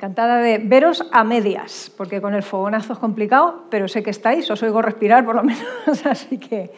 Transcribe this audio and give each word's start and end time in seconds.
Encantada 0.00 0.38
de 0.38 0.56
veros 0.56 1.04
a 1.12 1.24
medias, 1.24 1.92
porque 1.94 2.22
con 2.22 2.32
el 2.32 2.42
fogonazo 2.42 2.94
es 2.94 2.98
complicado, 2.98 3.64
pero 3.68 3.86
sé 3.86 4.02
que 4.02 4.08
estáis, 4.08 4.50
os 4.50 4.62
oigo 4.62 4.80
respirar 4.80 5.26
por 5.26 5.34
lo 5.34 5.42
menos, 5.44 6.06
así 6.06 6.38
que 6.38 6.70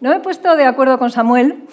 no 0.00 0.08
me 0.08 0.16
he 0.16 0.20
puesto 0.20 0.56
de 0.56 0.64
acuerdo 0.64 0.98
con 0.98 1.10
Samuel, 1.10 1.64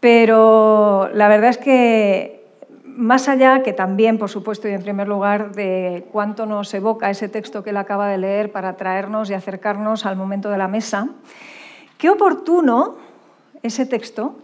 pero 0.00 1.08
la 1.14 1.28
verdad 1.28 1.48
es 1.48 1.56
que 1.56 2.44
más 2.84 3.26
allá 3.26 3.62
que 3.62 3.72
también, 3.72 4.18
por 4.18 4.28
supuesto, 4.28 4.68
y 4.68 4.72
en 4.72 4.82
primer 4.82 5.08
lugar, 5.08 5.52
de 5.52 6.04
cuánto 6.12 6.44
nos 6.44 6.74
evoca 6.74 7.08
ese 7.08 7.30
texto 7.30 7.64
que 7.64 7.70
él 7.70 7.78
acaba 7.78 8.06
de 8.06 8.18
leer 8.18 8.52
para 8.52 8.76
traernos 8.76 9.30
y 9.30 9.32
acercarnos 9.32 10.04
al 10.04 10.16
momento 10.16 10.50
de 10.50 10.58
la 10.58 10.68
mesa, 10.68 11.08
qué 11.96 12.10
oportuno 12.10 12.96
ese 13.62 13.86
texto, 13.86 14.36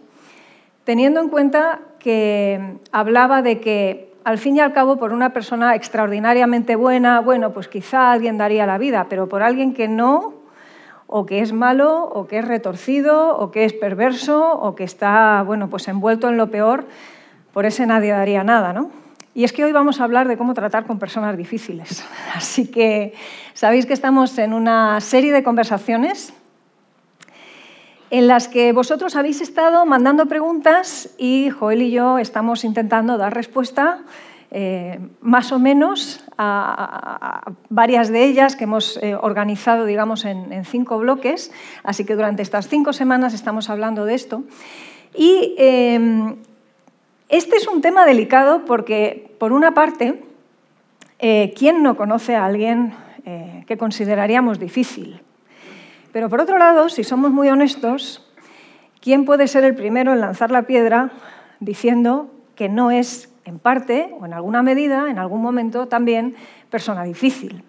teniendo 0.85 1.21
en 1.21 1.29
cuenta 1.29 1.81
que 1.99 2.79
hablaba 2.91 3.43
de 3.43 3.61
que 3.61 4.14
al 4.25 4.39
fin 4.39 4.57
y 4.57 4.61
al 4.61 4.73
cabo, 4.73 4.97
por 4.97 5.13
una 5.13 5.33
persona 5.33 5.75
extraordinariamente 5.75 6.77
buena, 6.77 7.21
bueno, 7.21 7.53
pues 7.53 7.69
quizá 7.69 8.11
alguien 8.11 8.39
daría 8.39 8.67
la 8.67 8.79
vida, 8.79 9.07
pero 9.09 9.29
por 9.29 9.43
alguien 9.43 9.75
que 9.75 9.87
no, 9.87 10.35
o 11.07 11.27
que 11.27 11.41
es 11.41 11.53
malo, 11.53 12.05
o 12.05 12.27
que 12.27 12.39
es 12.39 12.49
retorcido, 12.49 13.37
o 13.37 13.51
que 13.51 13.65
es 13.65 13.75
perverso, 13.75 14.59
o 14.59 14.75
que 14.75 14.85
está, 14.85 15.43
bueno, 15.43 15.69
pues 15.69 15.87
envuelto 15.89 16.29
en 16.29 16.39
lo 16.39 16.51
peor, 16.51 16.87
por 17.53 17.67
ese 17.67 17.87
nadie 17.87 18.13
daría 18.13 18.43
nada, 18.45 18.73
¿no? 18.73 18.91
Y 19.35 19.45
es 19.45 19.53
que 19.53 19.65
hoy 19.65 19.73
vamos 19.73 20.01
a 20.01 20.05
hablar 20.05 20.29
de 20.29 20.37
cómo 20.37 20.55
tratar 20.55 20.87
con 20.87 20.99
personas 20.99 21.37
difíciles. 21.37 22.05
Así 22.35 22.71
que 22.71 23.13
sabéis 23.53 23.85
que 23.85 23.93
estamos 23.93 24.39
en 24.39 24.55
una 24.55 25.01
serie 25.01 25.33
de 25.33 25.43
conversaciones 25.43 26.33
en 28.11 28.29
las 28.29 28.49
que 28.49 28.73
vosotros 28.73 29.17
habéis 29.17 29.41
estado 29.41 29.87
mandando 29.87 30.27
preguntas 30.27 31.11
y 31.19 31.51
Joel 31.51 31.83
y 31.83 31.91
yo 31.91 32.19
estamos 32.19 32.65
intentando 32.65 33.19
dar 33.19 33.35
respuesta 33.35 34.03
eh, 34.57 35.01
más 35.21 35.51
o 35.51 35.59
menos 35.59 36.23
a, 36.39 37.53
varias 37.71 38.09
de 38.11 38.25
ellas 38.25 38.55
que 38.55 38.65
hemos 38.65 38.99
eh, 39.03 39.17
organizado, 39.17 39.85
digamos, 39.85 40.25
en, 40.25 40.65
cinco 40.65 40.99
bloques. 40.99 41.51
Así 41.83 42.05
que 42.05 42.15
durante 42.15 42.43
estas 42.43 42.69
cinco 42.69 42.93
semanas 42.93 43.35
estamos 43.35 43.69
hablando 43.69 44.05
de 44.05 44.15
esto. 44.15 44.45
Y 45.13 45.57
em, 45.59 46.37
este 47.29 47.57
es 47.57 47.67
un 47.67 47.81
tema 47.81 48.07
delicado 48.07 48.65
porque, 48.65 49.35
por 49.41 49.53
una 49.53 49.75
parte, 49.75 50.23
eh, 51.19 51.53
¿quién 51.59 51.83
no 51.83 51.97
conoce 51.97 52.37
a 52.37 52.45
alguien 52.45 52.95
que 53.67 53.79
consideraríamos 53.79 54.61
difícil? 54.61 55.21
Pero 56.15 56.29
por 56.29 56.41
otro 56.41 56.59
lado, 56.59 56.89
si 56.91 57.03
somos 57.03 57.33
muy 57.33 57.49
honestos, 57.49 58.25
¿quién 59.01 59.25
puede 59.25 59.49
ser 59.49 59.65
el 59.65 59.75
primero 59.75 60.13
en 60.13 60.21
lanzar 60.21 60.53
la 60.53 60.63
piedra 60.63 61.11
diciendo 61.59 62.31
que 62.55 62.69
no 62.69 62.93
es, 62.93 63.35
en 63.45 63.59
parte 63.59 64.15
o 64.21 64.25
en 64.25 64.33
alguna 64.33 64.63
medida, 64.63 65.11
en 65.11 65.19
algún 65.19 65.43
momento 65.43 65.89
también, 65.89 66.37
persona 66.71 67.03
difícil? 67.03 67.65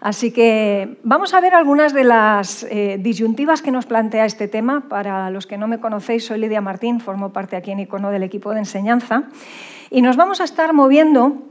Así 0.00 0.32
que 0.32 0.96
vamos 1.02 1.34
a 1.34 1.40
ver 1.42 1.54
algunas 1.54 1.92
de 1.92 2.04
las 2.04 2.62
eh, 2.70 2.96
disyuntivas 2.98 3.60
que 3.60 3.70
nos 3.70 3.84
plantea 3.84 4.24
este 4.24 4.48
tema. 4.48 4.88
Para 4.88 5.28
los 5.28 5.46
que 5.46 5.58
no 5.58 5.68
me 5.68 5.78
conocéis, 5.78 6.24
soy 6.24 6.38
Lidia 6.38 6.62
Martín, 6.62 6.98
formo 6.98 7.34
parte 7.34 7.56
aquí 7.56 7.72
en 7.72 7.80
Icono 7.80 8.10
del 8.10 8.22
equipo 8.22 8.52
de 8.52 8.60
enseñanza. 8.60 9.24
Y 9.90 10.00
nos 10.00 10.16
vamos 10.16 10.40
a 10.40 10.44
estar 10.44 10.72
moviendo 10.72 11.42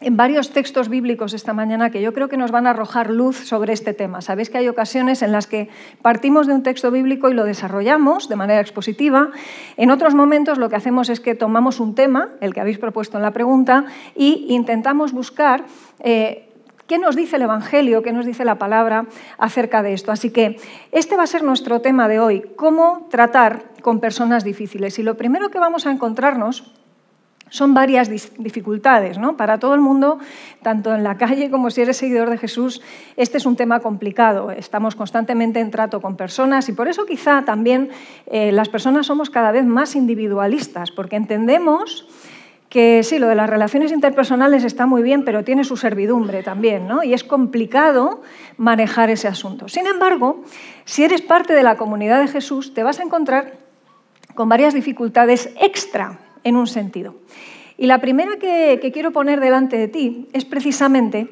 en 0.00 0.16
varios 0.16 0.50
textos 0.50 0.88
bíblicos 0.88 1.34
esta 1.34 1.52
mañana 1.52 1.90
que 1.90 2.00
yo 2.00 2.12
creo 2.14 2.28
que 2.28 2.36
nos 2.36 2.50
van 2.50 2.66
a 2.66 2.70
arrojar 2.70 3.10
luz 3.10 3.36
sobre 3.36 3.72
este 3.72 3.92
tema. 3.92 4.22
Sabéis 4.22 4.48
que 4.48 4.58
hay 4.58 4.68
ocasiones 4.68 5.22
en 5.22 5.32
las 5.32 5.46
que 5.46 5.68
partimos 6.00 6.46
de 6.46 6.54
un 6.54 6.62
texto 6.62 6.90
bíblico 6.90 7.28
y 7.28 7.34
lo 7.34 7.44
desarrollamos 7.44 8.28
de 8.28 8.36
manera 8.36 8.60
expositiva. 8.60 9.30
En 9.76 9.90
otros 9.90 10.14
momentos 10.14 10.58
lo 10.58 10.70
que 10.70 10.76
hacemos 10.76 11.10
es 11.10 11.20
que 11.20 11.34
tomamos 11.34 11.80
un 11.80 11.94
tema, 11.94 12.30
el 12.40 12.54
que 12.54 12.60
habéis 12.60 12.78
propuesto 12.78 13.18
en 13.18 13.22
la 13.22 13.32
pregunta, 13.32 13.84
e 14.16 14.46
intentamos 14.48 15.12
buscar 15.12 15.64
eh, 16.00 16.48
qué 16.86 16.98
nos 16.98 17.14
dice 17.14 17.36
el 17.36 17.42
Evangelio, 17.42 18.02
qué 18.02 18.12
nos 18.12 18.24
dice 18.24 18.46
la 18.46 18.56
palabra 18.56 19.06
acerca 19.36 19.82
de 19.82 19.92
esto. 19.92 20.12
Así 20.12 20.30
que 20.30 20.56
este 20.92 21.16
va 21.16 21.24
a 21.24 21.26
ser 21.26 21.42
nuestro 21.42 21.82
tema 21.82 22.08
de 22.08 22.20
hoy, 22.20 22.42
cómo 22.56 23.06
tratar 23.10 23.64
con 23.82 24.00
personas 24.00 24.44
difíciles. 24.44 24.98
Y 24.98 25.02
lo 25.02 25.16
primero 25.16 25.50
que 25.50 25.58
vamos 25.58 25.86
a 25.86 25.90
encontrarnos 25.90 26.72
son 27.50 27.74
varias 27.74 28.08
dificultades, 28.08 29.18
¿no? 29.18 29.36
Para 29.36 29.58
todo 29.58 29.74
el 29.74 29.80
mundo, 29.80 30.18
tanto 30.62 30.94
en 30.94 31.04
la 31.04 31.16
calle 31.16 31.50
como 31.50 31.70
si 31.70 31.82
eres 31.82 31.98
seguidor 31.98 32.30
de 32.30 32.38
Jesús, 32.38 32.80
este 33.16 33.38
es 33.38 33.46
un 33.46 33.56
tema 33.56 33.80
complicado. 33.80 34.50
Estamos 34.50 34.94
constantemente 34.94 35.60
en 35.60 35.70
trato 35.70 36.00
con 36.00 36.16
personas 36.16 36.68
y 36.68 36.72
por 36.72 36.88
eso 36.88 37.04
quizá 37.04 37.42
también 37.44 37.90
eh, 38.26 38.52
las 38.52 38.68
personas 38.68 39.06
somos 39.06 39.30
cada 39.30 39.52
vez 39.52 39.66
más 39.66 39.94
individualistas, 39.96 40.90
porque 40.90 41.16
entendemos 41.16 42.06
que 42.70 43.02
sí, 43.02 43.18
lo 43.18 43.26
de 43.26 43.34
las 43.34 43.50
relaciones 43.50 43.90
interpersonales 43.90 44.62
está 44.62 44.86
muy 44.86 45.02
bien, 45.02 45.24
pero 45.24 45.42
tiene 45.42 45.64
su 45.64 45.76
servidumbre 45.76 46.44
también, 46.44 46.86
¿no? 46.86 47.02
Y 47.02 47.14
es 47.14 47.24
complicado 47.24 48.22
manejar 48.58 49.10
ese 49.10 49.26
asunto. 49.26 49.68
Sin 49.68 49.88
embargo, 49.88 50.44
si 50.84 51.02
eres 51.02 51.20
parte 51.20 51.52
de 51.52 51.64
la 51.64 51.76
comunidad 51.76 52.20
de 52.20 52.28
Jesús, 52.28 52.72
te 52.72 52.84
vas 52.84 53.00
a 53.00 53.02
encontrar 53.02 53.58
con 54.36 54.48
varias 54.48 54.72
dificultades 54.72 55.52
extra 55.60 56.20
en 56.44 56.56
un 56.56 56.66
sentido. 56.66 57.14
Y 57.80 57.86
la 57.86 57.98
primera 57.98 58.36
que, 58.36 58.90
quiero 58.92 59.10
poner 59.10 59.40
delante 59.40 59.78
de 59.78 59.88
ti 59.88 60.28
es 60.34 60.44
precisamente 60.44 61.28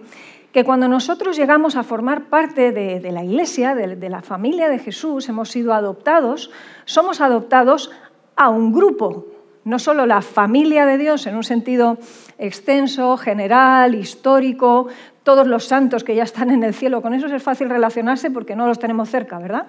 que 0.51 0.65
cuando 0.65 0.89
nosotros 0.89 1.37
llegamos 1.37 1.77
a 1.77 1.83
formar 1.83 2.31
parte 2.31 2.73
de, 2.73 3.13
la 3.13 3.23
iglesia, 3.23 3.75
de, 3.75 4.09
la 4.09 4.23
familia 4.23 4.71
de 4.71 4.79
Jesús, 4.79 5.29
hemos 5.29 5.51
sido 5.51 5.75
adoptados, 5.75 6.51
somos 6.87 7.21
adoptados 7.21 7.91
a 8.35 8.49
un 8.49 8.73
grupo, 8.73 9.27
no 9.65 9.79
solo 9.79 10.07
la 10.07 10.23
familia 10.23 10.87
de 10.87 10.97
Dios 10.97 11.27
en 11.27 11.37
un 11.37 11.45
sentido 11.45 11.99
extenso, 12.39 13.19
general, 13.19 13.95
histórico, 13.95 14.89
todos 15.25 15.47
los 15.47 15.67
santos 15.67 16.03
que 16.03 16.15
ya 16.15 16.23
están 16.23 16.51
en 16.51 16.63
el 16.63 16.73
cielo, 16.73 17.03
con 17.03 17.13
esos 17.13 17.31
es 17.31 17.43
fácil 17.43 17.69
relacionarse 17.69 18.31
porque 18.31 18.57
no 18.57 18.67
los 18.67 18.79
tenemos 18.79 19.11
cerca, 19.11 19.39
¿verdad? 19.39 19.67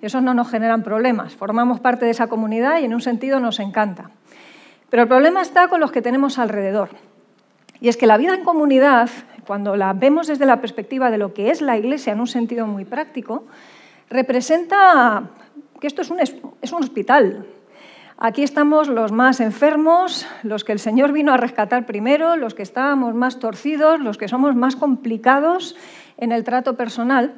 Esos 0.00 0.22
no 0.22 0.32
nos 0.32 0.50
generan 0.50 0.82
problemas, 0.82 1.36
formamos 1.36 1.78
parte 1.78 2.06
de 2.06 2.12
esa 2.12 2.28
comunidad 2.28 2.80
y 2.80 2.86
en 2.86 2.94
un 2.94 3.02
sentido 3.02 3.38
nos 3.38 3.60
encanta. 3.60 4.12
Pero 4.92 5.04
el 5.04 5.08
problema 5.08 5.40
está 5.40 5.68
con 5.68 5.80
los 5.80 5.90
que 5.90 6.02
tenemos 6.02 6.38
alrededor. 6.38 6.90
Y 7.80 7.88
es 7.88 7.96
que 7.96 8.06
la 8.06 8.18
vida 8.18 8.34
en 8.34 8.44
comunidad, 8.44 9.08
cuando 9.46 9.74
la 9.74 9.94
vemos 9.94 10.26
desde 10.26 10.44
la 10.44 10.60
perspectiva 10.60 11.10
de 11.10 11.16
lo 11.16 11.32
que 11.32 11.50
es 11.50 11.62
la 11.62 11.78
iglesia 11.78 12.12
en 12.12 12.20
un 12.20 12.26
sentido 12.26 12.66
muy 12.66 12.84
práctico, 12.84 13.46
representa 14.10 15.30
que 15.80 15.86
esto 15.86 16.02
es 16.02 16.10
un, 16.10 16.20
es 16.20 16.72
un 16.72 16.82
hospital. 16.82 17.46
Aquí 18.18 18.42
estamos 18.42 18.88
los 18.88 19.12
más 19.12 19.40
enfermos, 19.40 20.26
los 20.42 20.62
que 20.62 20.72
el 20.72 20.78
Señor 20.78 21.12
vino 21.12 21.32
a 21.32 21.38
rescatar 21.38 21.86
primero, 21.86 22.36
los 22.36 22.52
que 22.52 22.62
estábamos 22.62 23.14
más 23.14 23.38
torcidos, 23.38 23.98
los 23.98 24.18
que 24.18 24.28
somos 24.28 24.54
más 24.56 24.76
complicados 24.76 25.74
en 26.18 26.32
el 26.32 26.44
trato 26.44 26.76
personal. 26.76 27.32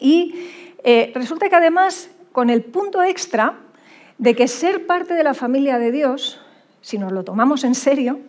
Y 0.00 0.48
eh, 0.84 1.12
resulta 1.14 1.50
que 1.50 1.56
además, 1.56 2.10
con 2.32 2.48
el 2.48 2.62
punto 2.64 3.02
extra 3.02 3.56
de 4.16 4.34
que 4.34 4.48
ser 4.48 4.86
parte 4.86 5.12
de 5.12 5.22
la 5.22 5.34
familia 5.34 5.78
de 5.78 5.92
Dios 5.92 6.38
si 6.82 6.98
nos 6.98 7.12
lo 7.12 7.24
tomamos 7.24 7.64
en 7.64 7.74
serio, 7.74 8.20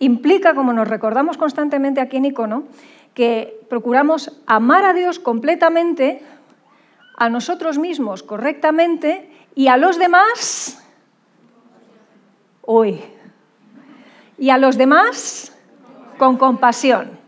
implica, 0.00 0.54
como 0.54 0.72
nos 0.72 0.88
recordamos 0.88 1.36
constantemente 1.36 2.00
aquí 2.00 2.16
en 2.16 2.24
Icono, 2.24 2.64
que 3.12 3.60
procuramos 3.68 4.32
amar 4.46 4.84
a 4.84 4.94
Dios 4.94 5.18
completamente, 5.18 6.22
a 7.16 7.28
nosotros 7.28 7.78
mismos 7.78 8.22
correctamente 8.22 9.30
y 9.54 9.68
a 9.68 9.76
los 9.76 9.98
demás, 9.98 10.82
uy, 12.62 13.00
y 14.38 14.50
a 14.50 14.58
los 14.58 14.78
demás 14.78 15.52
con 16.16 16.36
compasión. 16.36 17.18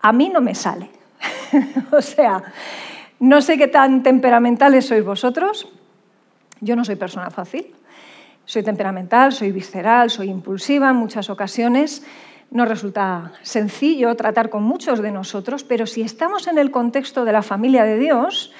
A 0.00 0.12
mí 0.12 0.28
no 0.28 0.40
me 0.40 0.54
sale. 0.54 0.90
o 1.90 2.00
sea, 2.00 2.42
no 3.18 3.42
sé 3.42 3.58
qué 3.58 3.66
tan 3.66 4.04
temperamentales 4.04 4.86
sois 4.86 5.04
vosotros. 5.04 5.66
Yo 6.60 6.76
no 6.76 6.84
soy 6.84 6.94
persona 6.94 7.30
fácil. 7.30 7.74
Soy 8.48 8.62
temperamental, 8.62 9.34
soy 9.34 9.52
visceral, 9.52 10.08
soy 10.08 10.30
impulsiva 10.30 10.88
en 10.88 10.96
muchas 10.96 11.28
ocasiones. 11.28 12.02
Nos 12.50 12.66
resulta 12.66 13.34
sencillo 13.42 14.14
tratar 14.14 14.48
con 14.48 14.62
muchos 14.62 15.02
de 15.02 15.10
nosotros, 15.10 15.64
pero 15.64 15.84
si 15.84 16.00
estamos 16.00 16.46
en 16.46 16.56
el 16.56 16.70
contexto 16.70 17.26
de 17.26 17.32
la 17.32 17.42
familia 17.42 17.84
de 17.84 17.98
Dios, 17.98 18.50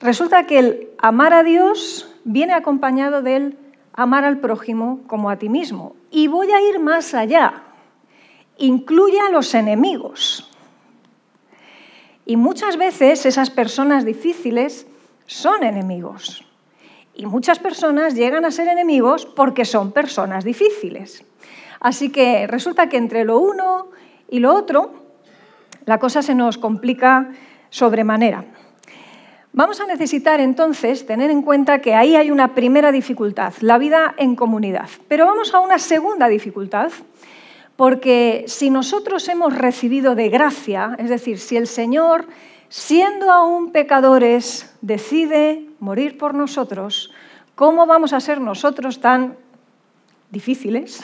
resulta 0.00 0.46
que 0.46 0.58
el 0.58 0.88
amar 0.96 1.34
a 1.34 1.42
Dios 1.42 2.10
viene 2.24 2.54
acompañado 2.54 3.20
del 3.20 3.58
amar 3.92 4.24
al 4.24 4.38
prójimo 4.38 5.00
como 5.06 5.28
a 5.28 5.36
ti 5.36 5.50
mismo. 5.50 5.94
Y 6.10 6.28
voy 6.28 6.50
a 6.50 6.62
ir 6.66 6.78
más 6.80 7.12
allá. 7.12 7.64
Incluye 8.56 9.20
a 9.20 9.28
los 9.28 9.52
enemigos. 9.52 10.50
Y 12.24 12.38
muchas 12.38 12.78
veces 12.78 13.26
esas 13.26 13.50
personas 13.50 14.06
difíciles 14.06 14.86
son 15.26 15.64
enemigos. 15.64 16.47
Y 17.18 17.26
muchas 17.26 17.58
personas 17.58 18.14
llegan 18.14 18.44
a 18.44 18.52
ser 18.52 18.68
enemigos 18.68 19.26
porque 19.26 19.64
son 19.64 19.90
personas 19.90 20.44
difíciles. 20.44 21.24
Así 21.80 22.10
que 22.10 22.46
resulta 22.46 22.88
que 22.88 22.96
entre 22.96 23.24
lo 23.24 23.40
uno 23.40 23.88
y 24.30 24.38
lo 24.38 24.54
otro, 24.54 24.92
la 25.84 25.98
cosa 25.98 26.22
se 26.22 26.36
nos 26.36 26.58
complica 26.58 27.32
sobremanera. 27.70 28.44
Vamos 29.52 29.80
a 29.80 29.86
necesitar 29.86 30.40
entonces 30.40 31.06
tener 31.06 31.32
en 31.32 31.42
cuenta 31.42 31.80
que 31.80 31.96
ahí 31.96 32.14
hay 32.14 32.30
una 32.30 32.54
primera 32.54 32.92
dificultad, 32.92 33.52
la 33.62 33.78
vida 33.78 34.14
en 34.16 34.36
comunidad. 34.36 34.88
Pero 35.08 35.26
vamos 35.26 35.52
a 35.54 35.58
una 35.58 35.80
segunda 35.80 36.28
dificultad, 36.28 36.92
porque 37.74 38.44
si 38.46 38.70
nosotros 38.70 39.28
hemos 39.28 39.58
recibido 39.58 40.14
de 40.14 40.28
gracia, 40.28 40.94
es 40.98 41.10
decir, 41.10 41.40
si 41.40 41.56
el 41.56 41.66
Señor, 41.66 42.26
siendo 42.68 43.32
aún 43.32 43.72
pecadores, 43.72 44.74
decide 44.80 45.66
morir 45.80 46.18
por 46.18 46.34
nosotros, 46.34 47.12
¿cómo 47.54 47.86
vamos 47.86 48.12
a 48.12 48.20
ser 48.20 48.40
nosotros 48.40 49.00
tan 49.00 49.36
difíciles 50.30 51.02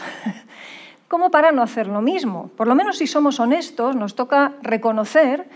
como 1.08 1.30
para 1.30 1.52
no 1.52 1.62
hacer 1.62 1.86
lo 1.86 2.02
mismo? 2.02 2.50
Por 2.56 2.68
lo 2.68 2.74
menos 2.74 2.98
si 2.98 3.06
somos 3.06 3.40
honestos, 3.40 3.96
nos 3.96 4.14
toca 4.14 4.52
reconocer 4.62 5.48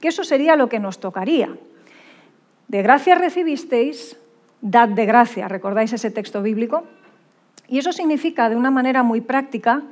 que 0.00 0.08
eso 0.08 0.24
sería 0.24 0.56
lo 0.56 0.68
que 0.68 0.80
nos 0.80 0.98
tocaría. 0.98 1.56
De 2.68 2.82
gracia 2.82 3.14
recibisteis, 3.14 4.16
dad 4.60 4.88
de 4.88 5.06
gracia. 5.06 5.46
¿Recordáis 5.46 5.92
ese 5.92 6.10
texto 6.10 6.42
bíblico? 6.42 6.84
Y 7.68 7.78
eso 7.78 7.92
significa, 7.92 8.48
de 8.48 8.56
una 8.56 8.70
manera 8.70 9.02
muy 9.02 9.20
práctica, 9.20 9.82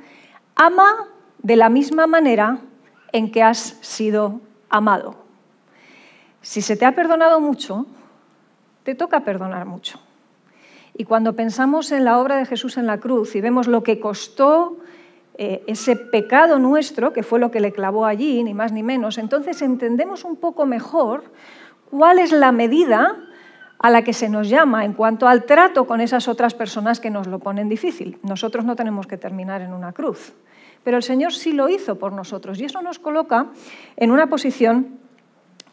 ama 0.55 1.07
de 1.39 1.55
la 1.55 1.69
misma 1.69 2.07
manera 2.07 2.59
en 3.13 3.31
que 3.31 3.43
has 3.43 3.77
sido 3.81 4.41
amado. 4.69 5.20
Si 6.41 6.61
se 6.61 6.75
te 6.75 6.85
ha 6.85 6.95
perdonado 6.95 7.39
mucho, 7.39 7.85
te 8.83 8.95
toca 8.95 9.21
perdonar 9.21 9.65
mucho. 9.65 9.99
Y 10.93 11.05
cuando 11.05 11.35
pensamos 11.35 11.91
en 11.91 12.03
la 12.03 12.19
obra 12.19 12.37
de 12.37 12.45
Jesús 12.45 12.77
en 12.77 12.87
la 12.87 12.99
cruz 12.99 13.35
y 13.35 13.41
vemos 13.41 13.67
lo 13.67 13.83
que 13.83 13.99
costó 13.99 14.77
eh, 15.35 15.63
ese 15.67 15.95
pecado 15.95 16.59
nuestro, 16.59 17.13
que 17.13 17.23
fue 17.23 17.39
lo 17.39 17.51
que 17.51 17.59
le 17.59 17.71
clavó 17.71 18.05
allí, 18.05 18.43
ni 18.43 18.53
más 18.53 18.71
ni 18.71 18.83
menos, 18.83 19.17
entonces 19.17 19.61
entendemos 19.61 20.25
un 20.25 20.35
poco 20.35 20.65
mejor 20.65 21.23
cuál 21.89 22.19
es 22.19 22.31
la 22.31 22.51
medida 22.51 23.17
a 23.79 23.89
la 23.89 24.03
que 24.03 24.13
se 24.13 24.29
nos 24.29 24.49
llama 24.49 24.85
en 24.85 24.93
cuanto 24.93 25.27
al 25.27 25.45
trato 25.45 25.87
con 25.87 26.01
esas 26.01 26.27
otras 26.27 26.53
personas 26.53 26.99
que 26.99 27.09
nos 27.09 27.27
lo 27.27 27.39
ponen 27.39 27.69
difícil. 27.69 28.19
Nosotros 28.21 28.65
no 28.65 28.75
tenemos 28.75 29.07
que 29.07 29.17
terminar 29.17 29.61
en 29.61 29.73
una 29.73 29.93
cruz, 29.93 30.33
pero 30.83 30.97
el 30.97 31.03
Señor 31.03 31.33
sí 31.33 31.53
lo 31.53 31.69
hizo 31.69 31.97
por 31.97 32.11
nosotros 32.13 32.59
y 32.59 32.65
eso 32.65 32.81
nos 32.81 32.99
coloca 32.99 33.47
en 33.95 34.11
una 34.11 34.27
posición 34.27 35.00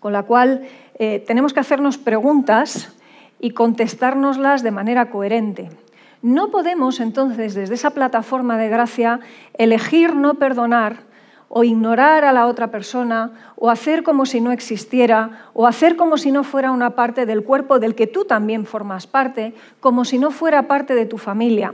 con 0.00 0.12
la 0.12 0.22
cual 0.22 0.62
eh, 0.98 1.22
tenemos 1.26 1.52
que 1.52 1.60
hacernos 1.60 1.98
preguntas 1.98 2.94
y 3.40 3.50
contestárnoslas 3.50 4.62
de 4.62 4.70
manera 4.70 5.10
coherente. 5.10 5.70
No 6.22 6.50
podemos 6.50 6.98
entonces 6.98 7.54
desde 7.54 7.74
esa 7.74 7.90
plataforma 7.90 8.58
de 8.58 8.68
gracia 8.68 9.20
elegir 9.54 10.16
no 10.16 10.34
perdonar 10.34 11.08
o 11.48 11.64
ignorar 11.64 12.24
a 12.24 12.32
la 12.32 12.46
otra 12.46 12.70
persona, 12.70 13.32
o 13.56 13.70
hacer 13.70 14.02
como 14.02 14.26
si 14.26 14.40
no 14.40 14.52
existiera, 14.52 15.48
o 15.54 15.66
hacer 15.66 15.96
como 15.96 16.18
si 16.18 16.30
no 16.30 16.44
fuera 16.44 16.72
una 16.72 16.90
parte 16.90 17.24
del 17.24 17.42
cuerpo 17.42 17.78
del 17.78 17.94
que 17.94 18.06
tú 18.06 18.26
también 18.26 18.66
formas 18.66 19.06
parte, 19.06 19.54
como 19.80 20.04
si 20.04 20.18
no 20.18 20.30
fuera 20.30 20.68
parte 20.68 20.94
de 20.94 21.06
tu 21.06 21.16
familia. 21.16 21.72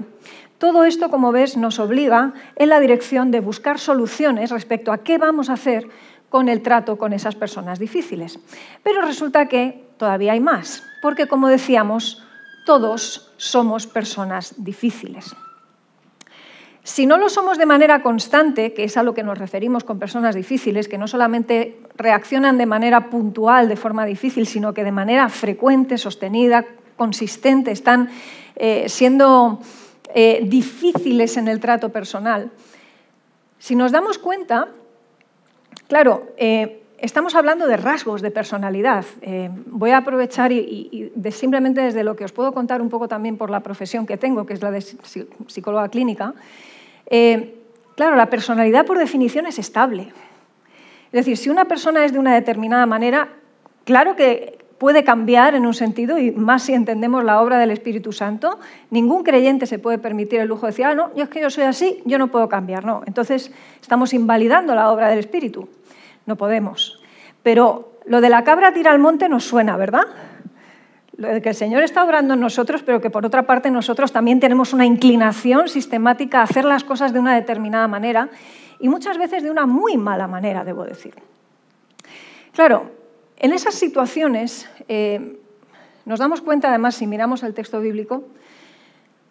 Todo 0.58 0.84
esto, 0.84 1.10
como 1.10 1.32
ves, 1.32 1.56
nos 1.56 1.80
obliga 1.80 2.32
en 2.54 2.68
la 2.68 2.78
dirección 2.78 3.32
de 3.32 3.40
buscar 3.40 3.80
soluciones 3.80 4.50
respecto 4.50 4.92
a 4.92 4.98
qué 4.98 5.18
vamos 5.18 5.50
a 5.50 5.54
hacer 5.54 5.88
con 6.28 6.48
el 6.48 6.62
trato 6.62 6.98
con 6.98 7.12
esas 7.12 7.34
personas 7.34 7.78
difíciles. 7.78 8.38
Pero 8.82 9.02
resulta 9.02 9.46
que 9.46 9.84
todavía 9.96 10.32
hay 10.32 10.40
más, 10.40 10.82
porque 11.00 11.26
como 11.26 11.48
decíamos, 11.48 12.22
todos 12.66 13.32
somos 13.36 13.86
personas 13.86 14.54
difíciles. 14.56 15.34
Si 16.82 17.06
no 17.06 17.16
lo 17.16 17.30
somos 17.30 17.56
de 17.56 17.64
manera 17.64 18.02
constante, 18.02 18.74
que 18.74 18.84
es 18.84 18.98
a 18.98 19.02
lo 19.02 19.14
que 19.14 19.22
nos 19.22 19.38
referimos 19.38 19.84
con 19.84 19.98
personas 19.98 20.34
difíciles, 20.34 20.86
que 20.86 20.98
no 20.98 21.08
solamente 21.08 21.80
reaccionan 21.96 22.58
de 22.58 22.66
manera 22.66 23.08
puntual, 23.08 23.68
de 23.68 23.76
forma 23.76 24.04
difícil, 24.04 24.46
sino 24.46 24.74
que 24.74 24.84
de 24.84 24.92
manera 24.92 25.30
frecuente, 25.30 25.96
sostenida, 25.96 26.66
consistente, 26.96 27.70
están 27.70 28.10
eh, 28.56 28.84
siendo 28.88 29.60
eh, 30.14 30.42
difíciles 30.44 31.38
en 31.38 31.48
el 31.48 31.58
trato 31.58 31.88
personal. 31.88 32.50
Si 33.58 33.74
nos 33.74 33.90
damos 33.90 34.18
cuenta, 34.18 34.68
claro, 35.94 36.26
eh, 36.38 36.82
estamos 36.98 37.36
hablando 37.36 37.68
de 37.68 37.76
rasgos 37.76 38.20
de 38.20 38.32
personalidad. 38.32 39.04
voy 39.66 39.92
a 39.92 39.98
aprovechar 39.98 40.50
y, 40.50 41.12
simplemente 41.30 41.82
desde 41.82 42.02
lo 42.02 42.16
que 42.16 42.24
os 42.24 42.32
puedo 42.32 42.50
contar 42.50 42.82
un 42.82 42.88
poco 42.88 43.06
también 43.06 43.36
por 43.36 43.48
la 43.48 43.60
profesión 43.60 44.04
que 44.04 44.16
tengo, 44.16 44.44
que 44.44 44.54
es 44.54 44.60
la 44.60 44.72
de 44.72 44.80
psicóloga 45.46 45.88
clínica, 45.90 46.34
eh, 47.06 47.60
claro, 47.94 48.16
la 48.16 48.28
personalidad 48.28 48.84
por 48.86 48.98
definición 48.98 49.46
es 49.46 49.60
estable. 49.60 50.12
Es 51.12 51.12
decir, 51.12 51.36
si 51.36 51.48
una 51.48 51.66
persona 51.66 52.04
es 52.04 52.12
de 52.12 52.18
una 52.18 52.34
determinada 52.34 52.86
manera, 52.86 53.28
claro 53.84 54.16
que 54.16 54.58
puede 54.78 55.04
cambiar 55.04 55.54
en 55.54 55.64
un 55.64 55.74
sentido, 55.74 56.18
y 56.18 56.30
más 56.32 56.64
si 56.64 56.74
entendemos 56.74 57.24
la 57.24 57.40
obra 57.40 57.58
del 57.58 57.70
Espíritu 57.70 58.12
Santo, 58.12 58.58
ningún 58.90 59.22
creyente 59.22 59.66
se 59.66 59.78
puede 59.78 59.98
permitir 59.98 60.40
el 60.40 60.48
lujo 60.48 60.66
de 60.66 60.72
decir, 60.72 60.84
ah, 60.84 60.94
no, 60.94 61.14
yo 61.14 61.24
es 61.24 61.30
que 61.30 61.40
yo 61.40 61.50
soy 61.50 61.64
así, 61.64 62.02
yo 62.04 62.18
no 62.18 62.28
puedo 62.28 62.48
cambiar. 62.48 62.84
No, 62.84 63.02
entonces 63.06 63.50
estamos 63.80 64.12
invalidando 64.12 64.74
la 64.74 64.90
obra 64.90 65.08
del 65.08 65.20
Espíritu. 65.20 65.68
No 66.26 66.36
podemos. 66.36 67.00
Pero 67.42 67.98
lo 68.06 68.20
de 68.20 68.30
la 68.30 68.44
cabra 68.44 68.72
tira 68.72 68.90
al 68.90 68.98
monte 68.98 69.28
nos 69.28 69.44
suena, 69.44 69.76
¿verdad? 69.76 70.06
que 71.16 71.48
el 71.48 71.54
Señor 71.54 71.82
está 71.82 72.04
obrando 72.04 72.34
en 72.34 72.40
nosotros, 72.40 72.82
pero 72.82 73.00
que 73.00 73.10
por 73.10 73.24
otra 73.24 73.44
parte 73.44 73.70
nosotros 73.70 74.12
también 74.12 74.40
tenemos 74.40 74.72
una 74.72 74.84
inclinación 74.84 75.68
sistemática 75.68 76.40
a 76.40 76.42
hacer 76.42 76.64
las 76.64 76.84
cosas 76.84 77.12
de 77.12 77.20
una 77.20 77.34
determinada 77.34 77.86
manera 77.86 78.30
y 78.80 78.88
muchas 78.88 79.16
veces 79.16 79.42
de 79.42 79.50
una 79.50 79.66
muy 79.66 79.96
mala 79.96 80.26
manera, 80.26 80.64
debo 80.64 80.84
decir. 80.84 81.14
Claro, 82.52 82.90
en 83.36 83.52
esas 83.52 83.74
situaciones 83.74 84.68
eh, 84.88 85.38
nos 86.04 86.18
damos 86.18 86.40
cuenta, 86.40 86.68
además, 86.68 86.96
si 86.96 87.06
miramos 87.06 87.42
el 87.42 87.54
texto 87.54 87.80
bíblico, 87.80 88.24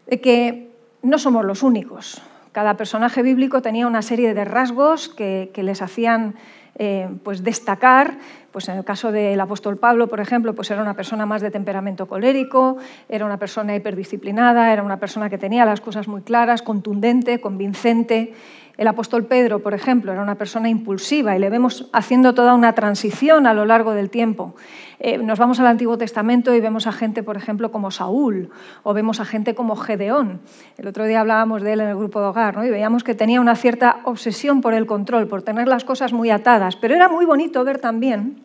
de 0.08 0.22
que 0.22 0.72
no 1.02 1.18
somos 1.18 1.46
los 1.46 1.64
únicos. 1.64 2.22
Cada 2.54 2.78
personaje 2.78 3.24
bíblico 3.24 3.62
tenía 3.62 3.88
una 3.88 4.02
serie 4.02 4.34
de 4.34 4.46
rasgos 4.46 5.10
que 5.10 5.52
les 5.56 5.82
hacían 5.82 6.36
eh, 6.78 7.10
pues 7.24 7.44
destacar, 7.44 8.18
pues 8.54 8.70
en 8.70 8.78
el 8.78 8.86
caso 8.86 9.12
del 9.12 9.42
apóstol 9.42 9.78
Pablo, 9.78 10.08
por 10.08 10.20
ejemplo, 10.20 10.54
pues 10.54 10.70
era 10.70 10.82
una 10.82 10.94
persona 10.94 11.26
más 11.26 11.42
de 11.42 11.50
temperamento 11.50 12.08
colérico, 12.08 12.78
era 13.10 13.26
una 13.26 13.38
persona 13.38 13.76
hiperdisciplinada, 13.76 14.72
era 14.72 14.84
una 14.84 15.00
persona 15.00 15.28
que 15.28 15.40
tenía 15.40 15.66
las 15.66 15.82
cosas 15.82 16.08
muy 16.08 16.22
claras, 16.22 16.62
contundente, 16.62 17.42
convincente. 17.42 18.34
El 18.78 18.88
apóstol 18.88 19.26
Pedro, 19.26 19.60
por 19.60 19.74
ejemplo, 19.74 20.12
era 20.12 20.22
una 20.22 20.36
persona 20.36 20.70
impulsiva 20.70 21.36
y 21.36 21.40
le 21.40 21.50
vemos 21.50 21.90
haciendo 21.94 22.34
toda 22.34 22.54
una 22.54 22.74
transición 22.74 23.48
a 23.48 23.54
lo 23.54 23.66
largo 23.66 23.94
del 23.94 24.10
tiempo. 24.10 24.56
Eh, 25.00 25.18
nos 25.18 25.40
vamos 25.40 25.60
al 25.60 25.68
Antiguo 25.68 25.98
Testamento 25.98 26.54
y 26.56 26.62
vemos 26.62 26.86
a 26.86 26.92
gente, 26.92 27.24
por 27.24 27.38
ejemplo, 27.38 27.72
como 27.72 27.92
Saúl 27.92 28.50
o 28.84 28.94
vemos 28.94 29.20
a 29.20 29.26
gente 29.26 29.56
como 29.56 29.76
Gedeón. 29.76 30.42
El 30.78 30.88
otro 30.88 31.06
día 31.06 31.22
hablábamos 31.22 31.64
de 31.64 31.74
él 31.74 31.82
en 31.82 31.90
el 31.90 31.96
grupo 31.96 32.20
de 32.20 32.28
hogar 32.28 32.56
¿no? 32.56 32.66
y 32.66 32.70
veíamos 32.70 33.04
que 33.04 33.16
tenía 33.16 33.42
una 33.42 33.56
cierta 33.56 34.00
obsesión 34.06 34.62
por 34.62 34.74
el 34.76 34.86
control, 34.86 35.28
por 35.28 35.42
tener 35.42 35.68
las 35.68 35.84
cosas 35.84 36.14
muy 36.14 36.30
atadas. 36.30 36.76
Pero 36.76 36.96
era 36.96 37.10
muy 37.10 37.26
bonito 37.26 37.64
ver 37.64 37.80
también 37.80 38.43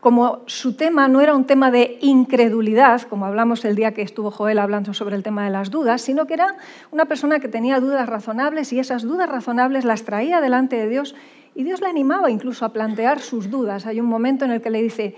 como 0.00 0.42
su 0.46 0.74
tema 0.74 1.08
no 1.08 1.20
era 1.20 1.34
un 1.34 1.44
tema 1.44 1.70
de 1.70 1.98
incredulidad, 2.00 3.02
como 3.02 3.26
hablamos 3.26 3.64
el 3.64 3.76
día 3.76 3.92
que 3.92 4.02
estuvo 4.02 4.30
Joel 4.30 4.58
hablando 4.58 4.94
sobre 4.94 5.14
el 5.14 5.22
tema 5.22 5.44
de 5.44 5.50
las 5.50 5.70
dudas, 5.70 6.00
sino 6.00 6.26
que 6.26 6.34
era 6.34 6.56
una 6.90 7.04
persona 7.04 7.38
que 7.38 7.48
tenía 7.48 7.80
dudas 7.80 8.08
razonables 8.08 8.72
y 8.72 8.78
esas 8.78 9.02
dudas 9.02 9.28
razonables 9.28 9.84
las 9.84 10.04
traía 10.04 10.40
delante 10.40 10.76
de 10.76 10.88
Dios 10.88 11.14
y 11.54 11.64
Dios 11.64 11.80
le 11.80 11.88
animaba 11.88 12.30
incluso 12.30 12.64
a 12.64 12.72
plantear 12.72 13.20
sus 13.20 13.50
dudas. 13.50 13.84
Hay 13.84 14.00
un 14.00 14.06
momento 14.06 14.46
en 14.46 14.52
el 14.52 14.62
que 14.62 14.70
le 14.70 14.82
dice, 14.82 15.16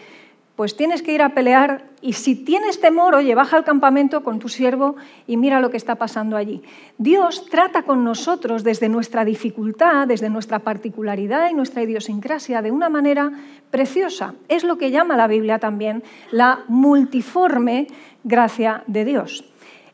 pues 0.57 0.77
tienes 0.77 1.03
que 1.03 1.13
ir 1.13 1.23
a 1.23 1.31
pelear 1.31 1.85
y 2.03 2.15
si 2.15 2.35
tienes 2.35 2.81
temor, 2.81 3.15
oye, 3.15 3.35
baja 3.35 3.57
al 3.57 3.65
campamento 3.65 4.23
con 4.23 4.39
tu 4.39 4.49
siervo 4.49 4.97
y 5.27 5.37
mira 5.37 5.61
lo 5.61 5.71
que 5.71 5.77
está 5.77 5.95
pasando 5.95 6.37
allí. 6.37 6.63
Dios 6.99 7.47
trata 7.49 7.85
con 7.85 8.05
nosotros 8.05 8.65
desde 8.65 8.89
nuestra 8.89 9.25
dificultad, 9.25 10.07
desde 10.07 10.29
nuestra 10.29 10.59
particularidad 10.59 11.49
y 11.51 11.55
nuestra 11.55 11.83
idiosincrasia 11.83 12.61
de 12.61 12.71
una 12.71 12.89
manera 12.89 13.33
preciosa. 13.71 14.35
Es 14.49 14.65
lo 14.65 14.79
que 14.79 14.91
llama 14.91 15.17
la 15.17 15.29
Biblia 15.29 15.59
también 15.59 16.03
la 16.31 16.65
multiforme 16.69 17.87
gracia 18.25 18.85
de 18.87 19.05
Dios. 19.05 19.45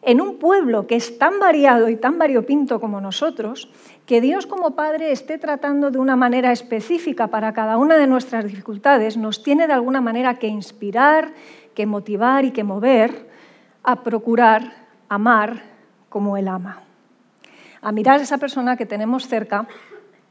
En 0.09 0.23
un 0.23 0.39
pueblo 0.39 0.87
que 0.87 0.97
es 0.97 1.19
tan 1.19 1.39
variado 1.39 1.91
y 1.91 1.97
tan 1.97 2.17
variopinto 2.17 2.81
como 2.81 2.99
nosotros, 2.99 3.69
que 4.07 4.23
Dios 4.23 4.47
como 4.47 4.75
Padre 4.75 5.13
esté 5.13 5.37
tratando 5.37 5.91
de 5.91 5.99
una 5.99 6.17
manera 6.17 6.51
específica 6.51 7.27
para 7.27 7.53
cada 7.53 7.77
una 7.77 7.99
de 7.99 8.07
nuestras 8.07 8.47
dificultades 8.47 9.19
nos 9.19 9.43
tiene 9.43 9.67
de 9.67 9.75
alguna 9.75 10.01
manera 10.01 10.39
que 10.39 10.47
inspirar, 10.47 11.35
que 11.75 11.85
motivar 11.85 12.47
y 12.47 12.53
que 12.53 12.65
mover 12.65 13.29
a 13.83 14.03
procurar 14.03 14.87
amar 15.11 15.61
como 16.09 16.39
Él 16.39 16.49
ama. 16.49 16.85
A 17.83 17.93
mirar 17.93 18.21
a 18.21 18.23
esa 18.23 18.39
persona 18.39 18.79
que 18.79 18.87
tenemos 18.87 19.29
cerca 19.29 19.69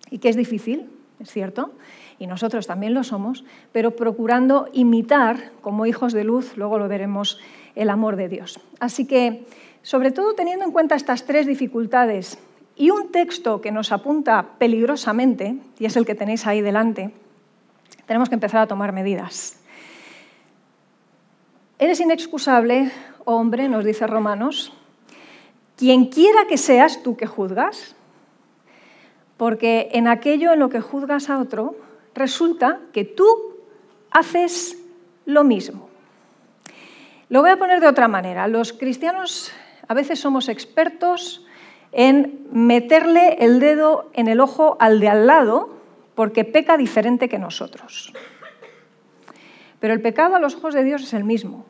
y 0.10 0.18
que 0.18 0.30
es 0.30 0.36
difícil, 0.36 0.90
es 1.20 1.30
cierto, 1.30 1.74
y 2.18 2.26
nosotros 2.26 2.66
también 2.66 2.96
lo 2.96 3.04
somos, 3.04 3.46
pero 3.72 3.96
procurando 3.96 4.70
imitar 4.74 5.52
como 5.62 5.86
hijos 5.86 6.14
de 6.14 6.24
luz, 6.24 6.58
luego 6.58 6.80
lo 6.80 6.88
veremos, 6.88 7.40
el 7.76 7.92
amor 7.92 8.16
de 8.16 8.28
Dios. 8.28 8.60
Así 8.80 9.06
que, 9.06 9.46
sobre 9.82 10.12
todo 10.12 10.34
teniendo 10.34 10.66
en 10.66 10.72
cuenta 10.72 10.96
estas 10.96 11.26
tres 11.26 11.46
dificultades 11.46 12.38
y 12.76 12.92
un 12.92 13.12
texto 13.12 13.62
que 13.62 13.72
nos 13.72 13.92
apunta 13.92 14.58
peligrosamente, 14.60 15.58
y 15.80 15.86
es 15.86 15.96
el 15.98 16.06
que 16.06 16.16
tenéis 16.16 16.46
ahí 16.46 16.62
delante, 16.62 17.12
tenemos 18.06 18.30
que 18.30 18.36
empezar 18.36 18.62
a 18.62 18.68
tomar 18.68 18.94
medidas. 18.94 19.60
Eres 21.80 22.00
inexcusable, 22.00 22.92
hombre, 23.26 23.68
nos 23.70 23.84
dice 23.84 24.08
Romanos, 24.08 24.74
quien 25.76 26.06
quiera 26.06 26.48
que 26.48 26.58
seas 26.58 27.04
tú 27.04 27.18
que 27.18 27.28
juzgas, 27.28 27.96
porque 29.38 29.90
en 29.94 30.08
aquello 30.08 30.54
en 30.54 30.60
lo 30.60 30.70
que 30.70 30.82
juzgas 30.82 31.30
a 31.30 31.38
otro, 31.38 31.76
resulta 32.16 32.80
que 32.94 33.06
tú 33.06 33.28
haces 34.10 34.78
lo 35.26 35.44
mismo. 35.44 35.88
Lo 37.30 37.42
voy 37.42 37.52
a 37.52 37.58
poner 37.58 37.80
de 37.80 37.88
otra 37.88 38.08
manera. 38.08 38.48
Los 38.48 38.74
cristianos 38.74 39.52
a 39.88 39.94
veces 39.94 40.20
somos 40.20 40.50
expertos 40.50 41.46
en 41.92 42.48
meterle 42.52 43.38
el 43.40 43.60
dedo 43.60 44.10
en 44.14 44.28
el 44.28 44.40
ojo 44.40 44.78
al 44.80 45.00
de 45.00 45.10
al 45.10 45.28
lado 45.28 45.78
porque 46.16 46.44
peca 46.44 46.78
diferente 46.78 47.30
que 47.30 47.40
nosotros. 47.40 48.14
Pero 49.80 49.94
el 49.94 50.02
pecado 50.02 50.36
a 50.36 50.40
los 50.40 50.56
ojos 50.56 50.74
de 50.74 50.84
Dios 50.84 51.04
es 51.04 51.14
el 51.14 51.24
mismo. 51.24 51.66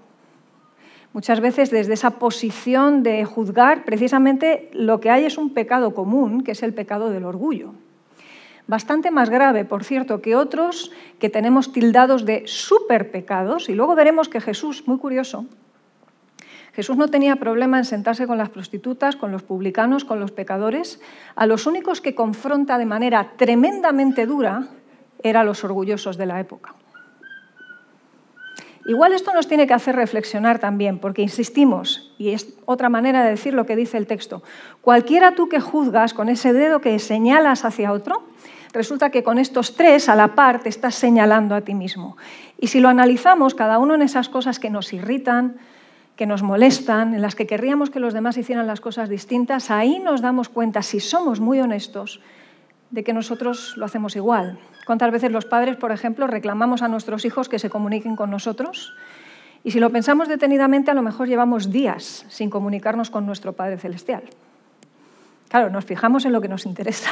Muchas 1.13 1.39
veces 1.39 1.71
desde 1.71 1.93
esa 1.93 2.11
posición 2.11 3.03
de 3.03 3.25
juzgar, 3.25 3.85
precisamente 3.85 4.69
lo 4.73 4.99
que 4.99 5.09
hay 5.09 5.25
es 5.25 5.37
un 5.37 5.53
pecado 5.53 5.93
común, 5.93 6.43
que 6.43 6.51
es 6.51 6.63
el 6.63 6.73
pecado 6.73 7.09
del 7.09 7.25
orgullo. 7.25 7.73
Bastante 8.67 9.11
más 9.11 9.29
grave, 9.29 9.65
por 9.65 9.83
cierto, 9.83 10.21
que 10.21 10.35
otros 10.35 10.91
que 11.19 11.29
tenemos 11.29 11.71
tildados 11.71 12.25
de 12.25 12.43
superpecados. 12.45 13.69
Y 13.69 13.75
luego 13.75 13.95
veremos 13.95 14.27
que 14.27 14.41
Jesús, 14.41 14.87
muy 14.87 14.97
curioso, 14.97 15.45
Jesús 16.77 16.95
no 16.95 17.07
tenía 17.07 17.37
problema 17.37 17.79
en 17.79 17.85
sentarse 17.85 18.27
con 18.27 18.37
las 18.37 18.49
prostitutas, 18.49 19.15
con 19.15 19.31
los 19.31 19.41
publicanos, 19.41 20.05
con 20.05 20.19
los 20.19 20.31
pecadores. 20.31 21.01
A 21.35 21.47
los 21.47 21.65
únicos 21.65 22.01
que 22.01 22.13
confronta 22.13 22.77
de 22.77 22.85
manera 22.85 23.31
tremendamente 23.35 24.27
dura 24.27 24.67
eran 25.23 25.47
los 25.47 25.63
orgullosos 25.63 26.17
de 26.17 26.27
la 26.27 26.39
época. 26.39 26.75
Igual 28.85 29.13
esto 29.13 29.33
nos 29.33 29.47
tiene 29.47 29.65
que 29.65 29.73
hacer 29.73 29.95
reflexionar 29.95 30.59
también, 30.59 30.99
porque 30.99 31.23
insistimos, 31.23 32.13
y 32.19 32.29
es 32.29 32.53
otra 32.65 32.89
manera 32.89 33.23
de 33.23 33.31
decir 33.31 33.55
lo 33.55 33.65
que 33.65 33.75
dice 33.75 33.97
el 33.97 34.05
texto, 34.05 34.43
cualquiera 34.81 35.33
tú 35.33 35.49
que 35.49 35.59
juzgas 35.59 36.13
con 36.13 36.29
ese 36.29 36.53
dedo 36.53 36.79
que 36.79 36.99
señalas 36.99 37.65
hacia 37.65 37.91
otro, 37.91 38.27
resulta 38.71 39.09
que 39.09 39.23
con 39.23 39.39
estos 39.39 39.73
tres 39.73 40.09
a 40.09 40.15
la 40.15 40.35
par 40.35 40.61
te 40.61 40.69
estás 40.69 40.93
señalando 40.93 41.55
a 41.55 41.61
ti 41.61 41.73
mismo. 41.73 42.17
Y 42.59 42.67
si 42.67 42.79
lo 42.79 42.87
analizamos, 42.87 43.55
cada 43.55 43.79
uno 43.79 43.95
en 43.95 44.03
esas 44.03 44.29
cosas 44.29 44.59
que 44.59 44.69
nos 44.69 44.93
irritan, 44.93 45.57
que 46.17 46.25
nos 46.25 46.43
molestan, 46.43 47.13
en 47.13 47.21
las 47.21 47.35
que 47.35 47.47
querríamos 47.47 47.89
que 47.89 47.99
los 47.99 48.13
demás 48.13 48.37
hicieran 48.37 48.67
las 48.67 48.81
cosas 48.81 49.07
distintas, 49.07 49.71
ahí 49.71 49.99
nos 49.99 50.21
damos 50.21 50.49
cuenta, 50.49 50.81
si 50.81 50.99
somos 50.99 51.39
muy 51.39 51.61
honestos, 51.61 52.19
de 52.89 53.03
que 53.03 53.13
nosotros 53.13 53.77
lo 53.77 53.85
hacemos 53.85 54.15
igual. 54.15 54.59
¿Cuántas 54.85 55.11
veces 55.11 55.31
los 55.31 55.45
padres, 55.45 55.77
por 55.77 55.91
ejemplo, 55.91 56.27
reclamamos 56.27 56.81
a 56.81 56.87
nuestros 56.87 57.23
hijos 57.23 57.49
que 57.49 57.59
se 57.59 57.69
comuniquen 57.69 58.15
con 58.15 58.31
nosotros? 58.31 58.95
Y 59.63 59.71
si 59.71 59.79
lo 59.79 59.91
pensamos 59.91 60.27
detenidamente, 60.27 60.91
a 60.91 60.93
lo 60.93 61.01
mejor 61.01 61.27
llevamos 61.27 61.71
días 61.71 62.25
sin 62.29 62.49
comunicarnos 62.49 63.09
con 63.09 63.25
nuestro 63.25 63.53
Padre 63.53 63.77
Celestial. 63.77 64.23
Claro, 65.49 65.69
nos 65.69 65.85
fijamos 65.85 66.25
en 66.25 66.31
lo 66.31 66.41
que 66.41 66.47
nos 66.47 66.65
interesa, 66.65 67.09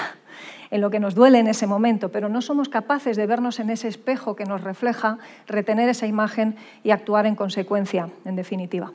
en 0.71 0.81
lo 0.81 0.89
que 0.89 0.99
nos 0.99 1.15
duele 1.15 1.39
en 1.39 1.47
ese 1.47 1.67
momento, 1.67 2.09
pero 2.09 2.29
no 2.29 2.41
somos 2.41 2.69
capaces 2.69 3.17
de 3.17 3.27
vernos 3.27 3.59
en 3.59 3.69
ese 3.69 3.87
espejo 3.87 4.35
que 4.35 4.45
nos 4.45 4.61
refleja, 4.61 5.17
retener 5.47 5.89
esa 5.89 6.07
imagen 6.07 6.55
y 6.83 6.91
actuar 6.91 7.25
en 7.25 7.35
consecuencia, 7.35 8.09
en 8.25 8.35
definitiva. 8.35 8.91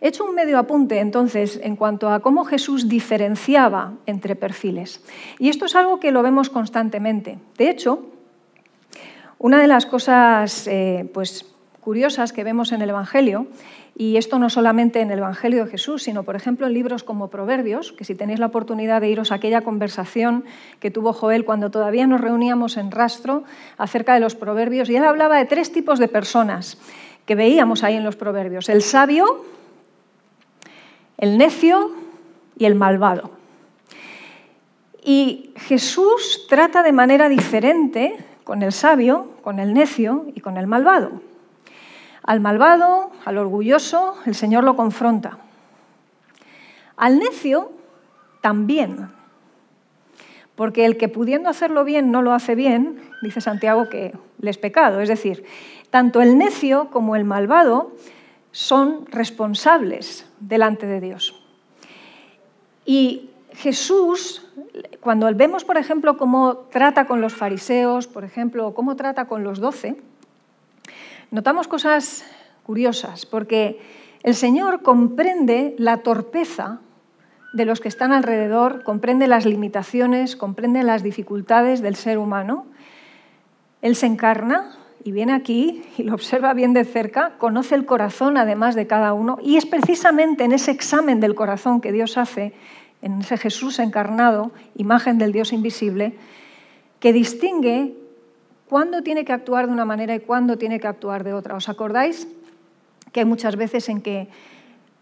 He 0.00 0.08
hecho 0.08 0.24
un 0.24 0.34
medio 0.34 0.58
apunte 0.58 0.98
entonces 0.98 1.58
en 1.62 1.76
cuanto 1.76 2.10
a 2.10 2.20
cómo 2.20 2.44
Jesús 2.44 2.88
diferenciaba 2.88 3.94
entre 4.04 4.36
perfiles. 4.36 5.02
Y 5.38 5.48
esto 5.48 5.64
es 5.64 5.74
algo 5.74 5.98
que 5.98 6.12
lo 6.12 6.22
vemos 6.22 6.50
constantemente. 6.50 7.38
De 7.56 7.70
hecho, 7.70 8.04
una 9.38 9.60
de 9.60 9.66
las 9.66 9.86
cosas 9.86 10.66
eh, 10.66 11.08
pues, 11.14 11.54
curiosas 11.84 12.32
que 12.32 12.44
vemos 12.44 12.72
en 12.72 12.80
el 12.80 12.88
Evangelio 12.88 13.46
y 13.94 14.16
esto 14.16 14.38
no 14.38 14.48
solamente 14.48 15.02
en 15.02 15.10
el 15.10 15.18
Evangelio 15.18 15.66
de 15.66 15.70
Jesús, 15.70 16.02
sino 16.02 16.22
por 16.22 16.34
ejemplo 16.34 16.66
en 16.66 16.72
libros 16.72 17.04
como 17.04 17.28
Proverbios, 17.28 17.92
que 17.92 18.04
si 18.04 18.14
tenéis 18.14 18.40
la 18.40 18.46
oportunidad 18.46 19.02
de 19.02 19.10
iros 19.10 19.30
a 19.30 19.36
aquella 19.36 19.60
conversación 19.60 20.44
que 20.80 20.90
tuvo 20.90 21.12
Joel 21.12 21.44
cuando 21.44 21.70
todavía 21.70 22.06
nos 22.06 22.22
reuníamos 22.22 22.78
en 22.78 22.90
rastro 22.90 23.44
acerca 23.76 24.14
de 24.14 24.20
los 24.20 24.34
Proverbios, 24.34 24.88
y 24.88 24.96
él 24.96 25.04
hablaba 25.04 25.36
de 25.36 25.44
tres 25.44 25.70
tipos 25.70 25.98
de 25.98 26.08
personas 26.08 26.78
que 27.26 27.34
veíamos 27.34 27.84
ahí 27.84 27.94
en 27.94 28.04
los 28.04 28.16
Proverbios, 28.16 28.70
el 28.70 28.80
sabio, 28.80 29.44
el 31.18 31.36
necio 31.36 31.92
y 32.58 32.64
el 32.64 32.74
malvado. 32.74 33.30
Y 35.04 35.52
Jesús 35.56 36.46
trata 36.48 36.82
de 36.82 36.92
manera 36.92 37.28
diferente 37.28 38.16
con 38.42 38.62
el 38.62 38.72
sabio, 38.72 39.28
con 39.42 39.58
el 39.58 39.74
necio 39.74 40.24
y 40.34 40.40
con 40.40 40.56
el 40.56 40.66
malvado. 40.66 41.20
Al 42.24 42.40
malvado, 42.40 43.10
al 43.26 43.36
orgulloso, 43.38 44.16
el 44.24 44.34
Señor 44.34 44.64
lo 44.64 44.76
confronta. 44.76 45.38
Al 46.96 47.18
necio, 47.18 47.70
también. 48.40 49.10
Porque 50.56 50.86
el 50.86 50.96
que 50.96 51.08
pudiendo 51.08 51.50
hacerlo 51.50 51.84
bien 51.84 52.10
no 52.10 52.22
lo 52.22 52.32
hace 52.32 52.54
bien, 52.54 53.00
dice 53.22 53.40
Santiago 53.40 53.88
que 53.90 54.14
le 54.38 54.50
es 54.50 54.56
pecado. 54.56 55.00
Es 55.00 55.08
decir, 55.08 55.44
tanto 55.90 56.22
el 56.22 56.38
necio 56.38 56.88
como 56.90 57.14
el 57.14 57.24
malvado 57.24 57.92
son 58.52 59.04
responsables 59.06 60.26
delante 60.40 60.86
de 60.86 61.00
Dios. 61.00 61.44
Y 62.86 63.30
Jesús, 63.52 64.46
cuando 65.00 65.32
vemos, 65.34 65.64
por 65.64 65.76
ejemplo, 65.76 66.16
cómo 66.16 66.56
trata 66.70 67.06
con 67.06 67.20
los 67.20 67.34
fariseos, 67.34 68.06
por 68.06 68.24
ejemplo, 68.24 68.74
cómo 68.74 68.96
trata 68.96 69.26
con 69.26 69.44
los 69.44 69.58
doce, 69.58 69.96
notamos 71.34 71.66
cosas 71.66 72.24
curiosas, 72.62 73.26
porque 73.26 73.80
el 74.22 74.36
Señor 74.36 74.82
comprende 74.82 75.74
la 75.78 75.98
torpeza 75.98 76.78
de 77.52 77.64
los 77.64 77.80
que 77.80 77.88
están 77.88 78.12
alrededor, 78.12 78.84
comprende 78.84 79.26
las 79.26 79.44
limitaciones, 79.44 80.36
comprende 80.36 80.84
las 80.84 81.02
dificultades 81.02 81.82
del 81.82 81.96
ser 81.96 82.18
humano. 82.18 82.66
Él 83.82 83.96
se 83.96 84.06
encarna 84.06 84.78
y 85.02 85.10
viene 85.10 85.32
aquí 85.32 85.82
y 85.98 86.04
lo 86.04 86.14
observa 86.14 86.54
bien 86.54 86.72
de 86.72 86.84
cerca, 86.84 87.32
conoce 87.36 87.74
el 87.74 87.84
corazón 87.84 88.36
además 88.36 88.76
de 88.76 88.86
cada 88.86 89.12
uno, 89.12 89.38
y 89.42 89.56
es 89.56 89.66
precisamente 89.66 90.44
en 90.44 90.52
ese 90.52 90.70
examen 90.70 91.18
del 91.18 91.34
corazón 91.34 91.80
que 91.80 91.90
Dios 91.90 92.16
hace, 92.16 92.54
en 93.02 93.22
ese 93.22 93.36
Jesús 93.38 93.80
encarnado, 93.80 94.52
imagen 94.76 95.18
del 95.18 95.32
Dios 95.32 95.52
invisible, 95.52 96.16
que 97.00 97.12
distingue 97.12 98.03
cuándo 98.74 99.02
tiene 99.02 99.24
que 99.24 99.32
actuar 99.32 99.68
de 99.68 99.72
una 99.72 99.84
manera 99.84 100.16
y 100.16 100.18
cuándo 100.18 100.58
tiene 100.58 100.80
que 100.80 100.88
actuar 100.88 101.22
de 101.22 101.32
otra. 101.32 101.54
¿Os 101.54 101.68
acordáis 101.68 102.26
que 103.12 103.20
hay 103.20 103.24
muchas 103.24 103.54
veces 103.54 103.88
en 103.88 104.00
que, 104.02 104.26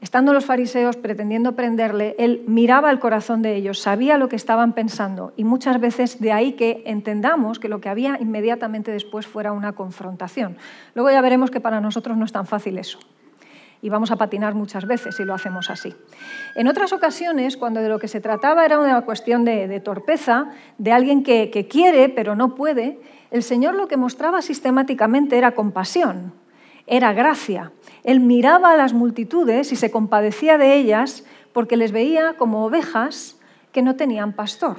estando 0.03 0.35
los 0.35 0.45
fariseos 0.45 0.99
pretendiendo 0.99 1.53
prenderle, 1.53 2.15
él 2.19 2.45
miraba 2.47 2.91
el 2.91 2.99
corazón 2.99 3.41
de 3.41 3.57
ellos, 3.57 3.79
sabía 3.79 4.19
lo 4.19 4.29
que 4.29 4.37
estaban 4.37 4.75
pensando 4.75 5.33
y 5.39 5.45
muchas 5.45 5.81
veces 5.81 6.21
de 6.21 6.33
ahí 6.33 6.53
que 6.53 6.83
entendamos 6.85 7.59
que 7.59 7.71
lo 7.71 7.81
que 7.81 7.89
había 7.89 8.19
inmediatamente 8.21 8.91
después 8.91 9.27
fuera 9.27 9.53
una 9.53 9.73
confrontación. 9.73 10.59
Luego 10.95 11.11
ya 11.11 11.23
veremos 11.23 11.51
que 11.51 11.63
para 11.63 11.81
nosotros 11.81 12.19
no 12.19 12.27
es 12.27 12.33
tan 12.33 12.45
fácil 12.45 12.77
eso 12.77 12.99
y 13.81 13.89
vamos 13.89 14.11
a 14.11 14.17
patinar 14.17 14.55
muchas 14.55 14.85
veces 14.85 15.17
si 15.17 15.25
lo 15.25 15.33
hacemos 15.33 15.71
así. 15.71 15.95
En 16.57 16.69
otras 16.69 16.93
ocasiones, 16.93 17.57
cuando 17.57 17.81
de 17.81 17.89
lo 17.89 17.99
que 17.99 18.07
se 18.07 18.21
trataba 18.21 18.67
era 18.67 18.79
una 18.79 19.01
cuestión 19.01 19.47
de, 19.47 19.81
torpeza, 19.81 20.51
de 20.77 20.93
alguien 20.93 21.23
que, 21.23 21.51
que 21.51 21.69
quiere 21.69 22.11
pero 22.11 22.37
no 22.37 22.55
puede, 22.55 23.01
el 23.33 23.43
Señor 23.43 23.75
lo 23.75 23.89
que 23.89 23.97
mostraba 23.97 24.43
sistemáticamente 24.43 25.39
era 25.39 25.53
compasión, 25.53 26.35
era 26.87 27.15
gracia. 27.15 27.73
Él 28.05 28.21
miraba 28.21 28.73
a 28.73 28.77
las 28.77 28.93
multitudes 28.93 29.73
y 29.73 29.77
se 29.77 29.91
compadecía 29.91 30.59
de 30.59 30.77
ellas 30.77 31.25
porque 31.55 31.79
les 31.79 31.93
veía 31.93 32.35
como 32.35 32.67
ovejas 32.67 33.39
que 33.73 33.81
no 33.81 33.97
tenían 33.97 34.35
pastor. 34.35 34.77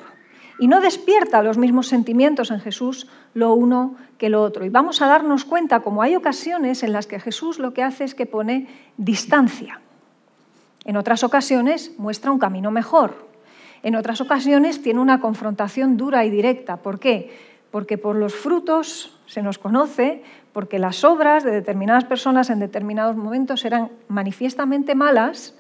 Y 0.59 0.67
no 0.67 0.81
despierta 0.81 1.41
los 1.41 1.57
mismos 1.57 1.87
sentimientos 1.87 2.51
en 2.51 2.59
Jesús 2.59 3.09
lo 3.33 3.55
uno 3.55 3.95
que 4.19 4.29
lo 4.29 4.43
otro. 4.43 4.65
Y 4.65 4.69
vamos 4.69 5.01
a 5.01 5.07
darnos 5.07 5.45
cuenta 5.45 5.79
como 5.79 6.03
hay 6.03 6.15
ocasiones 6.15 6.83
en 6.83 6.93
las 6.93 7.07
que 7.07 7.19
Jesús 7.19 7.57
lo 7.57 7.73
que 7.73 7.81
hace 7.81 8.03
es 8.03 8.13
que 8.13 8.27
pone 8.27 8.67
distancia. 8.97 9.81
En 10.85 10.95
otras 10.95 11.23
ocasiones 11.23 11.93
muestra 11.97 12.31
un 12.31 12.37
camino 12.37 12.69
mejor. 12.69 13.27
En 13.81 13.95
otras 13.95 14.21
ocasiones 14.21 14.83
tiene 14.83 14.99
una 14.99 15.19
confrontación 15.19 15.97
dura 15.97 16.23
y 16.23 16.29
directa. 16.29 16.77
¿Por 16.77 16.99
qué? 16.99 17.52
Porque 17.73 17.97
por 17.97 18.15
los 18.15 18.35
frutos 18.35 19.17
se 19.25 19.41
nos 19.41 19.57
conoce, 19.57 20.21
porque 20.53 20.77
las 20.77 21.03
obras 21.03 21.43
de 21.43 21.49
determinadas 21.49 22.05
personas 22.05 22.51
en 22.51 22.59
determinados 22.59 23.15
momentos 23.15 23.65
eran 23.65 23.89
manifiestamente 24.07 24.93
malas 24.93 25.55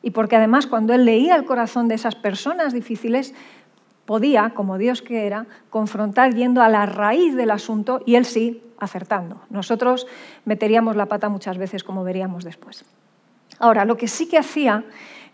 y 0.00 0.12
porque 0.12 0.36
además 0.36 0.68
cuando 0.68 0.94
él 0.94 1.04
leía 1.04 1.34
el 1.34 1.44
corazón 1.44 1.88
de 1.88 1.96
esas 1.96 2.14
personas 2.14 2.72
difíciles, 2.72 3.34
podía, 4.06 4.50
como 4.50 4.78
Dios 4.78 5.02
que 5.02 5.26
era, 5.26 5.46
confrontar 5.68 6.32
yendo 6.32 6.62
a 6.62 6.68
la 6.68 6.86
raíz 6.86 7.34
del 7.34 7.50
asunto 7.50 8.02
y 8.06 8.14
él 8.14 8.24
sí, 8.24 8.62
acertando. 8.78 9.40
Nosotros 9.50 10.06
meteríamos 10.44 10.94
la 10.94 11.06
pata 11.06 11.28
muchas 11.28 11.58
veces, 11.58 11.82
como 11.82 12.04
veríamos 12.04 12.44
después. 12.44 12.84
Ahora, 13.58 13.84
lo 13.84 13.96
que 13.96 14.06
sí 14.06 14.28
que 14.28 14.38
hacía 14.38 14.84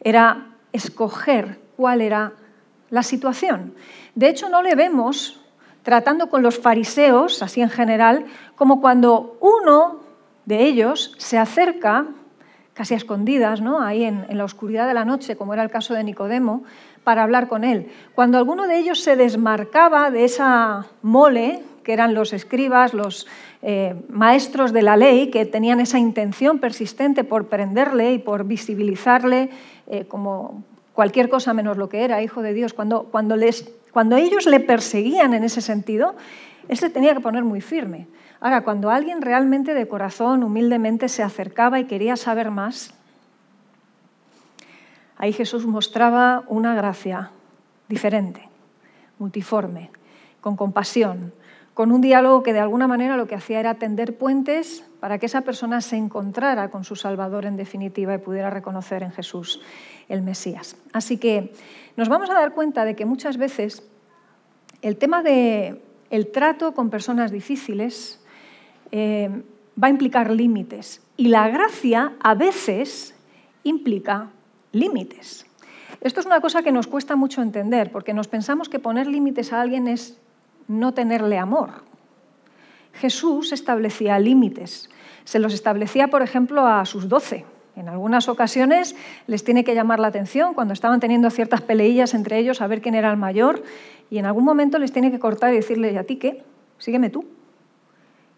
era 0.02 0.54
escoger 0.73 1.61
cuál 1.76 2.00
era 2.00 2.33
la 2.88 3.02
situación. 3.02 3.75
De 4.14 4.31
hecho, 4.31 4.49
no 4.49 4.62
le 4.62 4.75
vemos 4.75 5.44
tratando 5.85 6.29
con 6.29 6.43
los 6.43 6.59
fariseos, 6.59 7.41
así 7.43 7.61
en 7.61 7.71
general, 7.71 8.26
como 8.57 8.81
cuando 8.81 9.38
uno 9.41 10.00
de 10.45 10.64
ellos 10.64 11.14
se 11.19 11.38
acerca, 11.38 12.07
casi 12.73 12.95
a 12.95 12.97
escondidas, 12.97 13.61
¿no? 13.61 13.81
ahí 13.81 14.03
en, 14.03 14.26
en 14.29 14.37
la 14.37 14.45
oscuridad 14.45 14.88
de 14.88 14.95
la 14.95 15.05
noche, 15.05 15.37
como 15.37 15.55
era 15.55 15.62
el 15.62 15.71
caso 15.71 15.95
de 15.95 16.03
Nicodemo, 16.03 16.64
para 17.05 17.23
hablar 17.23 17.47
con 17.47 17.62
él. 17.62 17.93
Cuando 18.17 18.38
alguno 18.38 18.67
de 18.67 18.79
ellos 18.79 19.00
se 19.00 19.14
desmarcaba 19.14 20.11
de 20.11 20.25
esa 20.25 20.87
mole, 21.03 21.62
que 21.85 21.93
eran 21.93 22.14
los 22.14 22.33
escribas, 22.33 22.95
los 22.95 23.29
eh, 23.62 23.95
maestros 24.09 24.73
de 24.73 24.83
la 24.83 24.97
ley, 24.97 25.31
que 25.31 25.45
tenían 25.45 25.81
esa 25.81 25.99
intención 25.99 26.59
persistente 26.59 27.23
por 27.23 27.47
prenderle 27.47 28.14
y 28.14 28.19
por 28.19 28.45
visibilizarle 28.45 29.50
eh, 29.87 30.07
como 30.07 30.64
cualquier 30.95 31.29
cosa 31.29 31.53
menos 31.53 31.76
lo 31.76 31.88
que 31.88 32.05
era, 32.05 32.23
hijo 32.23 32.43
de 32.43 32.55
Dios, 32.55 32.73
cuando, 32.73 33.05
cuando, 33.05 33.37
les, 33.37 33.71
cuando 33.95 34.17
ellos 34.17 34.45
le 34.45 34.61
perseguían 34.61 35.33
en 35.33 35.45
ese 35.45 35.63
sentido, 35.63 36.15
él 36.69 36.77
se 36.77 36.91
tenía 36.91 37.15
que 37.15 37.21
poner 37.21 37.45
muy 37.45 37.63
firme. 37.63 38.09
Ahora, 38.41 38.63
cuando 38.63 38.91
alguien 38.91 39.23
realmente 39.23 39.73
de 39.73 39.89
corazón, 39.89 40.45
humildemente, 40.45 41.09
se 41.09 41.23
acercaba 41.23 41.81
y 41.81 41.85
quería 41.85 42.17
saber 42.17 42.51
más, 42.51 42.93
Ahí 45.17 45.33
Jesús 45.33 45.67
mostraba 45.67 46.45
una 46.49 46.75
gracia 46.75 47.31
diferente, 47.89 48.49
multiforme, 49.19 49.91
con 50.41 50.57
compasión, 50.57 51.33
con 51.75 51.90
un 51.90 52.00
diálogo 52.00 52.43
que 52.45 52.52
de 52.52 52.61
alguna 52.61 52.87
manera 52.87 53.16
lo 53.16 53.26
que 53.26 53.35
hacía 53.35 53.59
era 53.59 53.75
tender 53.75 54.16
puentes 54.16 54.85
para 55.00 55.19
que 55.19 55.26
esa 55.26 55.43
persona 55.43 55.81
se 55.81 55.97
encontrara 55.97 56.71
con 56.71 56.85
su 56.85 56.95
Salvador 56.95 57.45
en 57.45 57.57
definitiva 57.57 58.14
y 58.14 58.19
pudiera 58.19 58.49
reconocer 58.49 59.02
en 59.02 59.11
Jesús 59.11 59.61
el 60.09 60.23
Mesías. 60.23 60.76
Así 60.93 61.19
que 61.19 61.52
nos 61.97 62.09
vamos 62.09 62.31
a 62.31 62.35
dar 62.35 62.52
cuenta 62.52 62.85
de 62.85 62.95
que 62.95 63.04
muchas 63.04 63.37
veces 63.37 63.83
el 64.83 64.97
tema 64.97 65.23
del 65.23 65.81
el 66.11 66.31
trato 66.31 66.75
con 66.75 66.90
personas 66.90 67.33
difíciles 67.33 68.21
eh, 68.93 69.43
va 69.83 69.88
a 69.88 69.90
implicar 69.90 70.31
límites 70.31 71.02
y 71.16 71.28
la 71.28 71.49
gracia 71.49 72.12
a 72.21 72.35
veces 72.35 73.16
implica 73.64 74.31
límites. 74.71 75.47
Esto 76.00 76.21
es 76.21 76.26
una 76.26 76.40
cosa 76.40 76.62
que 76.62 76.71
nos 76.71 76.87
cuesta 76.87 77.16
mucho 77.16 77.40
entender, 77.40 77.90
porque 77.90 78.12
nos 78.12 78.28
pensamos 78.28 78.69
que 78.69 78.78
poner 78.78 79.07
límites 79.07 79.52
a 79.52 79.61
alguien 79.61 79.88
es 79.88 80.21
no 80.68 80.94
tenerle 80.94 81.38
amor. 81.38 81.85
Jesús 82.94 83.52
establecía 83.52 84.18
límites. 84.18 84.90
Se 85.25 85.38
los 85.38 85.54
establecía, 85.54 86.09
por 86.09 86.23
ejemplo, 86.23 86.66
a 86.66 86.85
sus 86.85 87.09
doce. 87.09 87.44
En 87.76 87.88
algunas 87.88 88.28
ocasiones 88.28 88.94
les 89.26 89.42
tiene 89.42 89.64
que 89.64 89.75
llamar 89.75 89.99
la 89.99 90.09
atención 90.09 90.54
cuando 90.54 90.73
estaban 90.73 91.00
teniendo 91.00 91.28
ciertas 91.30 91.61
peleillas 91.61 92.14
entre 92.14 92.38
ellos 92.38 92.61
a 92.61 92.68
ver 92.68 92.80
quién 92.80 92.94
era 92.94 93.11
el 93.11 93.16
mayor 93.16 93.64
y 94.11 94.18
en 94.18 94.26
algún 94.26 94.44
momento 94.44 94.78
les 94.78 94.92
tiene 94.92 95.11
que 95.11 95.18
cortar 95.18 95.52
y 95.52 95.56
decirle, 95.56 95.92
¿y 95.92 95.97
a 95.97 96.04
ti 96.04 96.16
qué? 96.16 96.44
Sígueme 96.78 97.11
tú. 97.11 97.25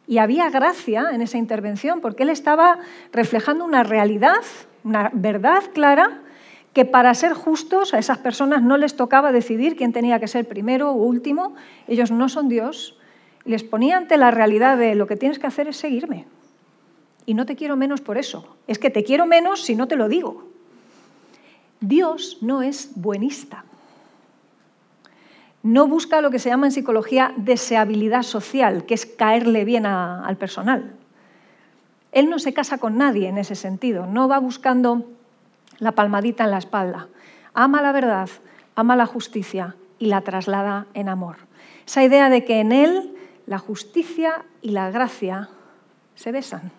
Y 0.06 0.18
había 0.18 0.48
gracia 0.48 1.10
en 1.12 1.20
esa 1.20 1.36
intervención 1.36 2.00
porque 2.00 2.22
él 2.22 2.30
estaba 2.30 2.78
reflejando 3.12 3.64
una 3.64 3.82
realidad, 3.82 4.42
una 4.84 5.10
verdad 5.12 5.64
clara 5.74 6.22
que 6.76 6.84
para 6.84 7.14
ser 7.14 7.32
justos 7.32 7.94
a 7.94 7.98
esas 7.98 8.18
personas 8.18 8.60
no 8.60 8.76
les 8.76 8.96
tocaba 8.96 9.32
decidir 9.32 9.76
quién 9.76 9.94
tenía 9.94 10.20
que 10.20 10.28
ser 10.28 10.46
primero 10.46 10.90
o 10.90 10.92
último, 10.92 11.54
ellos 11.88 12.10
no 12.10 12.28
son 12.28 12.50
Dios, 12.50 12.98
les 13.46 13.64
ponía 13.64 13.96
ante 13.96 14.18
la 14.18 14.30
realidad 14.30 14.76
de 14.76 14.94
lo 14.94 15.06
que 15.06 15.16
tienes 15.16 15.38
que 15.38 15.46
hacer 15.46 15.68
es 15.68 15.78
seguirme. 15.78 16.26
Y 17.24 17.32
no 17.32 17.46
te 17.46 17.56
quiero 17.56 17.78
menos 17.78 18.02
por 18.02 18.18
eso, 18.18 18.58
es 18.66 18.78
que 18.78 18.90
te 18.90 19.04
quiero 19.04 19.24
menos 19.24 19.64
si 19.64 19.74
no 19.74 19.88
te 19.88 19.96
lo 19.96 20.06
digo. 20.06 20.50
Dios 21.80 22.42
no 22.42 22.60
es 22.60 22.90
buenista. 22.94 23.64
No 25.62 25.88
busca 25.88 26.20
lo 26.20 26.30
que 26.30 26.38
se 26.38 26.50
llama 26.50 26.66
en 26.66 26.72
psicología 26.72 27.32
deseabilidad 27.38 28.22
social, 28.22 28.84
que 28.84 28.92
es 28.92 29.06
caerle 29.06 29.64
bien 29.64 29.86
al 29.86 30.36
personal. 30.36 30.92
Él 32.12 32.28
no 32.28 32.38
se 32.38 32.52
casa 32.52 32.76
con 32.76 32.98
nadie 32.98 33.28
en 33.28 33.38
ese 33.38 33.54
sentido, 33.54 34.04
no 34.04 34.28
va 34.28 34.38
buscando 34.38 35.15
la 35.78 35.92
palmadita 35.92 36.44
en 36.44 36.50
la 36.50 36.58
espalda. 36.58 37.08
Ama 37.54 37.82
la 37.82 37.92
verdad, 37.92 38.28
ama 38.74 38.96
la 38.96 39.06
justicia 39.06 39.76
y 39.98 40.06
la 40.06 40.20
traslada 40.20 40.86
en 40.94 41.08
amor. 41.08 41.36
Esa 41.86 42.02
idea 42.02 42.28
de 42.28 42.44
que 42.44 42.60
en 42.60 42.72
Él 42.72 43.14
la 43.46 43.58
justicia 43.58 44.44
y 44.60 44.70
la 44.70 44.90
gracia 44.90 45.48
se 46.14 46.32
besan, 46.32 46.72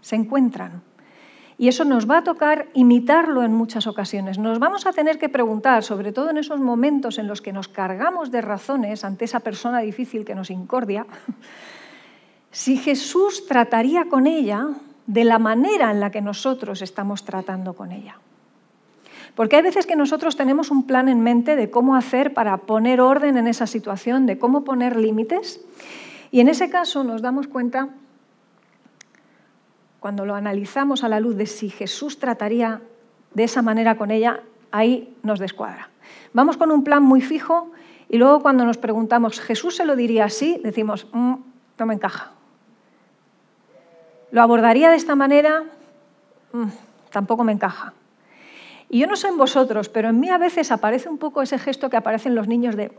se 0.00 0.16
encuentran. 0.16 0.82
Y 1.60 1.66
eso 1.66 1.84
nos 1.84 2.08
va 2.08 2.18
a 2.18 2.24
tocar 2.24 2.68
imitarlo 2.72 3.42
en 3.42 3.52
muchas 3.52 3.88
ocasiones. 3.88 4.38
Nos 4.38 4.60
vamos 4.60 4.86
a 4.86 4.92
tener 4.92 5.18
que 5.18 5.28
preguntar, 5.28 5.82
sobre 5.82 6.12
todo 6.12 6.30
en 6.30 6.38
esos 6.38 6.60
momentos 6.60 7.18
en 7.18 7.26
los 7.26 7.42
que 7.42 7.52
nos 7.52 7.66
cargamos 7.66 8.30
de 8.30 8.40
razones 8.40 9.04
ante 9.04 9.24
esa 9.24 9.40
persona 9.40 9.80
difícil 9.80 10.24
que 10.24 10.36
nos 10.36 10.50
incordia, 10.50 11.04
si 12.52 12.76
Jesús 12.76 13.46
trataría 13.46 14.04
con 14.04 14.28
ella 14.28 14.68
de 15.06 15.24
la 15.24 15.38
manera 15.40 15.90
en 15.90 16.00
la 16.00 16.10
que 16.10 16.20
nosotros 16.20 16.80
estamos 16.80 17.24
tratando 17.24 17.74
con 17.74 17.90
ella. 17.90 18.18
Porque 19.38 19.54
hay 19.54 19.62
veces 19.62 19.86
que 19.86 19.94
nosotros 19.94 20.34
tenemos 20.34 20.72
un 20.72 20.84
plan 20.84 21.08
en 21.08 21.20
mente 21.20 21.54
de 21.54 21.70
cómo 21.70 21.94
hacer 21.94 22.34
para 22.34 22.56
poner 22.56 23.00
orden 23.00 23.36
en 23.36 23.46
esa 23.46 23.68
situación, 23.68 24.26
de 24.26 24.36
cómo 24.36 24.64
poner 24.64 24.96
límites. 24.96 25.60
Y 26.32 26.40
en 26.40 26.48
ese 26.48 26.68
caso 26.70 27.04
nos 27.04 27.22
damos 27.22 27.46
cuenta, 27.46 27.90
cuando 30.00 30.26
lo 30.26 30.34
analizamos 30.34 31.04
a 31.04 31.08
la 31.08 31.20
luz 31.20 31.36
de 31.36 31.46
si 31.46 31.70
Jesús 31.70 32.18
trataría 32.18 32.82
de 33.32 33.44
esa 33.44 33.62
manera 33.62 33.96
con 33.96 34.10
ella, 34.10 34.40
ahí 34.72 35.16
nos 35.22 35.38
descuadra. 35.38 35.88
Vamos 36.32 36.56
con 36.56 36.72
un 36.72 36.82
plan 36.82 37.04
muy 37.04 37.20
fijo 37.20 37.70
y 38.08 38.18
luego 38.18 38.40
cuando 38.40 38.64
nos 38.64 38.76
preguntamos, 38.76 39.38
¿Jesús 39.38 39.76
se 39.76 39.84
lo 39.84 39.94
diría 39.94 40.24
así? 40.24 40.60
Decimos, 40.64 41.06
mm, 41.12 41.34
no 41.78 41.86
me 41.86 41.94
encaja. 41.94 42.32
¿Lo 44.32 44.42
abordaría 44.42 44.90
de 44.90 44.96
esta 44.96 45.14
manera? 45.14 45.62
Mm, 46.52 46.70
tampoco 47.12 47.44
me 47.44 47.52
encaja. 47.52 47.94
Y 48.90 49.00
yo 49.00 49.06
no 49.06 49.16
sé 49.16 49.28
en 49.28 49.36
vosotros, 49.36 49.88
pero 49.88 50.08
en 50.08 50.18
mí 50.18 50.30
a 50.30 50.38
veces 50.38 50.72
aparece 50.72 51.08
un 51.08 51.18
poco 51.18 51.42
ese 51.42 51.58
gesto 51.58 51.90
que 51.90 51.96
aparecen 51.96 52.34
los 52.34 52.48
niños 52.48 52.76
de... 52.76 52.90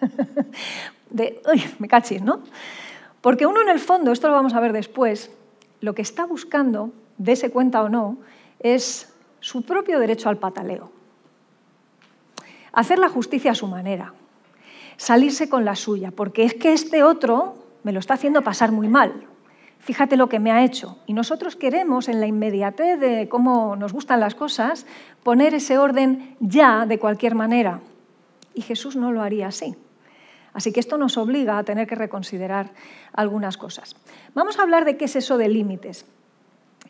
de, 1.10 1.40
uy, 1.52 1.62
me 1.78 1.88
cachis, 1.88 2.22
¿no? 2.22 2.40
Porque 3.20 3.46
uno 3.46 3.62
en 3.62 3.68
el 3.68 3.78
fondo, 3.78 4.12
esto 4.12 4.28
lo 4.28 4.34
vamos 4.34 4.54
a 4.54 4.60
ver 4.60 4.72
después, 4.72 5.30
lo 5.80 5.94
que 5.94 6.02
está 6.02 6.26
buscando, 6.26 6.90
dése 7.18 7.50
cuenta 7.50 7.82
o 7.82 7.88
no, 7.88 8.18
es 8.58 9.12
su 9.40 9.62
propio 9.62 10.00
derecho 10.00 10.28
al 10.28 10.38
pataleo. 10.38 10.90
Hacer 12.72 12.98
la 12.98 13.08
justicia 13.08 13.52
a 13.52 13.54
su 13.54 13.68
manera, 13.68 14.14
salirse 14.96 15.48
con 15.48 15.64
la 15.64 15.76
suya, 15.76 16.10
porque 16.10 16.44
es 16.44 16.54
que 16.54 16.72
este 16.72 17.04
otro 17.04 17.54
me 17.84 17.92
lo 17.92 18.00
está 18.00 18.14
haciendo 18.14 18.42
pasar 18.42 18.72
muy 18.72 18.88
mal 18.88 19.26
fíjate 19.86 20.16
lo 20.16 20.28
que 20.28 20.40
me 20.40 20.50
ha 20.50 20.64
hecho. 20.64 20.98
Y 21.06 21.12
nosotros 21.12 21.54
queremos, 21.54 22.08
en 22.08 22.18
la 22.18 22.26
inmediatez 22.26 22.98
de 22.98 23.28
cómo 23.28 23.76
nos 23.76 23.92
gustan 23.92 24.18
las 24.18 24.34
cosas, 24.34 24.84
poner 25.22 25.54
ese 25.54 25.78
orden 25.78 26.34
ya 26.40 26.86
de 26.86 26.98
cualquier 26.98 27.36
manera. 27.36 27.80
Y 28.52 28.62
Jesús 28.62 28.96
no 28.96 29.12
lo 29.12 29.22
haría 29.22 29.46
así. 29.46 29.76
Así 30.52 30.72
que 30.72 30.80
esto 30.80 30.98
nos 30.98 31.16
obliga 31.16 31.56
a 31.56 31.62
tener 31.62 31.86
que 31.86 31.94
reconsiderar 31.94 32.72
algunas 33.12 33.56
cosas. 33.56 33.94
Vamos 34.34 34.58
a 34.58 34.62
hablar 34.62 34.86
de 34.86 34.96
qué 34.96 35.04
es 35.04 35.14
eso 35.14 35.38
de 35.38 35.48
límites. 35.48 36.04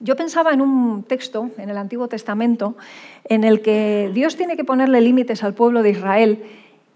Yo 0.00 0.16
pensaba 0.16 0.54
en 0.54 0.62
un 0.62 1.02
texto 1.02 1.50
en 1.58 1.68
el 1.68 1.76
Antiguo 1.76 2.08
Testamento 2.08 2.76
en 3.24 3.44
el 3.44 3.60
que 3.60 4.10
Dios 4.14 4.36
tiene 4.36 4.56
que 4.56 4.64
ponerle 4.64 5.02
límites 5.02 5.44
al 5.44 5.52
pueblo 5.52 5.82
de 5.82 5.90
Israel 5.90 6.44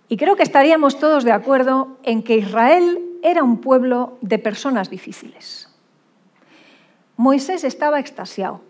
y 0.09 0.17
creo 0.17 0.37
que 0.37 0.43
estaríamos 0.43 0.99
todos 0.99 1.25
de 1.25 1.33
acuerdo 1.33 1.99
en 2.05 2.23
que 2.23 2.37
Israel 2.37 3.01
era 3.23 3.43
un 3.43 3.59
pueblo 3.59 4.17
de 4.23 4.39
personas 4.39 4.89
difíciles. 4.89 5.70
Moisés 7.21 7.65
estaba 7.65 8.01
extasiado, 8.01 8.63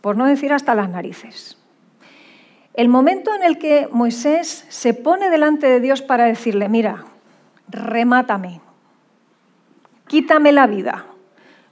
por 0.00 0.16
no 0.16 0.24
decir 0.24 0.50
hasta 0.54 0.74
las 0.74 0.88
narices. 0.88 1.58
El 2.72 2.88
momento 2.88 3.34
en 3.34 3.42
el 3.42 3.58
que 3.58 3.86
Moisés 3.92 4.64
se 4.70 4.94
pone 4.94 5.28
delante 5.28 5.66
de 5.66 5.80
Dios 5.80 6.00
para 6.00 6.24
decirle, 6.24 6.70
mira, 6.70 7.04
remátame, 7.68 8.62
quítame 10.06 10.52
la 10.52 10.66
vida, 10.66 11.04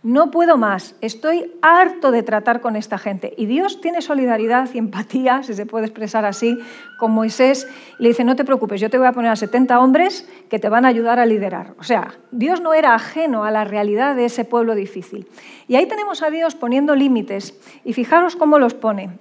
no 0.06 0.30
puedo 0.30 0.56
más, 0.56 0.94
estoy 1.00 1.52
harto 1.62 2.12
de 2.12 2.22
tratar 2.22 2.60
con 2.60 2.76
esta 2.76 2.96
gente. 2.96 3.34
Y 3.36 3.46
Dios 3.46 3.80
tiene 3.80 4.00
solidaridad 4.00 4.70
y 4.72 4.78
empatía, 4.78 5.42
si 5.42 5.52
se 5.52 5.66
puede 5.66 5.86
expresar 5.86 6.24
así, 6.24 6.60
con 6.96 7.10
Moisés. 7.10 7.66
Y 7.98 8.04
le 8.04 8.10
dice, 8.10 8.22
no 8.22 8.36
te 8.36 8.44
preocupes, 8.44 8.80
yo 8.80 8.88
te 8.88 8.98
voy 8.98 9.08
a 9.08 9.12
poner 9.12 9.32
a 9.32 9.36
70 9.36 9.80
hombres 9.80 10.28
que 10.48 10.60
te 10.60 10.68
van 10.68 10.84
a 10.84 10.88
ayudar 10.90 11.18
a 11.18 11.26
liderar. 11.26 11.74
O 11.80 11.82
sea, 11.82 12.14
Dios 12.30 12.60
no 12.60 12.72
era 12.72 12.94
ajeno 12.94 13.42
a 13.42 13.50
la 13.50 13.64
realidad 13.64 14.14
de 14.14 14.26
ese 14.26 14.44
pueblo 14.44 14.76
difícil. 14.76 15.26
Y 15.66 15.74
ahí 15.74 15.86
tenemos 15.86 16.22
a 16.22 16.30
Dios 16.30 16.54
poniendo 16.54 16.94
límites. 16.94 17.58
Y 17.84 17.92
fijaros 17.92 18.36
cómo 18.36 18.60
los 18.60 18.74
pone. 18.74 19.18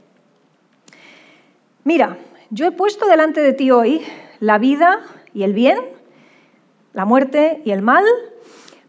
Mira, 1.84 2.20
yo 2.52 2.68
he 2.68 2.72
puesto 2.72 3.08
delante 3.08 3.42
de 3.42 3.54
ti 3.54 3.72
hoy 3.72 4.04
la 4.40 4.60
vida 4.60 5.00
y 5.34 5.42
el 5.42 5.54
bien, 5.54 5.80
la 6.94 7.06
muerte 7.06 7.64
y 7.66 7.72
el 7.72 7.82
mal, 7.82 8.06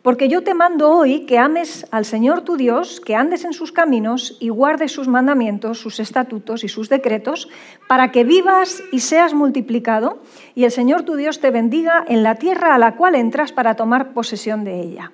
porque 0.06 0.28
yo 0.28 0.44
te 0.44 0.54
mando 0.54 0.88
hoy 0.88 1.26
que 1.26 1.36
ames 1.36 1.84
al 1.90 2.04
Señor 2.04 2.42
tu 2.42 2.56
Dios, 2.56 3.00
que 3.00 3.16
andes 3.16 3.44
en 3.44 3.52
sus 3.52 3.72
caminos 3.72 4.36
y 4.38 4.50
guardes 4.50 4.92
sus 4.92 5.08
mandamientos, 5.08 5.80
sus 5.80 5.98
estatutos 5.98 6.62
y 6.62 6.68
sus 6.68 6.88
decretos, 6.88 7.48
para 7.88 8.12
que 8.12 8.22
vivas 8.22 8.84
y 8.92 9.00
seas 9.00 9.34
multiplicado, 9.34 10.22
y 10.54 10.62
el 10.62 10.70
Señor 10.70 11.02
tu 11.02 11.16
Dios 11.16 11.40
te 11.40 11.50
bendiga 11.50 12.04
en 12.06 12.22
la 12.22 12.36
tierra 12.36 12.76
a 12.76 12.78
la 12.78 12.94
cual 12.94 13.16
entras 13.16 13.50
para 13.50 13.74
tomar 13.74 14.12
posesión 14.12 14.62
de 14.62 14.80
ella. 14.80 15.10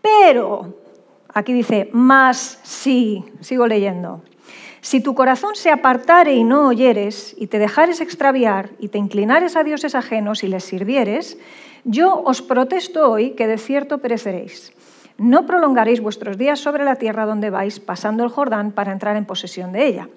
Pero, 0.00 0.78
aquí 1.34 1.52
dice, 1.52 1.90
más 1.92 2.60
sí, 2.62 3.26
sigo 3.40 3.66
leyendo. 3.66 4.22
Si 4.80 5.02
tu 5.02 5.14
corazón 5.14 5.54
se 5.54 5.70
apartare 5.70 6.32
y 6.32 6.44
no 6.44 6.68
oyeres, 6.68 7.34
y 7.36 7.48
te 7.48 7.58
dejares 7.58 8.00
extraviar, 8.00 8.70
y 8.78 8.88
te 8.88 8.96
inclinares 8.96 9.54
a 9.54 9.64
dioses 9.64 9.94
ajenos 9.94 10.44
y 10.44 10.48
les 10.48 10.64
sirvieres, 10.64 11.36
yo 11.84 12.22
os 12.24 12.42
protesto 12.42 13.10
hoy 13.10 13.30
que 13.32 13.46
de 13.46 13.58
cierto 13.58 13.98
pereceréis. 13.98 14.72
No 15.18 15.46
prolongaréis 15.46 16.00
vuestros 16.00 16.38
días 16.38 16.60
sobre 16.60 16.84
la 16.84 16.94
tierra 16.94 17.26
donde 17.26 17.50
vais, 17.50 17.80
pasando 17.80 18.22
el 18.22 18.30
Jordán 18.30 18.70
para 18.70 18.92
entrar 18.92 19.16
en 19.16 19.26
posesión 19.26 19.72
de 19.72 19.86
ella. 19.86 20.08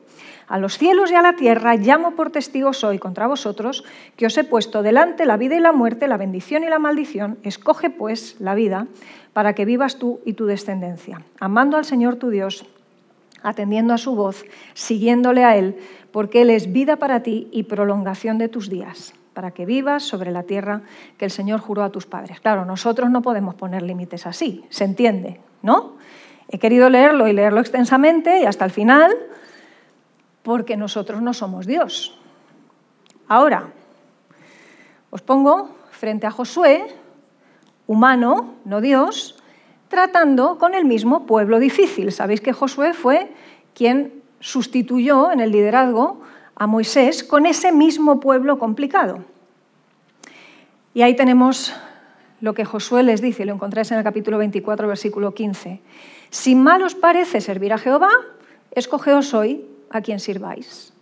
A 0.47 0.59
los 0.59 0.77
cielos 0.77 1.11
y 1.11 1.15
a 1.15 1.21
la 1.21 1.35
tierra 1.35 1.75
llamo 1.75 2.11
por 2.11 2.29
testigos 2.29 2.83
hoy 2.83 2.99
contra 2.99 3.25
vosotros, 3.25 3.83
que 4.15 4.27
os 4.27 4.37
he 4.37 4.43
puesto 4.43 4.83
delante 4.83 5.25
la 5.25 5.37
vida 5.37 5.55
y 5.55 5.59
la 5.59 5.71
muerte, 5.71 6.07
la 6.07 6.17
bendición 6.17 6.63
y 6.63 6.69
la 6.69 6.77
maldición. 6.77 7.39
Escoge 7.41 7.89
pues 7.89 8.35
la 8.39 8.53
vida 8.53 8.85
para 9.33 9.55
que 9.55 9.65
vivas 9.65 9.97
tú 9.97 10.19
y 10.25 10.33
tu 10.33 10.45
descendencia, 10.45 11.21
amando 11.39 11.77
al 11.77 11.85
Señor 11.85 12.17
tu 12.17 12.29
Dios, 12.29 12.65
atendiendo 13.41 13.93
a 13.93 13.97
su 13.97 14.13
voz, 14.13 14.45
siguiéndole 14.73 15.45
a 15.45 15.55
Él, 15.55 15.77
porque 16.11 16.41
Él 16.41 16.49
es 16.49 16.71
vida 16.71 16.97
para 16.97 17.23
ti 17.23 17.47
y 17.51 17.63
prolongación 17.63 18.37
de 18.37 18.49
tus 18.49 18.69
días 18.69 19.13
para 19.33 19.51
que 19.51 19.65
vivas 19.65 20.03
sobre 20.03 20.31
la 20.31 20.43
tierra 20.43 20.81
que 21.17 21.25
el 21.25 21.31
Señor 21.31 21.59
juró 21.59 21.83
a 21.83 21.89
tus 21.89 22.05
padres. 22.05 22.39
Claro, 22.39 22.65
nosotros 22.65 23.09
no 23.09 23.21
podemos 23.21 23.55
poner 23.55 23.81
límites 23.81 24.25
así, 24.27 24.65
se 24.69 24.83
entiende, 24.83 25.39
¿no? 25.61 25.93
He 26.49 26.59
querido 26.59 26.89
leerlo 26.89 27.27
y 27.27 27.33
leerlo 27.33 27.61
extensamente 27.61 28.41
y 28.41 28.45
hasta 28.45 28.65
el 28.65 28.71
final, 28.71 29.11
porque 30.43 30.75
nosotros 30.75 31.21
no 31.21 31.33
somos 31.33 31.65
Dios. 31.65 32.19
Ahora, 33.27 33.69
os 35.09 35.21
pongo 35.21 35.75
frente 35.91 36.27
a 36.27 36.31
Josué, 36.31 36.85
humano, 37.87 38.55
no 38.65 38.81
Dios, 38.81 39.41
tratando 39.87 40.57
con 40.57 40.73
el 40.73 40.85
mismo 40.85 41.25
pueblo 41.25 41.59
difícil. 41.59 42.11
Sabéis 42.11 42.41
que 42.41 42.53
Josué 42.53 42.93
fue 42.93 43.31
quien 43.73 44.21
sustituyó 44.39 45.31
en 45.31 45.39
el 45.39 45.51
liderazgo 45.51 46.21
a 46.55 46.67
Moisés 46.67 47.23
con 47.23 47.45
ese 47.45 47.71
mismo 47.71 48.19
pueblo 48.19 48.59
complicado. 48.59 49.23
Y 50.93 51.01
ahí 51.03 51.15
tenemos 51.15 51.73
lo 52.41 52.53
que 52.53 52.65
Josué 52.65 53.03
les 53.03 53.21
dice, 53.21 53.45
lo 53.45 53.53
encontráis 53.53 53.91
en 53.91 53.99
el 53.99 54.03
capítulo 54.03 54.37
24, 54.37 54.87
versículo 54.87 55.33
15. 55.33 55.79
Si 56.29 56.55
mal 56.55 56.81
os 56.81 56.95
parece 56.95 57.39
servir 57.39 57.71
a 57.71 57.77
Jehová, 57.77 58.09
escogeos 58.71 59.33
hoy 59.33 59.65
a 59.89 60.01
quien 60.01 60.19
sirváis. 60.19 60.93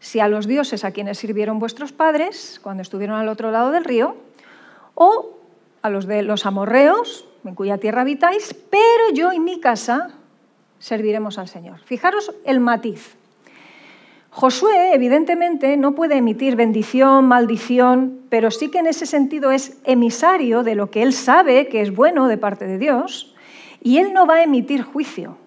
Si 0.00 0.20
a 0.20 0.28
los 0.28 0.46
dioses 0.46 0.84
a 0.84 0.92
quienes 0.92 1.18
sirvieron 1.18 1.58
vuestros 1.58 1.92
padres 1.92 2.60
cuando 2.62 2.82
estuvieron 2.82 3.16
al 3.16 3.28
otro 3.28 3.50
lado 3.50 3.70
del 3.70 3.84
río, 3.84 4.16
o 4.94 5.38
a 5.82 5.90
los 5.90 6.06
de 6.06 6.22
los 6.22 6.46
amorreos, 6.46 7.26
en 7.44 7.54
cuya 7.54 7.78
tierra 7.78 8.02
habitáis, 8.02 8.54
pero 8.70 9.14
yo 9.14 9.32
y 9.32 9.40
mi 9.40 9.60
casa 9.60 10.10
serviremos 10.78 11.38
al 11.38 11.48
Señor. 11.48 11.80
Fijaros 11.80 12.32
el 12.44 12.60
matiz. 12.60 13.17
Josué, 14.38 14.94
evidentemente, 14.94 15.76
no 15.76 15.96
puede 15.96 16.16
emitir 16.16 16.54
bendición, 16.54 17.26
maldición, 17.26 18.20
pero 18.28 18.52
sí 18.52 18.70
que 18.70 18.78
en 18.78 18.86
ese 18.86 19.04
sentido 19.04 19.50
es 19.50 19.80
emisario 19.82 20.62
de 20.62 20.76
lo 20.76 20.92
que 20.92 21.02
él 21.02 21.12
sabe 21.12 21.66
que 21.66 21.80
es 21.80 21.92
bueno 21.92 22.28
de 22.28 22.38
parte 22.38 22.64
de 22.64 22.78
Dios, 22.78 23.34
y 23.82 23.98
él 23.98 24.12
no 24.12 24.28
va 24.28 24.36
a 24.36 24.44
emitir 24.44 24.82
juicio. 24.82 25.38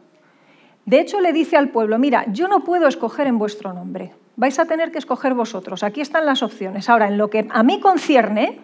De 0.86 0.99
hecho, 0.99 1.21
le 1.21 1.32
dice 1.32 1.56
al 1.56 1.69
pueblo, 1.69 1.97
mira, 1.99 2.25
yo 2.34 2.49
no 2.49 2.65
puedo 2.65 2.86
escoger 2.89 3.27
en 3.27 3.39
vuestro 3.39 3.71
nombre, 3.71 4.12
vais 4.36 4.60
a 4.60 4.65
tener 4.65 4.91
que 4.91 4.97
escoger 4.97 5.36
vosotros, 5.36 5.84
aquí 5.84 6.01
están 6.01 6.25
las 6.25 6.43
opciones. 6.43 6.89
Ahora, 6.89 7.08
en 7.08 7.17
lo 7.17 7.30
que 7.30 7.47
a 7.49 7.63
mí 7.63 7.80
concierne, 7.80 8.60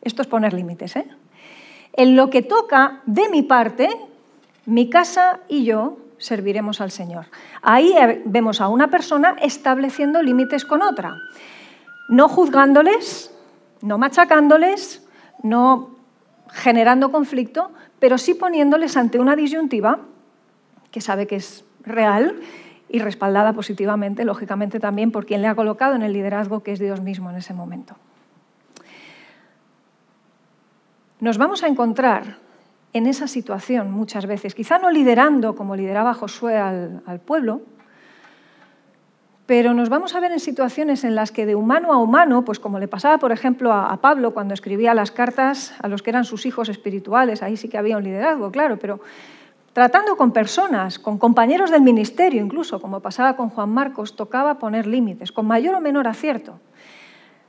esto 0.00 0.22
es 0.22 0.28
poner 0.28 0.54
límites, 0.54 0.96
¿eh? 0.96 1.06
en 1.92 2.16
lo 2.16 2.30
que 2.30 2.40
toca 2.40 3.02
de 3.04 3.28
mi 3.28 3.42
parte, 3.42 3.90
mi 4.64 4.88
casa 4.88 5.40
y 5.50 5.66
yo 5.66 5.98
serviremos 6.18 6.80
al 6.80 6.90
Señor. 6.90 7.26
Ahí 7.62 7.94
vemos 8.24 8.60
a 8.60 8.68
una 8.68 8.88
persona 8.88 9.36
estableciendo 9.40 10.22
límites 10.22 10.64
con 10.64 10.82
otra, 10.82 11.16
no 12.08 12.28
juzgándoles, 12.28 13.32
no 13.82 13.98
machacándoles, 13.98 15.06
no 15.42 15.90
generando 16.50 17.10
conflicto, 17.10 17.70
pero 17.98 18.18
sí 18.18 18.34
poniéndoles 18.34 18.96
ante 18.96 19.18
una 19.18 19.36
disyuntiva 19.36 20.00
que 20.90 21.00
sabe 21.00 21.26
que 21.26 21.36
es 21.36 21.64
real 21.82 22.40
y 22.88 23.00
respaldada 23.00 23.52
positivamente, 23.52 24.24
lógicamente 24.24 24.80
también 24.80 25.10
por 25.10 25.26
quien 25.26 25.42
le 25.42 25.48
ha 25.48 25.54
colocado 25.54 25.94
en 25.94 26.02
el 26.02 26.12
liderazgo, 26.12 26.62
que 26.62 26.72
es 26.72 26.78
Dios 26.78 27.00
mismo 27.00 27.30
en 27.30 27.36
ese 27.36 27.52
momento. 27.52 27.96
Nos 31.20 31.38
vamos 31.38 31.62
a 31.62 31.68
encontrar 31.68 32.38
en 32.96 33.06
esa 33.06 33.28
situación 33.28 33.90
muchas 33.92 34.26
veces, 34.26 34.54
quizá 34.54 34.78
no 34.78 34.90
liderando 34.90 35.54
como 35.54 35.76
lideraba 35.76 36.14
Josué 36.14 36.56
al, 36.56 37.20
pueblo, 37.24 37.60
pero 39.44 39.74
nos 39.74 39.88
vamos 39.88 40.14
a 40.14 40.20
ver 40.20 40.32
en 40.32 40.40
situaciones 40.40 41.04
en 41.04 41.14
las 41.14 41.30
que 41.30 41.46
de 41.46 41.54
humano 41.54 41.92
a 41.92 41.98
humano, 41.98 42.44
pues 42.44 42.58
como 42.58 42.78
le 42.78 42.88
pasaba, 42.88 43.18
por 43.18 43.32
ejemplo, 43.32 43.72
a, 43.72 43.96
Pablo 44.00 44.32
cuando 44.32 44.54
escribía 44.54 44.94
las 44.94 45.10
cartas 45.10 45.74
a 45.80 45.88
los 45.88 46.02
que 46.02 46.10
eran 46.10 46.24
sus 46.24 46.46
hijos 46.46 46.68
espirituales, 46.68 47.42
ahí 47.42 47.56
sí 47.56 47.68
que 47.68 47.78
había 47.78 47.96
un 47.96 48.04
liderazgo, 48.04 48.50
claro, 48.50 48.78
pero 48.78 49.00
tratando 49.72 50.16
con 50.16 50.32
personas, 50.32 50.98
con 50.98 51.18
compañeros 51.18 51.70
del 51.70 51.82
ministerio 51.82 52.42
incluso, 52.42 52.80
como 52.80 53.00
pasaba 53.00 53.36
con 53.36 53.50
Juan 53.50 53.68
Marcos, 53.68 54.16
tocaba 54.16 54.58
poner 54.58 54.86
límites, 54.86 55.32
con 55.32 55.46
mayor 55.46 55.74
o 55.74 55.80
menor 55.80 56.08
acierto. 56.08 56.58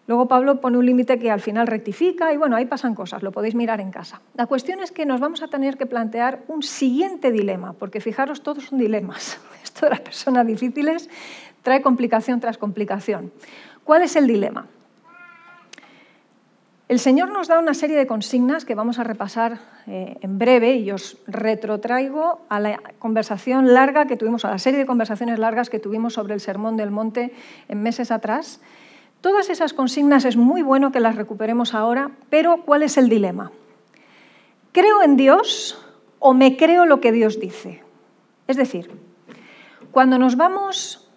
Luego 0.07 0.29
Pablo 0.29 0.61
pone 0.61 0.77
un 0.77 0.85
límite 0.85 1.19
que 1.19 1.29
al 1.29 1.41
final 1.41 1.67
rectifica 1.67 2.33
y 2.33 2.37
bueno, 2.37 2.55
ahí 2.55 2.65
pasan 2.65 2.95
cosas, 2.95 3.23
lo 3.23 3.33
podéis 3.33 3.55
mirar 3.55 3.81
en 3.81 3.91
casa. 3.91 4.21
La 4.35 4.45
cuestión 4.45 4.79
es 4.79 4.93
que 4.93 5.05
nos 5.05 5.19
vamos 5.19 5.43
a 5.43 5.49
tener 5.49 5.77
que 5.77 5.85
plantear 5.85 6.43
un 6.47 6.63
siguiente 6.63 7.29
dilema, 7.29 7.73
porque 7.73 7.99
fijaros, 7.99 8.41
todos 8.41 8.63
son 8.63 8.79
dilemas. 8.79 9.39
Esto 9.63 9.85
de 9.85 9.89
las 9.91 9.99
personas 9.99 10.47
difíciles 10.47 11.09
trae 11.61 11.81
complicación 11.81 12.39
tras 12.39 12.57
complicación. 12.57 13.33
¿Cuál 13.83 14.01
es 14.01 14.15
el 14.15 14.27
dilema? 14.27 14.67
El 16.87 16.99
Señor 16.99 17.29
nos 17.33 17.49
da 17.49 17.59
una 17.59 17.73
serie 17.73 17.97
de 17.97 18.07
consignas 18.07 18.63
que 18.63 18.75
vamos 18.75 18.97
a 18.99 19.03
repasar 19.03 19.59
eh, 19.87 20.15
en 20.21 20.39
breve 20.39 20.77
y 20.77 20.89
os 20.91 21.17
retrotraigo 21.27 22.45
a 22.47 22.61
la 22.61 22.79
conversación 22.97 23.73
larga 23.73 24.05
que 24.05 24.15
tuvimos, 24.15 24.45
a 24.45 24.51
la 24.51 24.57
serie 24.57 24.79
de 24.79 24.85
conversaciones 24.85 25.37
largas 25.37 25.69
que 25.69 25.79
tuvimos 25.79 26.13
sobre 26.13 26.33
el 26.33 26.39
Sermón 26.39 26.77
del 26.77 26.91
Monte 26.91 27.33
en 27.67 27.83
meses 27.83 28.09
atrás 28.09 28.61
Todas 29.21 29.49
esas 29.49 29.73
consignas 29.73 30.25
es 30.25 30.38
muy 30.38 30.62
bueno 30.62 30.91
que 30.91 30.99
las 30.99 31.15
recuperemos 31.15 31.73
ahora, 31.73 32.12
pero 32.30 32.63
¿cuál 32.65 32.84
es 32.84 32.97
el 32.97 33.10
dilema? 33.10 33.51
¿Creo 34.71 35.01
en 35.01 35.17
Dios 35.17 35.84
o 36.19 36.34
me 36.34 36.56
creo 36.56 36.86
lo 36.86 37.01
que 37.01 37.12
Dios 37.12 37.39
dice? 37.39 37.84
Es 38.47 38.58
decir, 38.58 38.91
cuando 39.91 40.19
nos 40.19 40.36
vamos 40.36 41.10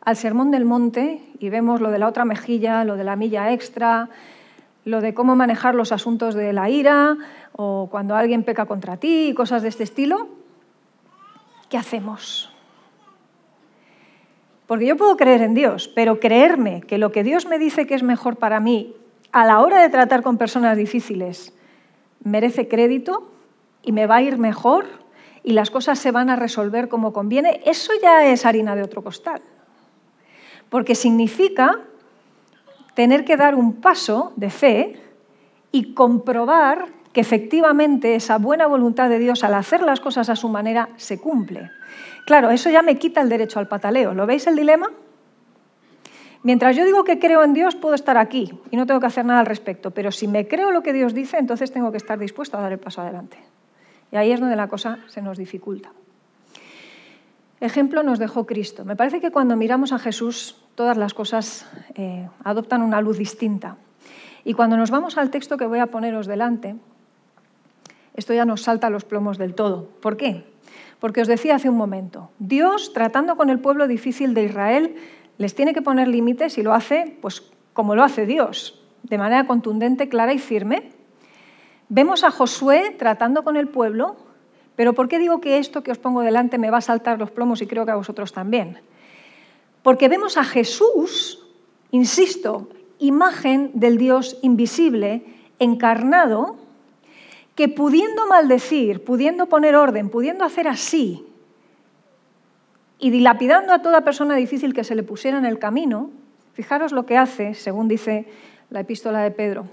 al 0.00 0.16
Sermón 0.16 0.50
del 0.50 0.64
Monte 0.64 1.22
y 1.38 1.50
vemos 1.50 1.80
lo 1.80 1.90
de 1.90 1.98
la 1.98 2.08
otra 2.08 2.24
mejilla, 2.24 2.84
lo 2.84 2.96
de 2.96 3.04
la 3.04 3.16
milla 3.16 3.52
extra, 3.52 4.08
lo 4.84 5.00
de 5.00 5.14
cómo 5.14 5.36
manejar 5.36 5.74
los 5.74 5.92
asuntos 5.92 6.34
de 6.34 6.52
la 6.52 6.68
ira 6.70 7.16
o 7.52 7.88
cuando 7.90 8.16
alguien 8.16 8.42
peca 8.44 8.66
contra 8.66 8.96
ti 8.96 9.28
y 9.28 9.34
cosas 9.34 9.62
de 9.62 9.68
este 9.68 9.82
estilo, 9.82 10.28
¿qué 11.68 11.76
hacemos? 11.76 12.55
Porque 14.66 14.86
yo 14.86 14.96
puedo 14.96 15.16
creer 15.16 15.42
en 15.42 15.54
Dios, 15.54 15.88
pero 15.88 16.18
creerme 16.18 16.80
que 16.80 16.98
lo 16.98 17.12
que 17.12 17.22
Dios 17.22 17.46
me 17.46 17.58
dice 17.58 17.86
que 17.86 17.94
es 17.94 18.02
mejor 18.02 18.36
para 18.36 18.60
mí 18.60 18.94
a 19.32 19.44
la 19.44 19.60
hora 19.60 19.80
de 19.80 19.88
tratar 19.88 20.22
con 20.22 20.38
personas 20.38 20.76
difíciles 20.76 21.52
merece 22.24 22.68
crédito 22.68 23.30
y 23.82 23.92
me 23.92 24.06
va 24.06 24.16
a 24.16 24.22
ir 24.22 24.38
mejor 24.38 24.86
y 25.44 25.52
las 25.52 25.70
cosas 25.70 25.98
se 25.98 26.10
van 26.10 26.28
a 26.28 26.36
resolver 26.36 26.88
como 26.88 27.12
conviene, 27.12 27.60
eso 27.64 27.92
ya 28.02 28.26
es 28.26 28.44
harina 28.44 28.74
de 28.74 28.82
otro 28.82 29.04
costal. 29.04 29.40
Porque 30.68 30.96
significa 30.96 31.82
tener 32.94 33.24
que 33.24 33.36
dar 33.36 33.54
un 33.54 33.74
paso 33.74 34.32
de 34.34 34.50
fe 34.50 35.00
y 35.70 35.94
comprobar 35.94 36.95
que 37.16 37.22
efectivamente 37.22 38.14
esa 38.14 38.36
buena 38.36 38.66
voluntad 38.66 39.08
de 39.08 39.18
Dios 39.18 39.42
al 39.42 39.54
hacer 39.54 39.80
las 39.80 40.00
cosas 40.00 40.28
a 40.28 40.36
su 40.36 40.50
manera 40.50 40.90
se 40.96 41.18
cumple. 41.18 41.70
Claro, 42.26 42.50
eso 42.50 42.68
ya 42.68 42.82
me 42.82 42.98
quita 42.98 43.22
el 43.22 43.30
derecho 43.30 43.58
al 43.58 43.68
pataleo. 43.68 44.12
¿Lo 44.12 44.26
veis 44.26 44.46
el 44.46 44.54
dilema? 44.54 44.90
Mientras 46.42 46.76
yo 46.76 46.84
digo 46.84 47.04
que 47.04 47.18
creo 47.18 47.42
en 47.42 47.54
Dios, 47.54 47.74
puedo 47.74 47.94
estar 47.94 48.18
aquí 48.18 48.52
y 48.70 48.76
no 48.76 48.84
tengo 48.84 49.00
que 49.00 49.06
hacer 49.06 49.24
nada 49.24 49.40
al 49.40 49.46
respecto. 49.46 49.92
Pero 49.92 50.12
si 50.12 50.28
me 50.28 50.46
creo 50.46 50.72
lo 50.72 50.82
que 50.82 50.92
Dios 50.92 51.14
dice, 51.14 51.38
entonces 51.38 51.72
tengo 51.72 51.90
que 51.90 51.96
estar 51.96 52.18
dispuesto 52.18 52.58
a 52.58 52.60
dar 52.60 52.72
el 52.72 52.78
paso 52.78 53.00
adelante. 53.00 53.38
Y 54.12 54.16
ahí 54.16 54.30
es 54.30 54.38
donde 54.38 54.54
la 54.54 54.68
cosa 54.68 54.98
se 55.06 55.22
nos 55.22 55.38
dificulta. 55.38 55.92
ejemplo 57.60 58.02
nos 58.02 58.18
dejó 58.18 58.44
Cristo? 58.44 58.84
Me 58.84 58.94
parece 58.94 59.22
que 59.22 59.30
cuando 59.30 59.56
miramos 59.56 59.94
a 59.94 59.98
Jesús 59.98 60.62
todas 60.74 60.98
las 60.98 61.14
cosas 61.14 61.66
eh, 61.94 62.28
adoptan 62.44 62.82
una 62.82 63.00
luz 63.00 63.16
distinta. 63.16 63.78
Y 64.44 64.52
cuando 64.52 64.76
nos 64.76 64.90
vamos 64.90 65.16
al 65.16 65.30
texto 65.30 65.56
que 65.56 65.64
voy 65.64 65.78
a 65.78 65.86
poneros 65.86 66.26
delante, 66.26 66.76
esto 68.16 68.34
ya 68.34 68.44
nos 68.44 68.62
salta 68.62 68.90
los 68.90 69.04
plomos 69.04 69.38
del 69.38 69.54
todo. 69.54 69.88
¿Por 70.00 70.16
qué? 70.16 70.44
Porque 70.98 71.20
os 71.20 71.28
decía 71.28 71.56
hace 71.56 71.68
un 71.68 71.76
momento, 71.76 72.30
Dios 72.38 72.92
tratando 72.92 73.36
con 73.36 73.50
el 73.50 73.60
pueblo 73.60 73.86
difícil 73.86 74.34
de 74.34 74.44
Israel 74.44 74.96
les 75.38 75.54
tiene 75.54 75.74
que 75.74 75.82
poner 75.82 76.08
límites 76.08 76.56
y 76.58 76.62
lo 76.62 76.72
hace 76.72 77.16
pues 77.20 77.42
como 77.72 77.94
lo 77.94 78.02
hace 78.02 78.24
Dios, 78.24 78.82
de 79.02 79.18
manera 79.18 79.46
contundente, 79.46 80.08
clara 80.08 80.32
y 80.32 80.38
firme. 80.38 80.90
Vemos 81.90 82.24
a 82.24 82.30
Josué 82.30 82.96
tratando 82.98 83.44
con 83.44 83.56
el 83.56 83.68
pueblo, 83.68 84.16
pero 84.74 84.94
¿por 84.94 85.08
qué 85.08 85.18
digo 85.18 85.40
que 85.40 85.58
esto 85.58 85.82
que 85.82 85.92
os 85.92 85.98
pongo 85.98 86.22
delante 86.22 86.58
me 86.58 86.70
va 86.70 86.78
a 86.78 86.80
saltar 86.80 87.18
los 87.18 87.30
plomos 87.30 87.60
y 87.60 87.66
creo 87.66 87.84
que 87.84 87.92
a 87.92 87.96
vosotros 87.96 88.32
también? 88.32 88.78
Porque 89.82 90.08
vemos 90.08 90.36
a 90.38 90.44
Jesús, 90.44 91.46
insisto, 91.90 92.70
imagen 92.98 93.70
del 93.74 93.98
Dios 93.98 94.38
invisible, 94.42 95.22
encarnado, 95.58 96.56
que 97.56 97.68
pudiendo 97.68 98.26
maldecir, 98.28 99.02
pudiendo 99.02 99.46
poner 99.46 99.74
orden, 99.74 100.10
pudiendo 100.10 100.44
hacer 100.44 100.68
así, 100.68 101.26
y 102.98 103.10
dilapidando 103.10 103.72
a 103.72 103.82
toda 103.82 104.02
persona 104.02 104.36
difícil 104.36 104.72
que 104.72 104.84
se 104.84 104.94
le 104.94 105.02
pusiera 105.02 105.38
en 105.38 105.46
el 105.46 105.58
camino, 105.58 106.10
fijaros 106.54 106.92
lo 106.92 107.06
que 107.06 107.16
hace, 107.16 107.54
según 107.54 107.88
dice 107.88 108.26
la 108.70 108.80
epístola 108.80 109.20
de 109.20 109.30
Pedro. 109.30 109.66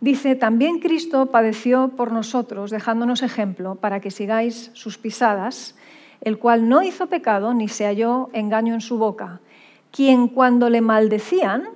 Dice, 0.00 0.34
también 0.34 0.80
Cristo 0.80 1.26
padeció 1.26 1.88
por 1.88 2.10
nosotros, 2.10 2.70
dejándonos 2.70 3.22
ejemplo 3.22 3.76
para 3.76 4.00
que 4.00 4.10
sigáis 4.10 4.70
sus 4.72 4.98
pisadas, 4.98 5.76
el 6.20 6.38
cual 6.38 6.68
no 6.68 6.82
hizo 6.82 7.06
pecado 7.06 7.54
ni 7.54 7.68
se 7.68 7.86
halló 7.86 8.28
engaño 8.32 8.74
en 8.74 8.80
su 8.80 8.98
boca, 8.98 9.40
quien 9.92 10.28
cuando 10.28 10.70
le 10.70 10.80
maldecían 10.80 11.68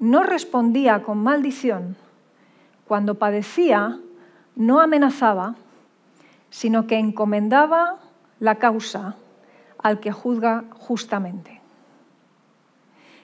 no 0.00 0.22
respondía 0.22 1.02
con 1.02 1.18
maldición, 1.18 1.96
cuando 2.90 3.20
padecía 3.20 4.00
no 4.56 4.80
amenazaba, 4.80 5.54
sino 6.50 6.88
que 6.88 6.98
encomendaba 6.98 8.00
la 8.40 8.56
causa 8.56 9.14
al 9.78 10.00
que 10.00 10.10
juzga 10.10 10.64
justamente. 10.72 11.60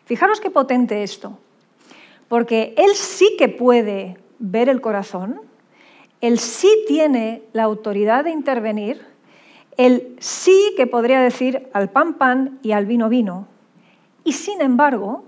Fijaros 0.04 0.38
qué 0.38 0.50
potente 0.50 1.02
esto, 1.02 1.40
porque 2.28 2.74
él 2.76 2.94
sí 2.94 3.34
que 3.36 3.48
puede 3.48 4.18
ver 4.38 4.68
el 4.68 4.80
corazón, 4.80 5.40
él 6.20 6.38
sí 6.38 6.70
tiene 6.86 7.42
la 7.52 7.64
autoridad 7.64 8.22
de 8.22 8.30
intervenir, 8.30 9.04
el 9.76 10.14
sí 10.20 10.74
que 10.76 10.86
podría 10.86 11.20
decir 11.20 11.68
al 11.72 11.90
pan 11.90 12.14
pan 12.14 12.60
y 12.62 12.70
al 12.70 12.86
vino 12.86 13.08
vino. 13.08 13.48
Y 14.22 14.34
sin 14.34 14.60
embargo, 14.60 15.24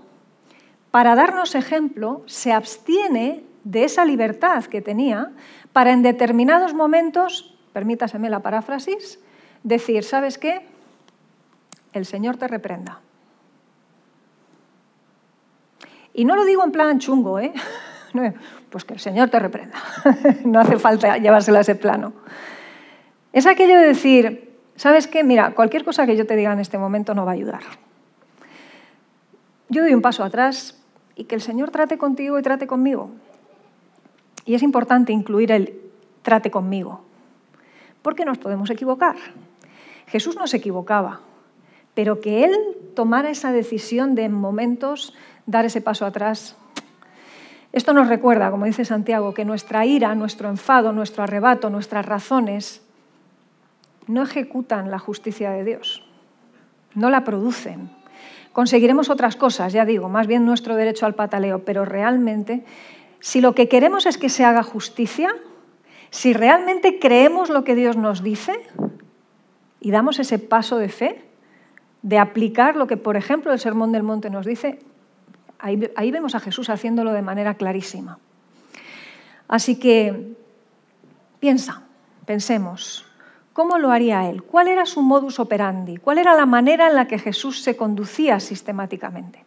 para 0.91 1.15
darnos 1.15 1.55
ejemplo, 1.55 2.21
se 2.25 2.53
abstiene 2.53 3.48
de 3.69 3.83
esa 3.83 4.03
libertad 4.03 4.65
que 4.65 4.81
tenía 4.81 5.31
para 5.73 5.91
en 5.91 6.01
determinados 6.01 6.73
momentos, 6.73 7.55
permítaseme 7.71 8.27
la 8.27 8.39
paráfrasis, 8.39 9.19
decir, 9.61 10.03
¿sabes 10.03 10.39
qué? 10.39 10.65
El 11.93 12.07
Señor 12.07 12.37
te 12.37 12.47
reprenda. 12.47 12.99
Y 16.15 16.25
no 16.25 16.35
lo 16.35 16.45
digo 16.45 16.63
en 16.63 16.71
plan 16.71 16.99
chungo, 16.99 17.39
¿eh? 17.39 17.53
Pues 18.71 18.85
que 18.85 18.93
el 18.93 18.99
Señor 18.99 19.29
te 19.29 19.37
reprenda. 19.37 19.77
No 20.45 20.59
hace 20.59 20.79
falta 20.79 21.17
llevárselo 21.17 21.59
a 21.59 21.61
ese 21.61 21.75
plano. 21.75 22.13
Es 23.33 23.45
aquello 23.45 23.77
de 23.77 23.85
decir, 23.85 24.57
¿sabes 24.75 25.07
qué? 25.07 25.23
Mira, 25.23 25.53
cualquier 25.53 25.85
cosa 25.85 26.07
que 26.07 26.17
yo 26.17 26.25
te 26.25 26.35
diga 26.35 26.53
en 26.53 26.59
este 26.59 26.79
momento 26.79 27.13
no 27.13 27.23
va 27.23 27.31
a 27.31 27.35
ayudar. 27.35 27.61
Yo 29.69 29.83
doy 29.83 29.93
un 29.93 30.01
paso 30.01 30.23
atrás 30.23 30.83
y 31.15 31.25
que 31.25 31.35
el 31.35 31.41
Señor 31.41 31.69
trate 31.69 31.99
contigo 31.99 32.39
y 32.39 32.41
trate 32.41 32.65
conmigo. 32.65 33.11
Y 34.45 34.55
es 34.55 34.63
importante 34.63 35.13
incluir 35.13 35.51
el 35.51 35.79
trate 36.21 36.51
conmigo, 36.51 37.01
porque 38.01 38.25
nos 38.25 38.37
podemos 38.37 38.69
equivocar. 38.69 39.15
Jesús 40.07 40.35
no 40.35 40.47
se 40.47 40.57
equivocaba, 40.57 41.21
pero 41.93 42.19
que 42.19 42.45
Él 42.45 42.55
tomara 42.95 43.29
esa 43.29 43.51
decisión 43.51 44.15
de 44.15 44.23
en 44.23 44.33
momentos 44.33 45.13
dar 45.45 45.65
ese 45.65 45.81
paso 45.81 46.05
atrás. 46.05 46.55
Esto 47.71 47.93
nos 47.93 48.07
recuerda, 48.07 48.49
como 48.49 48.65
dice 48.65 48.85
Santiago, 48.85 49.33
que 49.33 49.45
nuestra 49.45 49.85
ira, 49.85 50.15
nuestro 50.15 50.49
enfado, 50.49 50.91
nuestro 50.91 51.23
arrebato, 51.23 51.69
nuestras 51.69 52.05
razones 52.05 52.81
no 54.07 54.23
ejecutan 54.23 54.89
la 54.89 54.97
justicia 54.97 55.51
de 55.51 55.63
Dios, 55.63 56.03
no 56.95 57.11
la 57.11 57.23
producen. 57.23 57.91
Conseguiremos 58.53 59.11
otras 59.11 59.35
cosas, 59.35 59.71
ya 59.71 59.85
digo, 59.85 60.09
más 60.09 60.25
bien 60.25 60.45
nuestro 60.45 60.75
derecho 60.75 61.05
al 61.05 61.13
pataleo, 61.13 61.63
pero 61.63 61.85
realmente, 61.85 62.65
si 63.19 63.41
lo 63.41 63.55
que 63.55 63.67
queremos 63.67 64.05
es 64.05 64.17
que 64.17 64.29
se 64.29 64.45
haga 64.45 64.63
justicia, 64.63 65.35
si 66.09 66.33
realmente 66.33 66.99
creemos 66.99 67.49
lo 67.49 67.63
que 67.63 67.75
Dios 67.75 67.97
nos 67.97 68.23
dice 68.23 68.59
y 69.79 69.91
damos 69.91 70.19
ese 70.19 70.39
paso 70.39 70.77
de 70.77 70.89
fe, 70.89 71.25
de 72.01 72.17
aplicar 72.17 72.75
lo 72.75 72.87
que, 72.87 72.97
por 72.97 73.17
ejemplo, 73.17 73.51
el 73.51 73.59
Sermón 73.59 73.91
del 73.91 74.03
Monte 74.03 74.29
nos 74.29 74.45
dice, 74.45 74.79
ahí, 75.59 76.11
vemos 76.11 76.35
a 76.35 76.39
Jesús 76.39 76.69
haciéndolo 76.69 77.11
de 77.11 77.21
manera 77.21 77.55
clarísima. 77.55 78.19
Así 79.47 79.77
que 79.77 80.35
piensa, 81.39 81.83
pensemos, 82.25 83.05
¿Cómo 83.59 83.77
lo 83.77 83.91
haría 83.91 84.29
él? 84.29 84.43
¿Cuál 84.43 84.69
era 84.69 84.85
su 84.85 85.01
modus 85.01 85.37
operandi? 85.37 85.97
¿Cuál 85.97 86.17
era 86.17 86.33
la 86.33 86.45
manera 86.45 86.87
en 86.87 86.95
la 86.95 87.09
que 87.09 87.19
Jesús 87.19 87.61
se 87.61 87.75
conducía 87.75 88.39
sistemáticamente? 88.39 89.43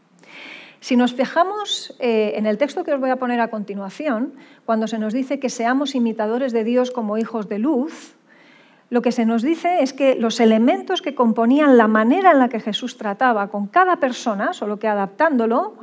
Si 0.82 0.96
nos 0.96 1.14
fijamos 1.14 1.94
eh, 2.00 2.32
en 2.34 2.44
el 2.44 2.58
texto 2.58 2.82
que 2.82 2.92
os 2.92 2.98
voy 2.98 3.10
a 3.10 3.16
poner 3.16 3.40
a 3.40 3.50
continuación, 3.50 4.34
cuando 4.66 4.88
se 4.88 4.98
nos 4.98 5.12
dice 5.12 5.38
que 5.38 5.48
seamos 5.48 5.94
imitadores 5.94 6.52
de 6.52 6.64
Dios 6.64 6.90
como 6.90 7.18
hijos 7.18 7.48
de 7.48 7.60
luz, 7.60 8.16
lo 8.90 9.00
que 9.00 9.12
se 9.12 9.24
nos 9.24 9.42
dice 9.42 9.80
es 9.84 9.92
que 9.92 10.16
los 10.16 10.40
elementos 10.40 11.00
que 11.00 11.14
componían 11.14 11.78
la 11.78 11.86
manera 11.86 12.32
en 12.32 12.40
la 12.40 12.48
que 12.48 12.58
Jesús 12.58 12.96
trataba 12.96 13.46
con 13.46 13.68
cada 13.68 13.98
persona, 13.98 14.54
solo 14.54 14.80
que 14.80 14.88
adaptándolo 14.88 15.74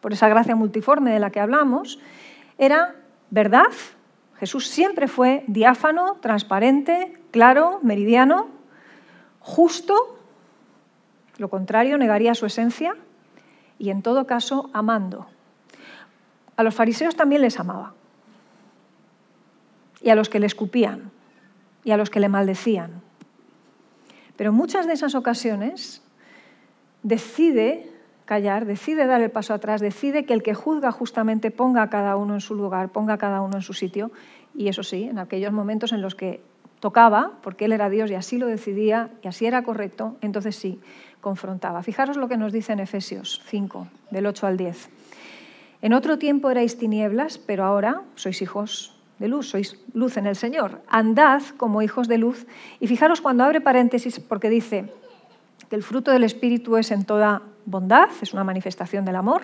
por 0.00 0.14
esa 0.14 0.30
gracia 0.30 0.56
multiforme 0.56 1.12
de 1.12 1.20
la 1.20 1.28
que 1.28 1.40
hablamos, 1.40 2.00
era 2.56 2.94
verdad, 3.28 3.66
Jesús 4.38 4.68
siempre 4.68 5.06
fue 5.06 5.44
diáfano, 5.48 6.16
transparente, 6.22 7.20
claro, 7.30 7.78
meridiano, 7.82 8.48
justo, 9.38 10.18
lo 11.36 11.50
contrario 11.50 11.98
negaría 11.98 12.34
su 12.34 12.46
esencia, 12.46 12.96
y 13.78 13.90
en 13.90 14.02
todo 14.02 14.26
caso 14.26 14.70
amando. 14.72 15.26
A 16.56 16.62
los 16.62 16.74
fariseos 16.74 17.16
también 17.16 17.42
les 17.42 17.60
amaba, 17.60 17.94
y 20.00 20.10
a 20.10 20.14
los 20.14 20.28
que 20.28 20.40
le 20.40 20.46
escupían, 20.46 21.10
y 21.84 21.92
a 21.92 21.96
los 21.96 22.10
que 22.10 22.20
le 22.20 22.28
maldecían. 22.28 23.00
Pero 24.36 24.50
en 24.50 24.56
muchas 24.56 24.86
de 24.86 24.92
esas 24.92 25.14
ocasiones 25.14 26.02
decide 27.02 27.90
callar, 28.24 28.66
decide 28.66 29.06
dar 29.06 29.22
el 29.22 29.30
paso 29.30 29.54
atrás, 29.54 29.80
decide 29.80 30.24
que 30.24 30.34
el 30.34 30.42
que 30.42 30.54
juzga 30.54 30.92
justamente 30.92 31.50
ponga 31.50 31.82
a 31.82 31.90
cada 31.90 32.16
uno 32.16 32.34
en 32.34 32.40
su 32.40 32.54
lugar, 32.54 32.90
ponga 32.90 33.14
a 33.14 33.18
cada 33.18 33.40
uno 33.40 33.56
en 33.56 33.62
su 33.62 33.72
sitio. 33.72 34.10
Y 34.54 34.68
eso 34.68 34.82
sí, 34.82 35.04
en 35.04 35.18
aquellos 35.18 35.52
momentos 35.52 35.92
en 35.92 36.02
los 36.02 36.14
que 36.14 36.42
tocaba, 36.80 37.32
porque 37.42 37.64
él 37.64 37.72
era 37.72 37.88
Dios 37.88 38.10
y 38.10 38.14
así 38.14 38.38
lo 38.38 38.46
decidía 38.46 39.10
y 39.22 39.28
así 39.28 39.46
era 39.46 39.62
correcto, 39.62 40.16
entonces 40.20 40.56
sí, 40.56 40.80
confrontaba. 41.20 41.82
Fijaros 41.82 42.16
lo 42.16 42.28
que 42.28 42.36
nos 42.36 42.52
dice 42.52 42.72
en 42.72 42.80
Efesios 42.80 43.42
5, 43.46 43.86
del 44.10 44.26
8 44.26 44.46
al 44.46 44.56
10. 44.56 44.90
En 45.82 45.92
otro 45.92 46.18
tiempo 46.18 46.50
erais 46.50 46.78
tinieblas, 46.78 47.38
pero 47.38 47.64
ahora 47.64 48.02
sois 48.16 48.42
hijos 48.42 48.94
de 49.18 49.28
luz, 49.28 49.48
sois 49.48 49.78
luz 49.94 50.16
en 50.16 50.26
el 50.26 50.36
Señor. 50.36 50.82
Andad 50.88 51.42
como 51.56 51.82
hijos 51.82 52.08
de 52.08 52.18
luz. 52.18 52.46
Y 52.80 52.86
fijaros 52.86 53.20
cuando 53.20 53.44
abre 53.44 53.60
paréntesis, 53.60 54.18
porque 54.20 54.50
dice 54.50 54.92
que 55.68 55.76
el 55.76 55.82
fruto 55.82 56.10
del 56.10 56.24
Espíritu 56.24 56.76
es 56.76 56.90
en 56.90 57.04
toda 57.04 57.42
bondad, 57.64 58.08
es 58.22 58.32
una 58.32 58.44
manifestación 58.44 59.04
del 59.04 59.16
amor, 59.16 59.42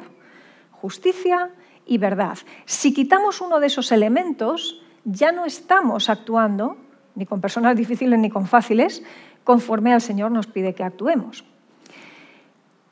justicia 0.73 1.51
y 1.87 1.99
verdad. 1.99 2.39
Si 2.65 2.95
quitamos 2.95 3.41
uno 3.41 3.61
de 3.61 3.67
esos 3.67 3.93
elementos, 3.93 4.83
ya 5.05 5.33
no 5.33 5.45
estamos 5.45 6.09
actuando 6.09 6.77
ni 7.15 7.27
con 7.27 7.41
personas 7.41 7.77
difíciles 7.83 8.19
ni 8.19 8.31
con 8.31 8.47
fáciles, 8.47 9.03
conforme 9.45 9.93
al 9.93 10.01
Señor 10.01 10.31
nos 10.31 10.47
pide 10.47 10.75
que 10.75 10.83
actuemos. 10.83 11.45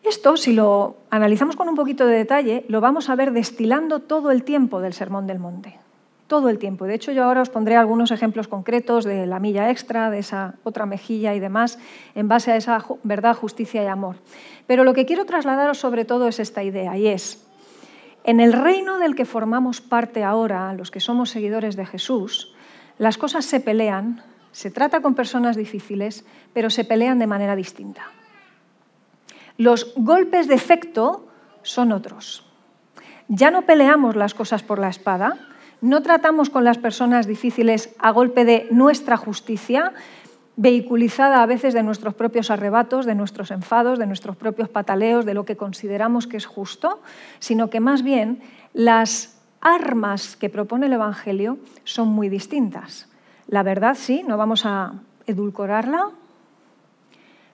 Esto, 0.03 0.37
si 0.37 0.53
lo 0.53 0.97
analizamos 1.11 1.57
con 1.57 1.69
un 1.69 1.75
poquito 1.75 2.07
de 2.07 2.17
detalle, 2.17 2.65
lo 2.69 2.81
vamos 2.81 3.09
a 3.09 3.15
ver 3.15 3.33
destilando 3.33 4.01
todo 4.01 4.31
el 4.31 4.43
tiempo 4.43 4.81
del 4.81 4.95
Sermón 4.95 5.27
del 5.27 5.39
Monte. 5.39 5.79
Todo 6.27 6.49
el 6.49 6.59
tiempo. 6.59 6.87
De 6.87 6.95
hecho, 6.95 7.13
yo 7.13 7.25
ahora 7.25 7.43
os 7.43 7.51
pondré 7.51 7.77
algunos 7.77 8.11
ejemplos 8.11 8.49
concretos 8.49 9.05
de 9.05 9.27
la 9.27 9.39
milla 9.39 9.71
extra, 9.71 10.11
de 10.11 10.19
esa 10.19 10.55
otra 10.65 10.87
mejilla 10.87 11.35
y 11.35 11.41
demás, 11.41 11.79
en 12.15 12.27
base 12.27 12.53
a 12.53 12.57
esa 12.57 12.85
verdad, 13.03 13.37
justicia 13.37 13.83
y 13.83 13.87
amor. 13.87 14.17
Pero 14.67 14.83
lo 14.83 14.95
que 14.95 15.07
quiero 15.07 15.25
trasladaros 15.25 15.79
sobre 15.79 16.05
todo 16.05 16.27
es 16.27 16.41
esta 16.41 16.63
idea, 16.63 16.97
y 16.97 17.07
es, 17.07 17.47
en 18.25 18.41
el 18.41 18.53
reino 18.53 18.99
del 18.99 19.15
que 19.15 19.25
formamos 19.25 19.81
parte 19.81 20.25
ahora, 20.25 20.73
los 20.73 20.91
que 20.91 21.01
somos 21.01 21.31
seguidores 21.31 21.77
de 21.77 21.87
Jesús, 21.87 22.55
las 22.99 23.19
cosas 23.19 23.45
se 23.45 23.61
pelean 23.61 24.23
se 24.53 24.71
trata 24.71 25.01
con 25.01 25.15
personas 25.15 25.57
difíciles, 25.57 26.25
pero 26.53 26.69
se 26.69 26.85
pelean 26.85 27.19
de 27.19 27.27
manera 27.27 27.57
distinta. 27.57 28.11
Los 29.57 29.93
golpes 29.97 30.49
de 30.49 30.55
efecto 30.55 31.29
son 31.63 31.93
otros. 31.93 32.45
Ya 33.29 33.51
no 33.51 33.63
peleamos 33.63 34.17
las 34.17 34.35
cosas 34.35 34.63
por 34.63 34.79
la 34.79 34.89
espada, 34.89 35.39
no 35.81 36.03
tratamos 36.03 36.51
con 36.51 36.65
las 36.65 36.79
personas 36.79 37.27
difíciles 37.27 37.95
a 37.99 38.11
golpe 38.11 38.45
de 38.45 38.69
nuestra 38.71 39.17
justicia, 39.17 39.93
vehiculizada 40.57 41.43
a 41.43 41.47
veces 41.47 41.75
de 41.75 41.83
nuestros 41.83 42.15
propios 42.15 42.51
arrebatos, 42.51 43.07
de 43.07 43.15
nuestros 43.15 43.51
enfados, 43.51 43.99
de 43.99 44.07
nuestros 44.07 44.37
propios 44.37 44.69
pataleos, 44.69 45.25
de 45.25 45.35
lo 45.35 45.45
que 45.45 45.57
consideramos 45.57 46.27
que 46.27 46.37
es 46.37 46.47
justo, 46.47 47.01
sino 47.39 47.71
que 47.71 47.81
más 47.81 48.03
bien 48.03 48.43
las 48.75 49.41
armas 49.61 50.37
que 50.37 50.51
propone 50.51 50.87
el 50.87 50.93
Evangelio 50.93 51.59
son 51.85 52.09
muy 52.09 52.29
distintas. 52.29 53.09
La 53.49 53.63
verdad 53.63 53.97
sí, 53.99 54.23
no 54.27 54.37
vamos 54.37 54.67
a 54.67 54.95
edulcorarla, 55.27 56.11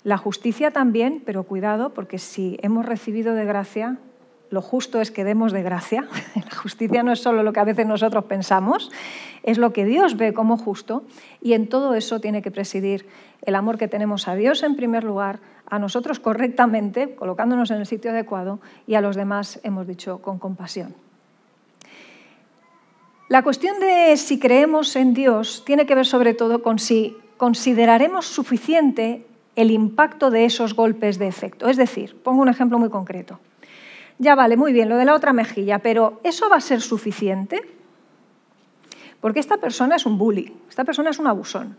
la 0.05 0.17
justicia 0.17 0.71
también, 0.71 1.23
pero 1.25 1.43
cuidado, 1.43 1.91
porque 1.91 2.19
si 2.19 2.59
hemos 2.63 2.87
recibido 2.87 3.35
de 3.35 3.45
gracia, 3.45 3.99
lo 4.51 4.63
justo 4.63 5.01
es 5.01 5.11
que 5.11 5.25
demos 5.25 5.53
de 5.53 5.63
gracia. 5.63 6.09
La 6.35 6.57
justicia 6.57 7.03
no 7.03 7.13
es 7.13 7.21
solo 7.21 7.43
lo 7.43 7.53
que 7.53 7.61
a 7.61 7.65
veces 7.65 7.87
nosotros 7.87 8.25
pensamos, 8.25 8.91
es 9.43 9.59
lo 9.59 9.73
que 9.73 9.85
Dios 9.85 10.17
ve 10.17 10.33
como 10.33 10.57
justo 10.57 11.05
y 11.43 11.53
en 11.53 11.69
todo 11.69 11.95
eso 11.95 12.21
tiene 12.21 12.43
que 12.43 12.51
presidir 12.51 13.07
el 13.43 13.55
amor 13.55 13.79
que 13.79 13.89
tenemos 13.89 14.29
a 14.29 14.35
Dios 14.35 14.63
en 14.63 14.77
primer 14.77 15.05
lugar, 15.05 15.41
a 15.67 15.79
nosotros 15.79 16.19
correctamente, 16.19 17.15
colocándonos 17.15 17.71
en 17.71 17.79
el 17.79 17.87
sitio 17.87 18.11
adecuado 18.11 18.61
y 18.87 18.95
a 18.95 19.01
los 19.01 19.17
demás, 19.17 19.61
hemos 19.63 19.87
dicho, 19.87 20.19
con 20.23 20.39
compasión. 20.39 20.95
La 23.29 23.43
cuestión 23.43 23.79
de 23.79 24.17
si 24.17 24.39
creemos 24.39 24.97
en 24.97 25.13
Dios 25.13 25.63
tiene 25.67 25.85
que 25.85 25.95
ver 25.95 26.07
sobre 26.07 26.33
todo 26.33 26.63
con 26.63 26.79
si 26.79 27.17
consideraremos 27.37 28.27
suficiente 28.27 29.27
el 29.59 29.73
impacto 29.73 30.31
de 30.31 30.45
esos 30.45 30.75
golpes 30.75 31.19
de 31.19 31.27
efecto. 31.27 31.69
Es 31.69 31.77
decir, 31.77 32.17
pongo 32.23 32.43
un 32.43 32.49
ejemplo 32.49 32.79
muy 32.79 32.91
concreto. 32.91 33.41
Ya 34.17 34.37
vale, 34.37 34.57
muy 34.57 34.73
bien, 34.73 34.89
lo 34.89 34.97
de 34.97 35.05
la 35.05 35.15
otra 35.15 35.33
mejilla, 35.33 35.81
pero 35.81 36.21
¿eso 36.23 36.49
va 36.49 36.57
a 36.57 36.61
ser 36.61 36.81
suficiente? 36.81 37.61
Porque 39.21 39.41
esta 39.41 39.57
persona 39.57 39.97
es 39.97 40.07
un 40.07 40.17
bully, 40.17 40.57
esta 40.69 40.85
persona 40.85 41.11
es 41.11 41.19
un 41.19 41.27
abusón. 41.27 41.77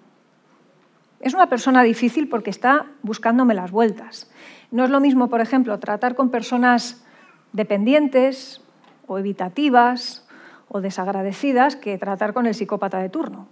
Es 1.22 1.34
una 1.34 1.48
persona 1.48 1.82
difícil 1.82 2.28
porque 2.28 2.50
está 2.50 2.88
buscándome 3.02 3.54
las 3.54 3.72
vueltas. 3.72 4.30
No 4.72 4.84
es 4.84 4.90
lo 4.90 5.00
mismo, 5.00 5.30
por 5.30 5.40
ejemplo, 5.40 5.80
tratar 5.80 6.16
con 6.16 6.32
personas 6.32 7.06
dependientes 7.54 8.62
o 9.08 9.20
evitativas 9.20 10.28
o 10.68 10.82
desagradecidas 10.82 11.78
que 11.78 11.98
tratar 11.98 12.34
con 12.34 12.46
el 12.46 12.56
psicópata 12.56 13.00
de 13.00 13.08
turno. 13.08 13.48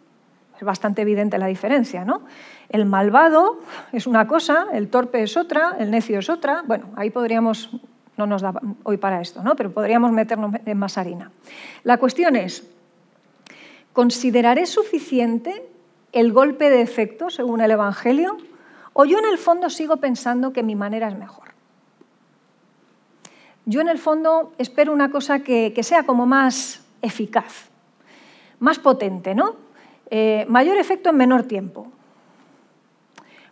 Es 0.58 0.64
bastante 0.64 1.04
evidente 1.04 1.38
la 1.38 1.46
diferencia, 1.46 2.04
¿no? 2.04 2.22
El 2.70 2.86
malvado 2.86 3.60
es 3.92 4.08
una 4.08 4.28
cosa, 4.28 4.68
el 4.74 4.90
torpe 4.90 5.22
es 5.22 5.38
otra, 5.38 5.76
el 5.80 5.92
necio 5.92 6.20
es 6.20 6.30
otra. 6.30 6.64
Bueno, 6.66 6.88
ahí 6.96 7.12
podríamos, 7.12 7.70
no 8.18 8.26
nos 8.26 8.42
da 8.42 8.54
hoy 8.84 8.98
para 8.98 9.22
esto, 9.22 9.44
¿no? 9.44 9.56
Pero 9.56 9.72
podríamos 9.72 10.12
meternos 10.12 10.54
en 10.66 10.78
más 10.78 10.98
harina. 10.98 11.32
La 11.84 11.98
cuestión 11.98 12.36
es, 12.36 12.68
¿consideraré 13.94 14.66
suficiente 14.66 15.70
el 16.12 16.34
golpe 16.34 16.72
de 16.72 16.82
efecto 16.82 17.30
según 17.30 17.62
el 17.62 17.72
Evangelio? 17.72 18.38
¿O 18.94 19.06
yo 19.06 19.20
en 19.20 19.26
el 19.26 19.38
fondo 19.38 19.70
sigo 19.70 19.98
pensando 19.98 20.54
que 20.54 20.64
mi 20.64 20.76
manera 20.76 21.08
es 21.08 21.18
mejor? 21.18 21.50
Yo 23.66 23.82
en 23.82 23.90
el 23.90 24.00
fondo 24.00 24.54
espero 24.58 24.92
una 24.92 25.12
cosa 25.12 25.42
que, 25.42 25.72
que 25.76 25.84
sea 25.84 26.04
como 26.04 26.26
más 26.26 26.84
eficaz, 27.02 27.70
más 28.60 28.80
potente, 28.80 29.36
¿no? 29.36 29.67
Eh, 30.10 30.46
mayor 30.48 30.78
efecto 30.78 31.10
en 31.10 31.18
menor 31.18 31.44
tiempo. 31.44 31.88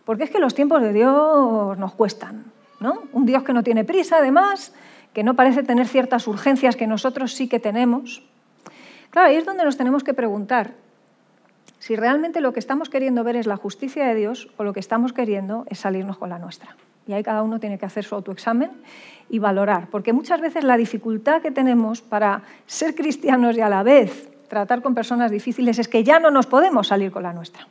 Porque 0.05 0.23
es 0.23 0.29
que 0.29 0.39
los 0.39 0.53
tiempos 0.53 0.81
de 0.81 0.93
Dios 0.93 1.77
nos 1.77 1.93
cuestan. 1.95 2.45
¿no? 2.79 3.03
Un 3.11 3.25
Dios 3.25 3.43
que 3.43 3.53
no 3.53 3.63
tiene 3.63 3.83
prisa, 3.83 4.17
además, 4.17 4.73
que 5.13 5.23
no 5.23 5.35
parece 5.35 5.63
tener 5.63 5.87
ciertas 5.87 6.27
urgencias 6.27 6.75
que 6.75 6.87
nosotros 6.87 7.33
sí 7.33 7.47
que 7.47 7.59
tenemos. 7.59 8.23
Claro, 9.09 9.29
ahí 9.29 9.35
es 9.35 9.45
donde 9.45 9.63
nos 9.63 9.77
tenemos 9.77 10.03
que 10.03 10.13
preguntar 10.13 10.73
si 11.79 11.95
realmente 11.95 12.41
lo 12.41 12.53
que 12.53 12.59
estamos 12.59 12.89
queriendo 12.89 13.23
ver 13.23 13.35
es 13.35 13.47
la 13.47 13.57
justicia 13.57 14.05
de 14.05 14.15
Dios 14.15 14.49
o 14.57 14.63
lo 14.63 14.73
que 14.73 14.79
estamos 14.79 15.13
queriendo 15.13 15.65
es 15.69 15.79
salirnos 15.79 16.17
con 16.17 16.29
la 16.29 16.39
nuestra. 16.39 16.75
Y 17.07 17.13
ahí 17.13 17.23
cada 17.23 17.43
uno 17.43 17.59
tiene 17.59 17.77
que 17.77 17.85
hacer 17.85 18.03
su 18.03 18.15
autoexamen 18.15 18.71
y 19.29 19.39
valorar, 19.39 19.87
porque 19.91 20.11
muchas 20.11 20.41
veces 20.41 20.63
la 20.63 20.77
dificultad 20.77 21.41
que 21.41 21.51
tenemos 21.51 22.01
para 22.01 22.41
ser 22.65 22.95
cristianos 22.95 23.55
y 23.57 23.61
a 23.61 23.69
la 23.69 23.83
vez 23.83 24.29
tratar 24.47 24.81
con 24.81 24.95
personas 24.95 25.31
difíciles 25.31 25.79
es 25.79 25.87
que 25.87 26.03
ya 26.03 26.19
no 26.19 26.31
nos 26.31 26.47
podemos 26.47 26.87
salir 26.87 27.11
con 27.11 27.23
la 27.23 27.33
nuestra. 27.33 27.67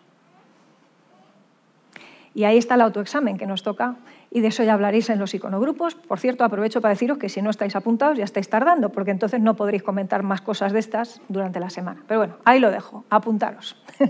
Y 2.34 2.44
ahí 2.44 2.58
está 2.58 2.74
el 2.74 2.80
autoexamen 2.80 3.38
que 3.38 3.46
nos 3.46 3.62
toca 3.62 3.96
y 4.30 4.40
de 4.40 4.48
eso 4.48 4.64
ya 4.64 4.74
hablaréis 4.74 5.08
en 5.08 5.20
los 5.20 5.32
iconogrupos. 5.34 5.94
Por 5.94 6.18
cierto, 6.18 6.42
aprovecho 6.42 6.80
para 6.80 6.92
deciros 6.92 7.18
que 7.18 7.28
si 7.28 7.40
no 7.40 7.50
estáis 7.50 7.76
apuntados 7.76 8.18
ya 8.18 8.24
estáis 8.24 8.48
tardando, 8.48 8.90
porque 8.90 9.12
entonces 9.12 9.40
no 9.40 9.54
podréis 9.54 9.84
comentar 9.84 10.24
más 10.24 10.40
cosas 10.40 10.72
de 10.72 10.80
estas 10.80 11.20
durante 11.28 11.60
la 11.60 11.70
semana. 11.70 12.02
Pero 12.08 12.20
bueno, 12.20 12.36
ahí 12.44 12.58
lo 12.58 12.72
dejo, 12.72 13.04
apuntaros. 13.08 13.76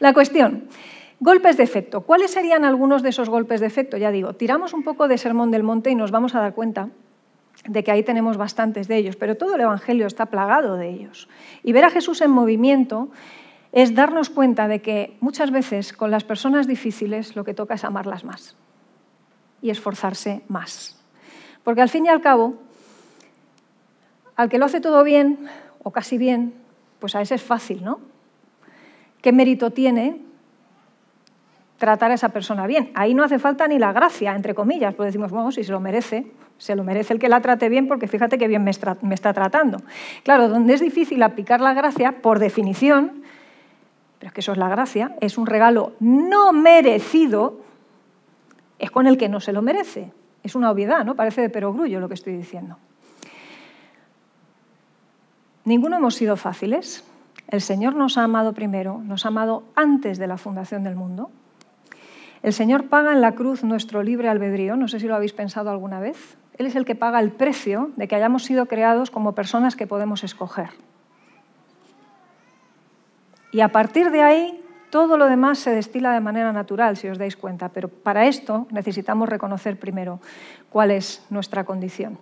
la 0.00 0.12
cuestión, 0.12 0.64
golpes 1.20 1.56
de 1.56 1.62
efecto. 1.62 2.02
¿Cuáles 2.02 2.32
serían 2.32 2.66
algunos 2.66 3.02
de 3.02 3.08
esos 3.08 3.30
golpes 3.30 3.60
de 3.60 3.66
efecto? 3.66 3.96
Ya 3.96 4.10
digo, 4.10 4.34
tiramos 4.34 4.74
un 4.74 4.84
poco 4.84 5.08
de 5.08 5.16
Sermón 5.16 5.50
del 5.50 5.62
Monte 5.62 5.90
y 5.90 5.94
nos 5.94 6.10
vamos 6.10 6.34
a 6.34 6.40
dar 6.40 6.52
cuenta 6.52 6.90
de 7.66 7.82
que 7.82 7.90
ahí 7.90 8.02
tenemos 8.02 8.36
bastantes 8.36 8.88
de 8.88 8.96
ellos, 8.96 9.16
pero 9.16 9.36
todo 9.36 9.54
el 9.54 9.62
Evangelio 9.62 10.06
está 10.06 10.26
plagado 10.26 10.76
de 10.76 10.90
ellos. 10.90 11.28
Y 11.62 11.72
ver 11.72 11.84
a 11.84 11.90
Jesús 11.90 12.20
en 12.20 12.30
movimiento 12.30 13.08
es 13.72 13.94
darnos 13.94 14.30
cuenta 14.30 14.68
de 14.68 14.82
que 14.82 15.16
muchas 15.20 15.50
veces 15.50 15.92
con 15.92 16.10
las 16.10 16.24
personas 16.24 16.66
difíciles 16.66 17.34
lo 17.36 17.44
que 17.44 17.54
toca 17.54 17.74
es 17.74 17.84
amarlas 17.84 18.24
más 18.24 18.56
y 19.62 19.70
esforzarse 19.70 20.42
más. 20.48 21.00
Porque 21.64 21.80
al 21.80 21.88
fin 21.88 22.06
y 22.06 22.08
al 22.08 22.20
cabo, 22.20 22.54
al 24.36 24.48
que 24.48 24.58
lo 24.58 24.66
hace 24.66 24.80
todo 24.80 25.02
bien 25.02 25.48
o 25.82 25.90
casi 25.90 26.18
bien, 26.18 26.54
pues 27.00 27.14
a 27.14 27.22
ese 27.22 27.34
es 27.34 27.42
fácil, 27.42 27.82
¿no? 27.82 28.00
¿Qué 29.22 29.32
mérito 29.32 29.70
tiene 29.70 30.20
tratar 31.78 32.10
a 32.10 32.14
esa 32.14 32.30
persona 32.30 32.66
bien? 32.66 32.90
Ahí 32.94 33.14
no 33.14 33.24
hace 33.24 33.38
falta 33.38 33.66
ni 33.68 33.78
la 33.78 33.92
gracia, 33.92 34.34
entre 34.34 34.54
comillas, 34.54 34.94
pues 34.94 35.08
decimos, 35.08 35.30
bueno, 35.30 35.52
si 35.52 35.64
se 35.64 35.72
lo 35.72 35.80
merece, 35.80 36.26
se 36.58 36.76
lo 36.76 36.84
merece 36.84 37.12
el 37.12 37.18
que 37.18 37.28
la 37.28 37.40
trate 37.40 37.68
bien 37.68 37.88
porque 37.88 38.06
fíjate 38.06 38.38
qué 38.38 38.48
bien 38.48 38.64
me, 38.64 38.70
está 38.70 39.32
tratando. 39.32 39.78
Claro, 40.22 40.48
donde 40.48 40.74
es 40.74 40.80
difícil 40.80 41.22
aplicar 41.22 41.60
la 41.60 41.74
gracia, 41.74 42.22
por 42.22 42.38
definición, 42.38 43.22
pero 44.18 44.28
es 44.28 44.32
que 44.32 44.40
eso 44.40 44.52
es 44.52 44.58
la 44.58 44.68
gracia, 44.68 45.16
es 45.20 45.36
un 45.36 45.46
regalo 45.46 45.92
no 46.00 46.52
merecido, 46.52 47.60
es 48.78 48.90
con 48.90 49.06
el 49.06 49.18
que 49.18 49.28
no 49.28 49.40
se 49.40 49.52
lo 49.52 49.62
merece. 49.62 50.12
Es 50.42 50.54
una 50.54 50.70
obviedad, 50.70 51.04
¿no? 51.04 51.14
Parece 51.14 51.40
de 51.40 51.48
perogrullo 51.48 52.00
lo 52.00 52.08
que 52.08 52.14
estoy 52.14 52.36
diciendo. 52.36 52.76
Ninguno 55.64 55.96
hemos 55.96 56.14
sido 56.14 56.36
fáciles. 56.36 57.04
El 57.48 57.60
Señor 57.60 57.94
nos 57.94 58.18
ha 58.18 58.24
amado 58.24 58.52
primero, 58.52 59.00
nos 59.02 59.24
ha 59.24 59.28
amado 59.28 59.64
antes 59.74 60.18
de 60.18 60.26
la 60.26 60.36
fundación 60.36 60.84
del 60.84 60.96
mundo. 60.96 61.30
El 62.44 62.52
Señor 62.52 62.88
paga 62.88 63.14
en 63.14 63.22
la 63.22 63.32
cruz 63.32 63.64
nuestro 63.64 64.02
libre 64.02 64.28
albedrío, 64.28 64.76
no 64.76 64.86
sé 64.86 65.00
si 65.00 65.08
lo 65.08 65.14
habéis 65.14 65.32
pensado 65.32 65.70
alguna 65.70 65.98
vez. 65.98 66.36
Él 66.58 66.66
es 66.66 66.76
el 66.76 66.84
que 66.84 66.94
paga 66.94 67.18
el 67.18 67.30
precio 67.32 67.90
de 67.96 68.06
que 68.06 68.16
hayamos 68.16 68.44
sido 68.44 68.66
creados 68.66 69.10
como 69.10 69.34
personas 69.34 69.76
que 69.76 69.86
podemos 69.86 70.24
escoger. 70.24 70.68
Y 73.50 73.62
a 73.62 73.68
partir 73.68 74.10
de 74.10 74.20
ahí, 74.20 74.62
todo 74.90 75.16
lo 75.16 75.24
demás 75.24 75.58
se 75.58 75.70
destila 75.70 76.12
de 76.12 76.20
manera 76.20 76.52
natural, 76.52 76.98
si 76.98 77.08
os 77.08 77.16
dais 77.16 77.34
cuenta. 77.34 77.70
Pero 77.70 77.88
para 77.88 78.26
esto 78.26 78.66
necesitamos 78.70 79.26
reconocer 79.26 79.78
primero 79.78 80.20
cuál 80.68 80.90
es 80.90 81.24
nuestra 81.30 81.64
condición. 81.64 82.18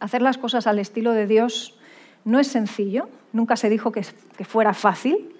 Hacer 0.00 0.20
las 0.20 0.36
cosas 0.36 0.66
al 0.66 0.78
estilo 0.78 1.12
de 1.12 1.26
Dios 1.26 1.78
no 2.26 2.40
es 2.40 2.48
sencillo, 2.48 3.08
nunca 3.32 3.56
se 3.56 3.70
dijo 3.70 3.90
que, 3.90 4.04
fuera 4.44 4.74
fácil, 4.74 5.34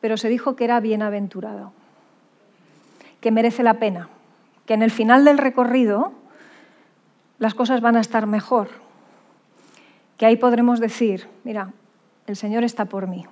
pero 0.00 0.16
se 0.16 0.28
dijo 0.28 0.54
que 0.54 0.62
era 0.62 0.78
bienaventurado, 0.78 1.72
que 3.22 3.30
merece 3.30 3.62
la 3.62 3.74
pena, 3.74 4.08
que 4.66 4.74
en 4.74 4.82
el 4.82 4.90
final 4.90 5.24
del 5.24 5.38
recorrido 5.38 6.12
las 7.38 7.54
cosas 7.54 7.80
van 7.80 7.96
a 7.96 8.00
estar 8.00 8.26
mejor. 8.26 8.68
Que 10.18 10.26
ahí 10.26 10.36
podremos 10.36 10.80
decir, 10.80 11.28
mira, 11.44 11.72
el 12.26 12.36
Señor 12.36 12.64
está 12.64 12.84
por 12.84 13.06
mí. 13.06 13.24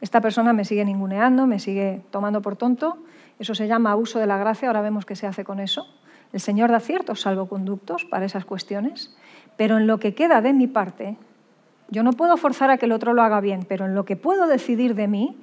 Esta 0.00 0.20
persona 0.20 0.52
me 0.52 0.64
sigue 0.64 0.84
ninguneando, 0.84 1.46
me 1.46 1.58
sigue 1.58 2.02
tomando 2.10 2.40
por 2.42 2.56
tonto. 2.56 2.96
Eso 3.38 3.54
se 3.54 3.68
llama 3.68 3.92
abuso 3.92 4.18
de 4.18 4.26
la 4.26 4.38
gracia, 4.38 4.68
ahora 4.68 4.80
vemos 4.80 5.04
qué 5.04 5.14
se 5.14 5.26
hace 5.26 5.44
con 5.44 5.60
eso. 5.60 5.86
El 6.32 6.40
Señor 6.40 6.70
da 6.70 6.80
ciertos 6.80 7.20
salvoconductos 7.20 8.06
para 8.06 8.24
esas 8.24 8.46
cuestiones, 8.46 9.14
pero 9.58 9.76
en 9.76 9.86
lo 9.86 9.98
que 9.98 10.14
queda 10.14 10.40
de 10.40 10.54
mi 10.54 10.66
parte, 10.66 11.18
yo 11.90 12.02
no 12.02 12.12
puedo 12.14 12.36
forzar 12.38 12.70
a 12.70 12.78
que 12.78 12.86
el 12.86 12.92
otro 12.92 13.12
lo 13.12 13.22
haga 13.22 13.40
bien, 13.40 13.66
pero 13.68 13.84
en 13.84 13.94
lo 13.94 14.06
que 14.06 14.16
puedo 14.16 14.46
decidir 14.46 14.94
de 14.94 15.06
mí, 15.06 15.36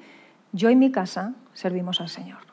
yo 0.51 0.71
y 0.71 0.75
mi 0.75 0.91
casa 0.91 1.33
servimos 1.53 2.01
al 2.01 2.09
Señor 2.09 2.52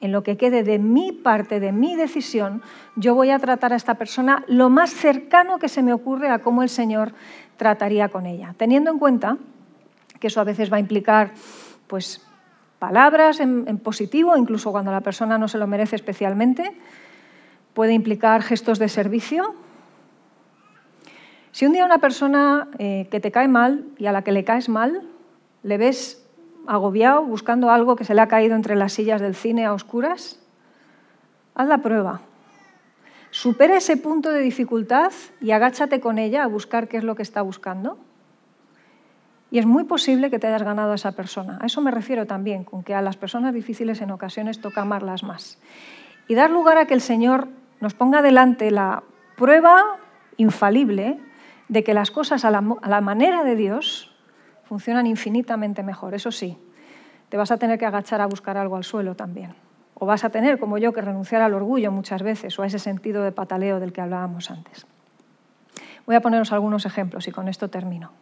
en 0.00 0.12
lo 0.12 0.22
que 0.22 0.36
quede 0.36 0.62
de 0.62 0.78
mi 0.78 1.12
parte, 1.12 1.60
de 1.60 1.72
mi 1.72 1.96
decisión, 1.96 2.62
yo 2.96 3.14
voy 3.14 3.30
a 3.30 3.38
tratar 3.38 3.72
a 3.72 3.76
esta 3.76 3.94
persona 3.94 4.44
lo 4.46 4.68
más 4.68 4.90
cercano 4.90 5.58
que 5.58 5.68
se 5.68 5.82
me 5.82 5.92
ocurre 5.92 6.28
a 6.28 6.40
cómo 6.40 6.62
el 6.62 6.68
Señor 6.68 7.12
trataría 7.56 8.08
con 8.08 8.26
ella, 8.26 8.54
teniendo 8.58 8.90
en 8.90 8.98
cuenta 8.98 9.38
que 10.20 10.26
eso 10.26 10.40
a 10.40 10.44
veces 10.44 10.70
va 10.72 10.76
a 10.76 10.80
implicar 10.80 11.32
pues 11.86 12.26
palabras 12.78 13.40
en, 13.40 13.78
positivo, 13.78 14.36
incluso 14.36 14.70
cuando 14.70 14.92
la 14.92 15.00
persona 15.00 15.38
no 15.38 15.48
se 15.48 15.58
lo 15.58 15.66
merece 15.66 15.96
especialmente. 15.96 16.76
Puede 17.74 17.92
implicar 17.92 18.42
gestos 18.42 18.78
de 18.78 18.88
servicio. 18.88 19.54
Si 21.52 21.66
un 21.66 21.72
día 21.72 21.84
una 21.84 21.98
persona 21.98 22.68
eh, 22.78 23.08
que 23.10 23.20
te 23.20 23.30
cae 23.30 23.48
mal 23.48 23.86
y 23.98 24.06
a 24.06 24.12
la 24.12 24.22
que 24.22 24.32
le 24.32 24.44
caes 24.44 24.68
mal, 24.68 25.08
le 25.62 25.78
ves 25.78 26.25
agobiado 26.66 27.22
buscando 27.22 27.70
algo 27.70 27.96
que 27.96 28.04
se 28.04 28.14
le 28.14 28.20
ha 28.20 28.28
caído 28.28 28.54
entre 28.56 28.76
las 28.76 28.92
sillas 28.92 29.20
del 29.20 29.34
cine 29.34 29.64
a 29.66 29.72
oscuras, 29.72 30.40
haz 31.54 31.68
la 31.68 31.78
prueba. 31.78 32.20
Supera 33.30 33.76
ese 33.76 33.96
punto 33.96 34.30
de 34.30 34.40
dificultad 34.40 35.12
y 35.40 35.50
agáchate 35.50 36.00
con 36.00 36.18
ella 36.18 36.44
a 36.44 36.46
buscar 36.46 36.88
qué 36.88 36.96
es 36.96 37.04
lo 37.04 37.14
que 37.14 37.22
está 37.22 37.42
buscando. 37.42 37.98
Y 39.50 39.58
es 39.58 39.66
muy 39.66 39.84
posible 39.84 40.30
que 40.30 40.38
te 40.38 40.46
hayas 40.46 40.62
ganado 40.62 40.92
a 40.92 40.94
esa 40.94 41.12
persona. 41.12 41.58
A 41.60 41.66
eso 41.66 41.80
me 41.80 41.90
refiero 41.90 42.26
también, 42.26 42.64
con 42.64 42.82
que 42.82 42.94
a 42.94 43.02
las 43.02 43.16
personas 43.16 43.54
difíciles 43.54 44.00
en 44.00 44.10
ocasiones 44.10 44.60
toca 44.60 44.82
amarlas 44.82 45.22
más. 45.22 45.58
Y 46.28 46.34
dar 46.34 46.50
lugar 46.50 46.78
a 46.78 46.86
que 46.86 46.94
el 46.94 47.00
Señor 47.00 47.48
nos 47.80 47.94
ponga 47.94 48.22
delante 48.22 48.70
la 48.70 49.02
prueba 49.36 49.98
infalible 50.36 51.18
de 51.68 51.84
que 51.84 51.94
las 51.94 52.10
cosas 52.10 52.44
a 52.44 52.50
la, 52.50 52.64
a 52.80 52.88
la 52.88 53.00
manera 53.00 53.44
de 53.44 53.54
Dios 53.54 54.15
funcionan 54.68 55.06
infinitamente 55.06 55.82
mejor. 55.82 56.14
Eso 56.14 56.30
sí, 56.30 56.58
te 57.28 57.36
vas 57.36 57.50
a 57.50 57.56
tener 57.56 57.78
que 57.78 57.86
agachar 57.86 58.20
a 58.20 58.26
buscar 58.26 58.56
algo 58.56 58.76
al 58.76 58.84
suelo 58.84 59.14
también. 59.14 59.54
O 59.94 60.06
vas 60.06 60.24
a 60.24 60.30
tener, 60.30 60.58
como 60.58 60.76
yo, 60.78 60.92
que 60.92 61.00
renunciar 61.00 61.40
al 61.40 61.54
orgullo 61.54 61.90
muchas 61.90 62.22
veces 62.22 62.58
o 62.58 62.62
a 62.62 62.66
ese 62.66 62.78
sentido 62.78 63.22
de 63.22 63.32
pataleo 63.32 63.80
del 63.80 63.92
que 63.92 64.00
hablábamos 64.00 64.50
antes. 64.50 64.86
Voy 66.04 66.14
a 66.14 66.20
poneros 66.20 66.52
algunos 66.52 66.84
ejemplos 66.84 67.26
y 67.26 67.32
con 67.32 67.48
esto 67.48 67.68
termino. 67.68 68.12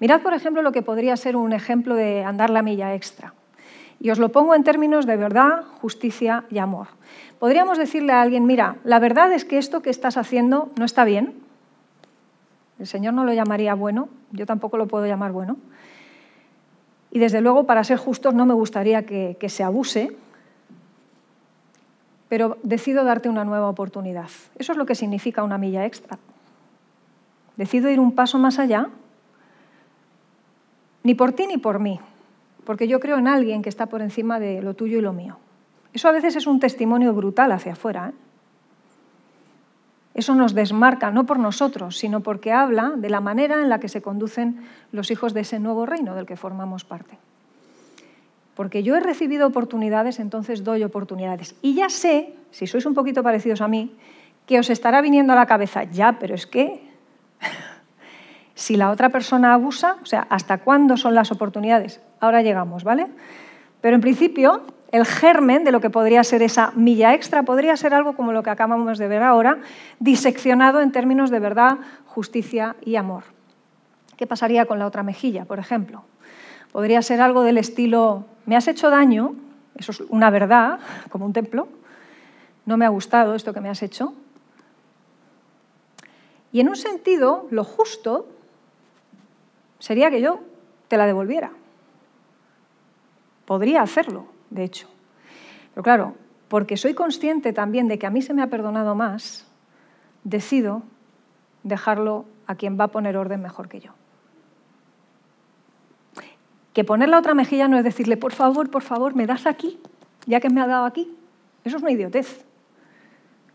Mirad, 0.00 0.22
por 0.22 0.32
ejemplo, 0.32 0.62
lo 0.62 0.72
que 0.72 0.82
podría 0.82 1.16
ser 1.16 1.36
un 1.36 1.52
ejemplo 1.52 1.94
de 1.94 2.24
andar 2.24 2.50
la 2.50 2.62
milla 2.62 2.94
extra. 2.94 3.34
Y 4.00 4.10
os 4.10 4.18
lo 4.18 4.30
pongo 4.30 4.54
en 4.54 4.62
términos 4.62 5.06
de 5.06 5.16
verdad, 5.16 5.64
justicia 5.80 6.44
y 6.50 6.58
amor. 6.58 6.86
Podríamos 7.38 7.78
decirle 7.78 8.12
a 8.12 8.22
alguien, 8.22 8.46
mira, 8.46 8.76
la 8.84 8.98
verdad 8.98 9.32
es 9.32 9.44
que 9.44 9.58
esto 9.58 9.82
que 9.82 9.90
estás 9.90 10.16
haciendo 10.16 10.70
no 10.78 10.84
está 10.84 11.04
bien. 11.04 11.34
El 12.78 12.86
Señor 12.86 13.12
no 13.14 13.24
lo 13.24 13.32
llamaría 13.32 13.74
bueno, 13.74 14.08
yo 14.30 14.46
tampoco 14.46 14.76
lo 14.76 14.86
puedo 14.86 15.06
llamar 15.06 15.32
bueno. 15.32 15.56
Y 17.10 17.18
desde 17.18 17.40
luego, 17.40 17.64
para 17.64 17.84
ser 17.84 17.98
justos, 17.98 18.34
no 18.34 18.46
me 18.46 18.54
gustaría 18.54 19.04
que, 19.06 19.48
se 19.48 19.64
abuse, 19.64 20.16
pero 22.28 22.58
decido 22.62 23.04
darte 23.04 23.28
una 23.28 23.44
nueva 23.44 23.68
oportunidad. 23.68 24.28
Eso 24.58 24.72
es 24.72 24.78
lo 24.78 24.86
que 24.86 24.94
significa 24.94 25.42
una 25.42 25.58
milla 25.58 25.86
extra. 25.86 26.18
Decido 27.56 27.90
ir 27.90 27.98
un 27.98 28.12
paso 28.12 28.38
más 28.38 28.58
allá 28.58 28.88
ni 31.02 31.14
por 31.14 31.32
ti 31.32 31.46
ni 31.46 31.56
por 31.56 31.78
mí, 31.78 32.00
porque 32.64 32.86
yo 32.86 33.00
creo 33.00 33.16
en 33.16 33.28
alguien 33.28 33.62
que 33.62 33.70
está 33.70 33.86
por 33.86 34.02
encima 34.02 34.38
de 34.38 34.60
lo 34.60 34.74
tuyo 34.74 34.98
y 34.98 35.00
lo 35.00 35.14
mío. 35.14 35.38
Eso 35.94 36.08
a 36.08 36.12
veces 36.12 36.36
es 36.36 36.46
un 36.46 36.60
testimonio 36.60 37.14
brutal 37.14 37.50
hacia 37.52 37.72
afuera. 37.72 38.10
¿eh? 38.10 38.27
Eso 40.18 40.34
nos 40.34 40.52
desmarca, 40.52 41.12
no 41.12 41.26
por 41.26 41.38
nosotros, 41.38 41.96
sino 41.96 42.22
porque 42.22 42.50
habla 42.50 42.94
de 42.96 43.08
la 43.08 43.20
manera 43.20 43.62
en 43.62 43.68
la 43.68 43.78
que 43.78 43.88
se 43.88 44.02
conducen 44.02 44.66
los 44.90 45.12
hijos 45.12 45.32
de 45.32 45.42
ese 45.42 45.60
nuevo 45.60 45.86
reino 45.86 46.16
del 46.16 46.26
que 46.26 46.34
formamos 46.34 46.82
parte. 46.82 47.16
Porque 48.56 48.82
yo 48.82 48.96
he 48.96 49.00
recibido 49.00 49.46
oportunidades, 49.46 50.18
entonces 50.18 50.64
doy 50.64 50.82
oportunidades. 50.82 51.54
Y 51.62 51.74
ya 51.74 51.88
sé, 51.88 52.34
si 52.50 52.66
sois 52.66 52.84
un 52.84 52.94
poquito 52.94 53.22
parecidos 53.22 53.60
a 53.60 53.68
mí, 53.68 53.94
que 54.44 54.58
os 54.58 54.70
estará 54.70 55.00
viniendo 55.02 55.34
a 55.34 55.36
la 55.36 55.46
cabeza, 55.46 55.84
ya, 55.84 56.18
pero 56.18 56.34
es 56.34 56.48
que 56.48 56.82
si 58.56 58.76
la 58.76 58.90
otra 58.90 59.10
persona 59.10 59.54
abusa, 59.54 59.98
o 60.02 60.06
sea, 60.06 60.26
¿hasta 60.30 60.58
cuándo 60.58 60.96
son 60.96 61.14
las 61.14 61.30
oportunidades? 61.30 62.00
Ahora 62.18 62.42
llegamos, 62.42 62.82
¿vale? 62.82 63.06
Pero 63.80 63.94
en 63.94 64.00
principio, 64.00 64.64
el 64.90 65.04
germen 65.04 65.64
de 65.64 65.72
lo 65.72 65.80
que 65.80 65.90
podría 65.90 66.24
ser 66.24 66.42
esa 66.42 66.72
milla 66.74 67.14
extra 67.14 67.42
podría 67.42 67.76
ser 67.76 67.92
algo 67.92 68.14
como 68.14 68.32
lo 68.32 68.42
que 68.42 68.50
acabamos 68.50 68.98
de 68.98 69.08
ver 69.08 69.22
ahora, 69.22 69.58
diseccionado 69.98 70.80
en 70.80 70.92
términos 70.92 71.30
de 71.30 71.40
verdad, 71.40 71.78
justicia 72.06 72.76
y 72.82 72.96
amor. 72.96 73.24
¿Qué 74.16 74.26
pasaría 74.26 74.64
con 74.66 74.78
la 74.78 74.86
otra 74.86 75.02
mejilla, 75.02 75.44
por 75.44 75.58
ejemplo? 75.58 76.04
Podría 76.72 77.02
ser 77.02 77.20
algo 77.20 77.42
del 77.42 77.58
estilo, 77.58 78.24
me 78.46 78.56
has 78.56 78.66
hecho 78.66 78.90
daño, 78.90 79.34
eso 79.76 79.92
es 79.92 80.00
una 80.08 80.30
verdad, 80.30 80.80
como 81.10 81.26
un 81.26 81.32
templo, 81.32 81.68
no 82.64 82.76
me 82.76 82.86
ha 82.86 82.90
gustado 82.90 83.34
esto 83.34 83.52
que 83.52 83.60
me 83.60 83.68
has 83.68 83.82
hecho. 83.82 84.14
Y 86.50 86.60
en 86.60 86.68
un 86.68 86.76
sentido, 86.76 87.46
lo 87.50 87.62
justo 87.62 88.26
sería 89.78 90.10
que 90.10 90.20
yo 90.20 90.40
te 90.88 90.96
la 90.96 91.06
devolviera. 91.06 91.52
Podría 93.44 93.82
hacerlo, 93.82 94.26
de 94.50 94.64
hecho. 94.64 94.88
Pero 95.74 95.82
claro, 95.82 96.14
porque 96.48 96.76
soy 96.76 96.94
consciente 96.94 97.52
también 97.52 97.88
de 97.88 97.98
que 97.98 98.06
a 98.06 98.10
mí 98.10 98.22
se 98.22 98.34
me 98.34 98.42
ha 98.42 98.48
perdonado 98.48 98.94
más, 98.94 99.46
decido 100.24 100.82
dejarlo 101.62 102.24
a 102.46 102.54
quien 102.54 102.78
va 102.78 102.84
a 102.84 102.88
poner 102.88 103.16
orden 103.16 103.42
mejor 103.42 103.68
que 103.68 103.80
yo. 103.80 103.92
Que 106.72 106.84
poner 106.84 107.08
la 107.08 107.18
otra 107.18 107.34
mejilla 107.34 107.68
no 107.68 107.76
es 107.76 107.84
decirle, 107.84 108.16
por 108.16 108.32
favor, 108.32 108.70
por 108.70 108.82
favor, 108.82 109.14
me 109.14 109.26
das 109.26 109.46
aquí, 109.46 109.78
ya 110.26 110.40
que 110.40 110.48
me 110.48 110.60
ha 110.60 110.66
dado 110.66 110.84
aquí. 110.84 111.14
Eso 111.64 111.76
es 111.76 111.82
una 111.82 111.92
idiotez. 111.92 112.44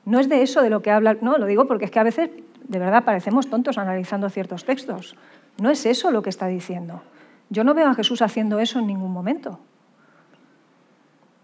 No 0.05 0.19
es 0.19 0.27
de 0.27 0.41
eso 0.41 0.61
de 0.61 0.69
lo 0.69 0.81
que 0.81 0.91
habla, 0.91 1.17
no, 1.21 1.37
lo 1.37 1.45
digo 1.45 1.65
porque 1.65 1.85
es 1.85 1.91
que 1.91 1.99
a 1.99 2.03
veces 2.03 2.29
de 2.67 2.79
verdad 2.79 3.03
parecemos 3.03 3.49
tontos 3.49 3.77
analizando 3.77 4.29
ciertos 4.29 4.65
textos. 4.65 5.15
No 5.61 5.69
es 5.69 5.85
eso 5.85 6.11
lo 6.11 6.21
que 6.21 6.29
está 6.29 6.47
diciendo. 6.47 7.01
Yo 7.49 7.63
no 7.63 7.73
veo 7.73 7.87
a 7.87 7.93
Jesús 7.93 8.21
haciendo 8.21 8.59
eso 8.59 8.79
en 8.79 8.87
ningún 8.87 9.11
momento. 9.11 9.59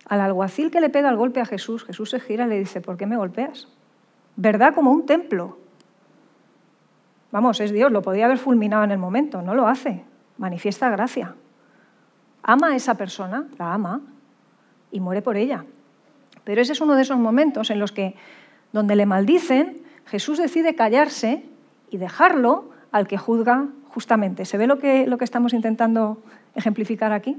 Al 0.10 0.22
alguacil 0.22 0.72
que 0.72 0.82
le 0.82 0.90
pega 0.90 1.10
el 1.10 1.16
golpe 1.16 1.40
a 1.40 1.46
Jesús, 1.46 1.86
Jesús 1.86 2.10
se 2.10 2.20
gira 2.20 2.46
y 2.46 2.50
le 2.50 2.60
dice, 2.60 2.82
¿por 2.82 2.98
qué 2.98 3.06
me 3.06 3.16
golpeas? 3.16 3.68
¿Verdad 4.36 4.74
como 4.74 4.92
un 4.92 5.06
templo? 5.06 5.60
Vamos, 7.32 7.60
es 7.60 7.72
Dios, 7.72 7.92
lo 7.92 8.02
podía 8.02 8.26
haber 8.26 8.40
fulminado 8.40 8.84
en 8.84 8.92
el 8.92 8.98
momento, 8.98 9.44
no 9.44 9.54
lo 9.54 9.68
hace. 9.68 10.04
Manifiesta 10.40 10.90
gracia. 10.90 11.36
Ama 12.42 12.70
a 12.70 12.76
esa 12.76 12.96
persona, 12.96 13.48
la 13.60 13.74
ama, 13.74 14.02
y 14.92 15.00
muere 15.00 15.22
por 15.22 15.38
ella. 15.38 15.66
Pero 16.44 16.60
ese 16.60 16.74
es 16.74 16.82
uno 16.82 16.96
de 16.96 17.04
esos 17.04 17.20
momentos 17.20 17.70
en 17.70 17.80
los 17.80 17.92
que, 17.92 18.16
donde 18.72 18.96
le 18.96 19.06
maldicen, 19.06 19.84
Jesús 20.06 20.40
decide 20.40 20.74
callarse 20.74 21.46
y 21.92 21.98
dejarlo 21.98 22.72
al 22.92 23.08
que 23.08 23.20
juzga 23.20 23.68
justamente. 23.90 24.46
¿Se 24.46 24.58
ve 24.58 24.66
lo 24.66 24.80
que, 24.80 25.06
lo 25.06 25.20
que 25.20 25.26
estamos 25.26 25.54
intentando 25.54 26.18
ejemplificar 26.56 27.12
aquí? 27.12 27.38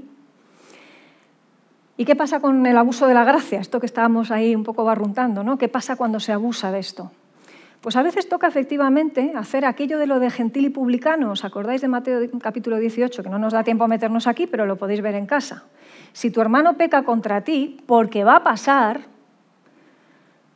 ¿Y 2.01 2.05
qué 2.05 2.15
pasa 2.15 2.39
con 2.39 2.65
el 2.65 2.75
abuso 2.77 3.05
de 3.05 3.13
la 3.13 3.23
gracia? 3.23 3.59
Esto 3.59 3.79
que 3.79 3.85
estábamos 3.85 4.31
ahí 4.31 4.55
un 4.55 4.63
poco 4.63 4.83
barruntando, 4.83 5.43
¿no? 5.43 5.59
¿Qué 5.59 5.67
pasa 5.67 5.95
cuando 5.95 6.19
se 6.19 6.31
abusa 6.31 6.71
de 6.71 6.79
esto? 6.79 7.11
Pues 7.79 7.95
a 7.95 8.01
veces 8.01 8.27
toca 8.27 8.47
efectivamente 8.47 9.33
hacer 9.35 9.65
aquello 9.65 9.99
de 9.99 10.07
lo 10.07 10.19
de 10.19 10.31
gentil 10.31 10.65
y 10.65 10.71
publicano. 10.71 11.29
¿Os 11.29 11.45
acordáis 11.45 11.79
de 11.79 11.87
Mateo 11.87 12.19
capítulo 12.41 12.77
18? 12.77 13.21
Que 13.21 13.29
no 13.29 13.37
nos 13.37 13.53
da 13.53 13.63
tiempo 13.63 13.83
a 13.83 13.87
meternos 13.87 14.25
aquí, 14.25 14.47
pero 14.47 14.65
lo 14.65 14.77
podéis 14.77 15.03
ver 15.03 15.13
en 15.13 15.27
casa. 15.27 15.65
Si 16.11 16.31
tu 16.31 16.41
hermano 16.41 16.75
peca 16.75 17.03
contra 17.03 17.41
ti, 17.41 17.77
porque 17.85 18.23
va 18.23 18.37
a 18.37 18.43
pasar, 18.43 19.01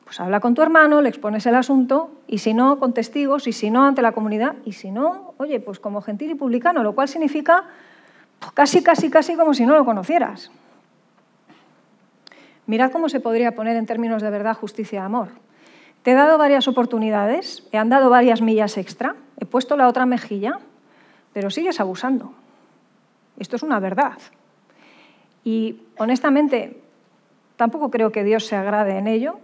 pues 0.04 0.20
habla 0.20 0.40
con 0.40 0.56
tu 0.56 0.64
hermano, 0.64 1.04
le 1.04 1.10
expones 1.10 1.46
el 1.46 1.54
asunto, 1.54 2.10
y 2.26 2.40
si 2.40 2.56
no, 2.56 2.80
con 2.80 2.92
testigos, 2.92 3.46
y 3.46 3.52
si 3.52 3.70
no, 3.70 3.86
ante 3.86 4.02
la 4.02 4.14
comunidad, 4.14 4.56
y 4.66 4.72
si 4.72 4.90
no, 4.90 5.36
oye, 5.38 5.60
pues 5.60 5.80
como 5.80 6.02
gentil 6.02 6.32
y 6.32 6.34
publicano, 6.34 6.82
lo 6.82 6.96
cual 6.96 7.08
significa 7.08 7.66
pues 8.40 8.52
casi, 8.54 8.82
casi, 8.82 9.12
casi 9.12 9.36
como 9.36 9.54
si 9.54 9.68
no 9.68 9.76
lo 9.76 9.86
conocieras. 9.86 10.50
Mirad 12.68 12.92
cómo 12.92 13.10
se 13.10 13.20
podría 13.20 13.54
poner 13.54 13.78
en 13.78 13.86
términos 13.86 14.22
de 14.22 14.30
verdad, 14.30 14.56
justicia 14.56 15.06
amor. 15.06 15.30
Te 16.02 16.12
he 16.12 16.14
dado 16.16 16.38
varias 16.38 16.68
oportunidades, 16.68 17.68
he 17.72 17.78
andado 17.78 18.10
varias 18.10 18.42
millas 18.42 18.78
extra, 18.78 19.16
he 19.40 19.46
puesto 19.46 19.78
la 19.78 19.88
otra 19.88 20.06
mejilla, 20.06 20.60
pero 21.34 21.50
sigues 21.50 21.80
abusando. 21.80 22.34
Esto 23.40 23.56
es 23.56 23.64
una 23.64 23.80
verdad. 23.80 24.18
Y 25.44 25.82
honestamente, 25.98 26.82
tampoco 27.56 27.92
creo 27.92 28.12
que 28.12 28.24
Dios 28.24 28.46
se 28.46 28.56
agrade 28.56 28.98
en 28.98 29.08
ello, 29.08 29.40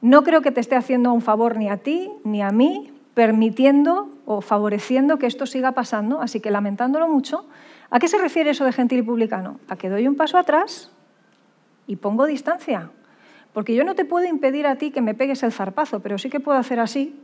no 0.00 0.24
creo 0.24 0.42
que 0.42 0.50
te 0.50 0.60
esté 0.60 0.76
haciendo 0.76 1.12
un 1.12 1.22
favor 1.22 1.56
ni 1.56 1.68
a 1.68 1.78
ti 1.78 2.10
ni 2.24 2.42
a 2.42 2.50
mí, 2.50 2.92
permitiendo 3.14 4.10
o 4.26 4.40
favoreciendo 4.40 5.18
que 5.18 5.26
esto 5.26 5.46
siga 5.46 5.72
pasando, 5.72 6.20
así 6.20 6.40
que 6.40 6.50
lamentándolo 6.50 7.08
mucho. 7.08 7.46
¿A 7.90 7.98
qué 7.98 8.08
se 8.08 8.18
refiere 8.18 8.50
eso 8.50 8.64
de 8.64 8.72
gentil 8.72 9.00
y 9.00 9.02
publicano? 9.02 9.60
A 9.68 9.76
que 9.76 9.90
doy 9.90 10.08
un 10.08 10.16
paso 10.16 10.38
atrás 10.38 10.91
y 11.86 11.96
pongo 11.96 12.26
distancia. 12.26 12.90
Porque 13.52 13.74
yo 13.74 13.84
no 13.84 13.94
te 13.94 14.04
puedo 14.04 14.26
impedir 14.26 14.66
a 14.66 14.76
ti 14.76 14.90
que 14.90 15.02
me 15.02 15.14
pegues 15.14 15.42
el 15.42 15.52
zarpazo, 15.52 16.00
pero 16.00 16.18
sí 16.18 16.30
que 16.30 16.40
puedo 16.40 16.58
hacer 16.58 16.80
así 16.80 17.20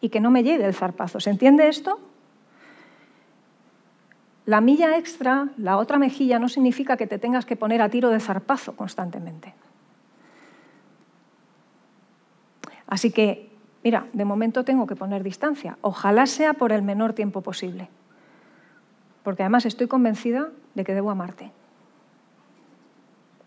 y 0.00 0.10
que 0.10 0.20
no 0.20 0.30
me 0.30 0.42
llegue 0.42 0.66
el 0.66 0.74
zarpazo. 0.74 1.20
¿Se 1.20 1.30
entiende 1.30 1.68
esto? 1.68 1.98
La 4.44 4.60
milla 4.60 4.96
extra, 4.96 5.48
la 5.56 5.76
otra 5.76 5.98
mejilla, 5.98 6.38
no 6.38 6.48
significa 6.48 6.96
que 6.96 7.06
te 7.06 7.18
tengas 7.18 7.46
que 7.46 7.56
poner 7.56 7.82
a 7.82 7.88
tiro 7.88 8.10
de 8.10 8.20
zarpazo 8.20 8.76
constantemente. 8.76 9.54
Así 12.86 13.10
que, 13.10 13.50
mira, 13.82 14.06
de 14.12 14.24
momento 14.24 14.64
tengo 14.64 14.86
que 14.86 14.94
poner 14.94 15.24
distancia. 15.24 15.78
Ojalá 15.80 16.26
sea 16.26 16.54
por 16.54 16.70
el 16.70 16.82
menor 16.82 17.12
tiempo 17.12 17.40
posible. 17.40 17.88
Porque 19.24 19.42
además 19.42 19.66
estoy 19.66 19.88
convencida 19.88 20.50
de 20.74 20.84
que 20.84 20.94
debo 20.94 21.10
amarte. 21.10 21.50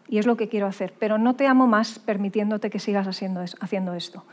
Y 0.09 0.17
es 0.17 0.25
lo 0.25 0.35
que 0.35 0.49
quiero 0.49 0.65
hacer, 0.65 0.93
pero 0.97 1.17
no 1.17 1.35
te 1.35 1.45
amo 1.45 1.67
más 1.67 1.99
permitiéndote 1.99 2.71
que 2.71 2.79
sigas 2.79 3.07
haciendo, 3.07 3.93
esto. 3.93 4.23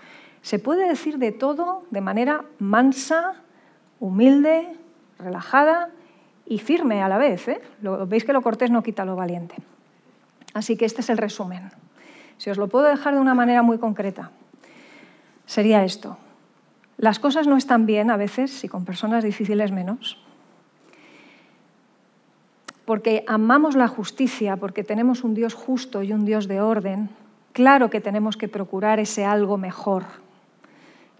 Se 0.41 0.59
puede 0.59 0.89
decir 0.89 1.19
de 1.19 1.33
todo 1.33 1.85
de 1.91 2.01
manera 2.01 2.45
mansa, 2.59 3.35
humilde, 4.01 4.75
relajada 5.19 5.91
y 6.47 6.59
firme 6.59 7.03
a 7.03 7.09
la 7.09 7.19
vez. 7.19 7.49
¿eh? 7.49 7.61
Veis 8.09 8.25
que 8.25 8.33
lo 8.33 8.41
cortés 8.41 8.71
no 8.71 8.83
quita 8.83 9.05
lo 9.05 9.17
valiente. 9.17 9.57
Así 10.55 10.77
que 10.77 10.87
este 10.87 11.03
es 11.03 11.11
el 11.11 11.19
resumen. 11.19 11.71
Si 12.39 12.49
os 12.49 12.57
lo 12.57 12.69
puedo 12.69 12.87
dejar 12.87 13.15
de 13.15 13.21
una 13.21 13.35
manera 13.35 13.63
muy 13.63 13.79
concreta, 13.79 14.31
sería 15.45 15.85
esto. 15.85 16.17
Las 16.97 17.19
cosas 17.19 17.47
no 17.47 17.59
están 17.59 17.85
bien 17.85 18.11
a 18.11 18.17
veces 18.17 18.65
y 18.65 18.69
con 18.69 18.87
personas 18.87 19.25
difíciles 19.25 19.73
menos, 19.73 20.25
porque 22.87 23.25
amamos 23.27 23.75
la 23.75 23.89
justicia, 23.89 24.57
porque 24.57 24.85
tenemos 24.85 25.25
un 25.25 25.35
Dios 25.35 25.53
justo 25.55 26.03
y 26.03 26.13
un 26.13 26.25
Dios 26.25 26.49
de 26.49 26.61
orden, 26.61 27.11
claro 27.53 27.91
que 27.91 28.01
tenemos 28.01 28.37
que 28.37 28.49
procurar 28.49 29.01
ese 29.01 29.25
algo 29.25 29.59
mejor 29.59 30.05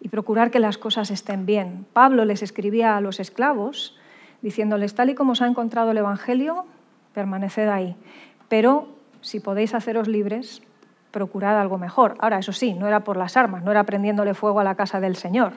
y 0.01 0.09
procurar 0.09 0.51
que 0.51 0.61
las 0.61 0.79
cosas 0.79 1.11
estén 1.11 1.45
bien. 1.45 1.85
Pablo 1.93 2.25
les 2.25 2.43
escribía 2.43 2.97
a 2.97 3.01
los 3.01 3.19
esclavos 3.21 3.97
diciéndoles, 4.43 4.95
tal 4.95 5.11
y 5.11 5.15
como 5.15 5.33
os 5.33 5.43
ha 5.43 5.47
encontrado 5.47 5.91
el 5.91 5.99
Evangelio, 5.99 6.67
permaneced 7.13 7.69
ahí. 7.69 7.97
Pero 8.49 8.87
si 9.21 9.41
podéis 9.41 9.75
haceros 9.75 10.07
libres, 10.07 10.63
procurad 11.11 11.59
algo 11.59 11.79
mejor. 11.79 12.15
Ahora, 12.21 12.39
eso 12.39 12.53
sí, 12.53 12.75
no 12.75 12.87
era 12.87 13.01
por 13.01 13.17
las 13.17 13.37
armas, 13.37 13.65
no 13.65 13.73
era 13.73 13.85
prendiéndole 13.85 14.35
fuego 14.35 14.61
a 14.61 14.65
la 14.65 14.77
casa 14.77 15.01
del 15.01 15.17
Señor. 15.17 15.55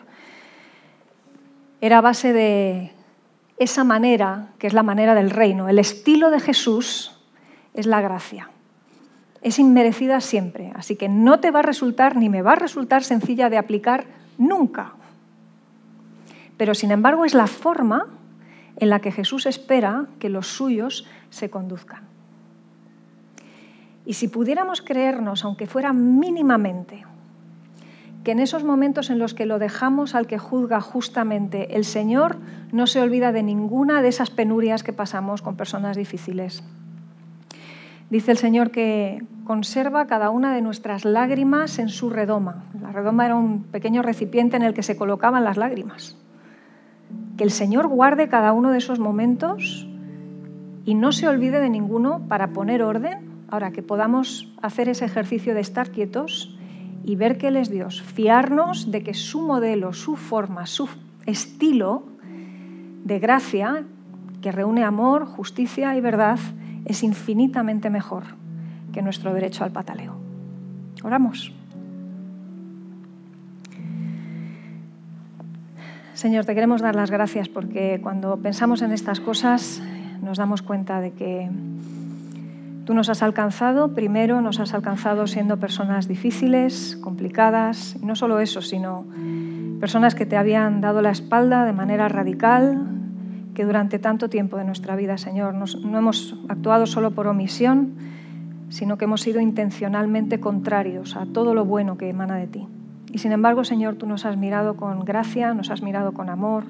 Era 1.81 2.01
base 2.01 2.33
de 2.33 2.93
esa 3.59 3.83
manera, 3.83 4.47
que 4.57 4.67
es 4.67 4.73
la 4.73 4.83
manera 4.83 5.13
del 5.13 5.29
reino. 5.29 5.69
El 5.69 5.79
estilo 5.79 6.31
de 6.31 6.39
Jesús 6.39 7.19
es 7.73 7.85
la 7.85 8.01
gracia. 8.01 8.49
Es 9.41 9.59
inmerecida 9.59 10.19
siempre, 10.21 10.71
así 10.75 10.95
que 10.95 11.07
no 11.07 11.39
te 11.39 11.51
va 11.51 11.59
a 11.59 11.63
resultar 11.63 12.15
ni 12.15 12.29
me 12.29 12.41
va 12.41 12.53
a 12.53 12.55
resultar 12.55 13.03
sencilla 13.03 13.49
de 13.49 13.57
aplicar 13.57 14.05
nunca. 14.37 14.93
Pero 16.57 16.73
sin 16.73 16.91
embargo 16.91 17.25
es 17.25 17.33
la 17.33 17.47
forma 17.47 18.07
en 18.77 18.89
la 18.89 18.99
que 18.99 19.11
Jesús 19.11 19.45
espera 19.45 20.07
que 20.19 20.29
los 20.29 20.47
suyos 20.47 21.05
se 21.29 21.49
conduzcan. 21.49 22.03
Y 24.05 24.13
si 24.13 24.27
pudiéramos 24.27 24.81
creernos, 24.81 25.43
aunque 25.43 25.67
fuera 25.67 25.93
mínimamente, 25.93 27.05
que 28.23 28.31
en 28.31 28.39
esos 28.39 28.63
momentos 28.63 29.09
en 29.09 29.19
los 29.19 29.33
que 29.33 29.45
lo 29.45 29.59
dejamos 29.59 30.15
al 30.15 30.27
que 30.27 30.37
juzga 30.37 30.81
justamente, 30.81 31.75
el 31.75 31.85
Señor 31.85 32.37
no 32.71 32.87
se 32.87 33.01
olvida 33.01 33.31
de 33.31 33.43
ninguna 33.43 34.01
de 34.01 34.09
esas 34.09 34.29
penurias 34.29 34.83
que 34.83 34.93
pasamos 34.93 35.41
con 35.41 35.55
personas 35.55 35.95
difíciles. 35.95 36.63
Dice 38.09 38.31
el 38.31 38.37
Señor 38.37 38.71
que 38.71 39.23
conserva 39.45 40.07
cada 40.07 40.29
una 40.31 40.53
de 40.53 40.61
nuestras 40.61 41.05
lágrimas 41.05 41.79
en 41.79 41.89
su 41.89 42.09
redoma. 42.09 42.65
La 42.81 42.91
redoma 42.91 43.25
era 43.25 43.35
un 43.35 43.63
pequeño 43.63 44.01
recipiente 44.01 44.57
en 44.57 44.63
el 44.63 44.73
que 44.73 44.83
se 44.83 44.97
colocaban 44.97 45.43
las 45.43 45.57
lágrimas. 45.57 46.17
Que 47.37 47.43
el 47.43 47.51
Señor 47.51 47.87
guarde 47.87 48.27
cada 48.27 48.51
uno 48.51 48.71
de 48.71 48.79
esos 48.79 48.99
momentos 48.99 49.87
y 50.85 50.95
no 50.95 51.11
se 51.11 51.27
olvide 51.27 51.59
de 51.59 51.69
ninguno 51.69 52.27
para 52.27 52.49
poner 52.49 52.81
orden 52.81 53.29
Ahora, 53.51 53.71
que 53.71 53.81
podamos 53.81 54.47
hacer 54.61 54.89
ese 54.89 55.05
ejercicio 55.05 55.55
de 55.55 55.61
estar 55.61 55.89
quietos 55.89 56.55
y 57.03 57.15
ver 57.15 57.37
que 57.37 57.47
Él 57.47 57.55
es 57.55 57.69
Dios, 57.69 58.01
fiarnos 58.01 58.91
de 58.91 59.03
que 59.03 59.13
su 59.13 59.41
modelo, 59.41 59.93
su 59.93 60.15
forma, 60.15 60.65
su 60.65 60.89
estilo 61.25 62.03
de 63.03 63.19
gracia, 63.19 63.85
que 64.41 64.51
reúne 64.51 64.83
amor, 64.83 65.25
justicia 65.25 65.95
y 65.95 66.01
verdad, 66.01 66.39
es 66.85 67.03
infinitamente 67.03 67.89
mejor 67.89 68.23
que 68.91 69.01
nuestro 69.01 69.33
derecho 69.33 69.63
al 69.63 69.71
pataleo. 69.71 70.15
Oramos. 71.03 71.53
Señor, 76.13 76.43
te 76.43 76.53
queremos 76.53 76.81
dar 76.81 76.95
las 76.95 77.11
gracias 77.11 77.47
porque 77.47 77.99
cuando 78.03 78.37
pensamos 78.37 78.81
en 78.81 78.91
estas 78.91 79.21
cosas 79.21 79.81
nos 80.21 80.37
damos 80.37 80.61
cuenta 80.61 80.99
de 80.99 81.11
que 81.11 81.49
Tú 82.89 82.95
nos 82.95 83.07
has 83.07 83.21
alcanzado, 83.21 83.93
primero 83.93 84.41
nos 84.41 84.59
has 84.59 84.73
alcanzado 84.73 85.27
siendo 85.27 85.57
personas 85.57 86.07
difíciles, 86.07 86.97
complicadas, 86.99 87.95
y 88.01 88.03
no 88.03 88.15
solo 88.15 88.39
eso, 88.39 88.63
sino 88.63 89.05
personas 89.79 90.15
que 90.15 90.25
te 90.25 90.35
habían 90.35 90.81
dado 90.81 91.03
la 91.03 91.11
espalda 91.11 91.65
de 91.65 91.71
manera 91.71 92.09
radical, 92.09 92.87
que 93.53 93.63
durante 93.63 93.99
tanto 93.99 94.27
tiempo 94.27 94.57
de 94.57 94.63
nuestra 94.63 94.95
vida, 94.95 95.19
Señor, 95.19 95.53
no 95.53 95.97
hemos 95.99 96.35
actuado 96.49 96.87
solo 96.87 97.11
por 97.11 97.27
omisión, 97.27 97.93
sino 98.69 98.97
que 98.97 99.05
hemos 99.05 99.21
sido 99.21 99.39
intencionalmente 99.39 100.39
contrarios 100.39 101.15
a 101.15 101.27
todo 101.27 101.53
lo 101.53 101.65
bueno 101.65 101.95
que 101.95 102.09
emana 102.09 102.37
de 102.37 102.47
ti. 102.47 102.67
Y 103.13 103.19
sin 103.19 103.33
embargo, 103.33 103.63
Señor, 103.65 103.97
tú 103.97 104.07
nos 104.07 104.25
has 104.25 104.35
mirado 104.35 104.77
con 104.77 105.05
gracia, 105.05 105.53
nos 105.53 105.69
has 105.69 105.83
mirado 105.83 106.13
con 106.13 106.27
amor, 106.27 106.63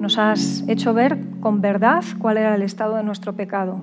nos 0.00 0.16
has 0.16 0.64
hecho 0.68 0.94
ver 0.94 1.18
con 1.40 1.60
verdad 1.60 2.02
cuál 2.18 2.38
era 2.38 2.54
el 2.54 2.62
estado 2.62 2.96
de 2.96 3.02
nuestro 3.04 3.34
pecado 3.34 3.78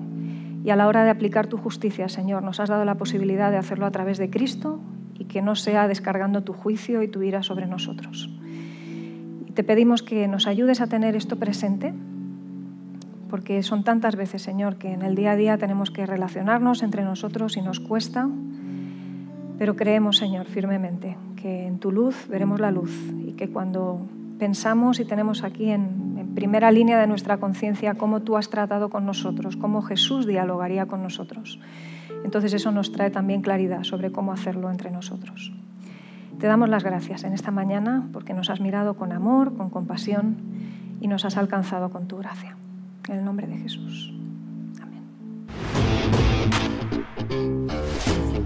y 0.64 0.70
a 0.70 0.76
la 0.76 0.86
hora 0.86 1.04
de 1.04 1.10
aplicar 1.10 1.46
tu 1.46 1.56
justicia, 1.56 2.08
Señor, 2.08 2.42
nos 2.42 2.60
has 2.60 2.68
dado 2.68 2.84
la 2.84 2.96
posibilidad 2.96 3.50
de 3.50 3.56
hacerlo 3.56 3.86
a 3.86 3.90
través 3.90 4.18
de 4.18 4.30
Cristo 4.30 4.80
y 5.18 5.24
que 5.24 5.42
no 5.42 5.56
sea 5.56 5.88
descargando 5.88 6.42
tu 6.42 6.52
juicio 6.52 7.02
y 7.02 7.08
tu 7.08 7.22
ira 7.22 7.42
sobre 7.42 7.66
nosotros. 7.66 8.30
Y 9.46 9.52
te 9.52 9.64
pedimos 9.64 10.02
que 10.02 10.28
nos 10.28 10.46
ayudes 10.46 10.80
a 10.80 10.86
tener 10.86 11.16
esto 11.16 11.36
presente, 11.36 11.92
porque 13.28 13.62
son 13.62 13.82
tantas 13.82 14.14
veces, 14.14 14.42
Señor, 14.42 14.76
que 14.76 14.92
en 14.92 15.02
el 15.02 15.14
día 15.14 15.32
a 15.32 15.36
día 15.36 15.58
tenemos 15.58 15.90
que 15.90 16.06
relacionarnos 16.06 16.82
entre 16.82 17.02
nosotros 17.02 17.56
y 17.56 17.62
nos 17.62 17.80
cuesta, 17.80 18.28
pero 19.58 19.74
creemos, 19.74 20.18
Señor, 20.18 20.46
firmemente 20.46 21.16
que 21.42 21.66
en 21.66 21.78
tu 21.78 21.90
luz 21.90 22.28
veremos 22.28 22.60
la 22.60 22.70
luz 22.70 22.92
y 23.26 23.32
que 23.32 23.48
cuando 23.48 24.00
pensamos 24.38 25.00
y 25.00 25.04
tenemos 25.04 25.42
aquí 25.42 25.70
en, 25.70 26.01
primera 26.34 26.70
línea 26.70 26.98
de 26.98 27.06
nuestra 27.06 27.38
conciencia 27.38 27.94
cómo 27.94 28.20
tú 28.20 28.36
has 28.36 28.48
tratado 28.48 28.90
con 28.90 29.06
nosotros, 29.06 29.56
cómo 29.56 29.82
Jesús 29.82 30.26
dialogaría 30.26 30.86
con 30.86 31.02
nosotros. 31.02 31.58
Entonces 32.24 32.52
eso 32.52 32.70
nos 32.70 32.92
trae 32.92 33.10
también 33.10 33.42
claridad 33.42 33.82
sobre 33.84 34.12
cómo 34.12 34.32
hacerlo 34.32 34.70
entre 34.70 34.90
nosotros. 34.90 35.52
Te 36.38 36.46
damos 36.46 36.68
las 36.68 36.84
gracias 36.84 37.24
en 37.24 37.32
esta 37.32 37.50
mañana 37.50 38.08
porque 38.12 38.34
nos 38.34 38.50
has 38.50 38.60
mirado 38.60 38.94
con 38.94 39.12
amor, 39.12 39.56
con 39.56 39.70
compasión 39.70 40.36
y 41.00 41.08
nos 41.08 41.24
has 41.24 41.36
alcanzado 41.36 41.90
con 41.90 42.08
tu 42.08 42.16
gracia. 42.18 42.56
En 43.08 43.16
el 43.16 43.24
nombre 43.24 43.46
de 43.46 43.58
Jesús. 43.58 44.12
Amén. 44.80 45.02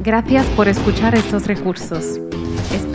Gracias 0.02 0.46
por 0.50 0.68
escuchar 0.68 1.14
estos 1.14 1.46
recursos. 1.46 2.20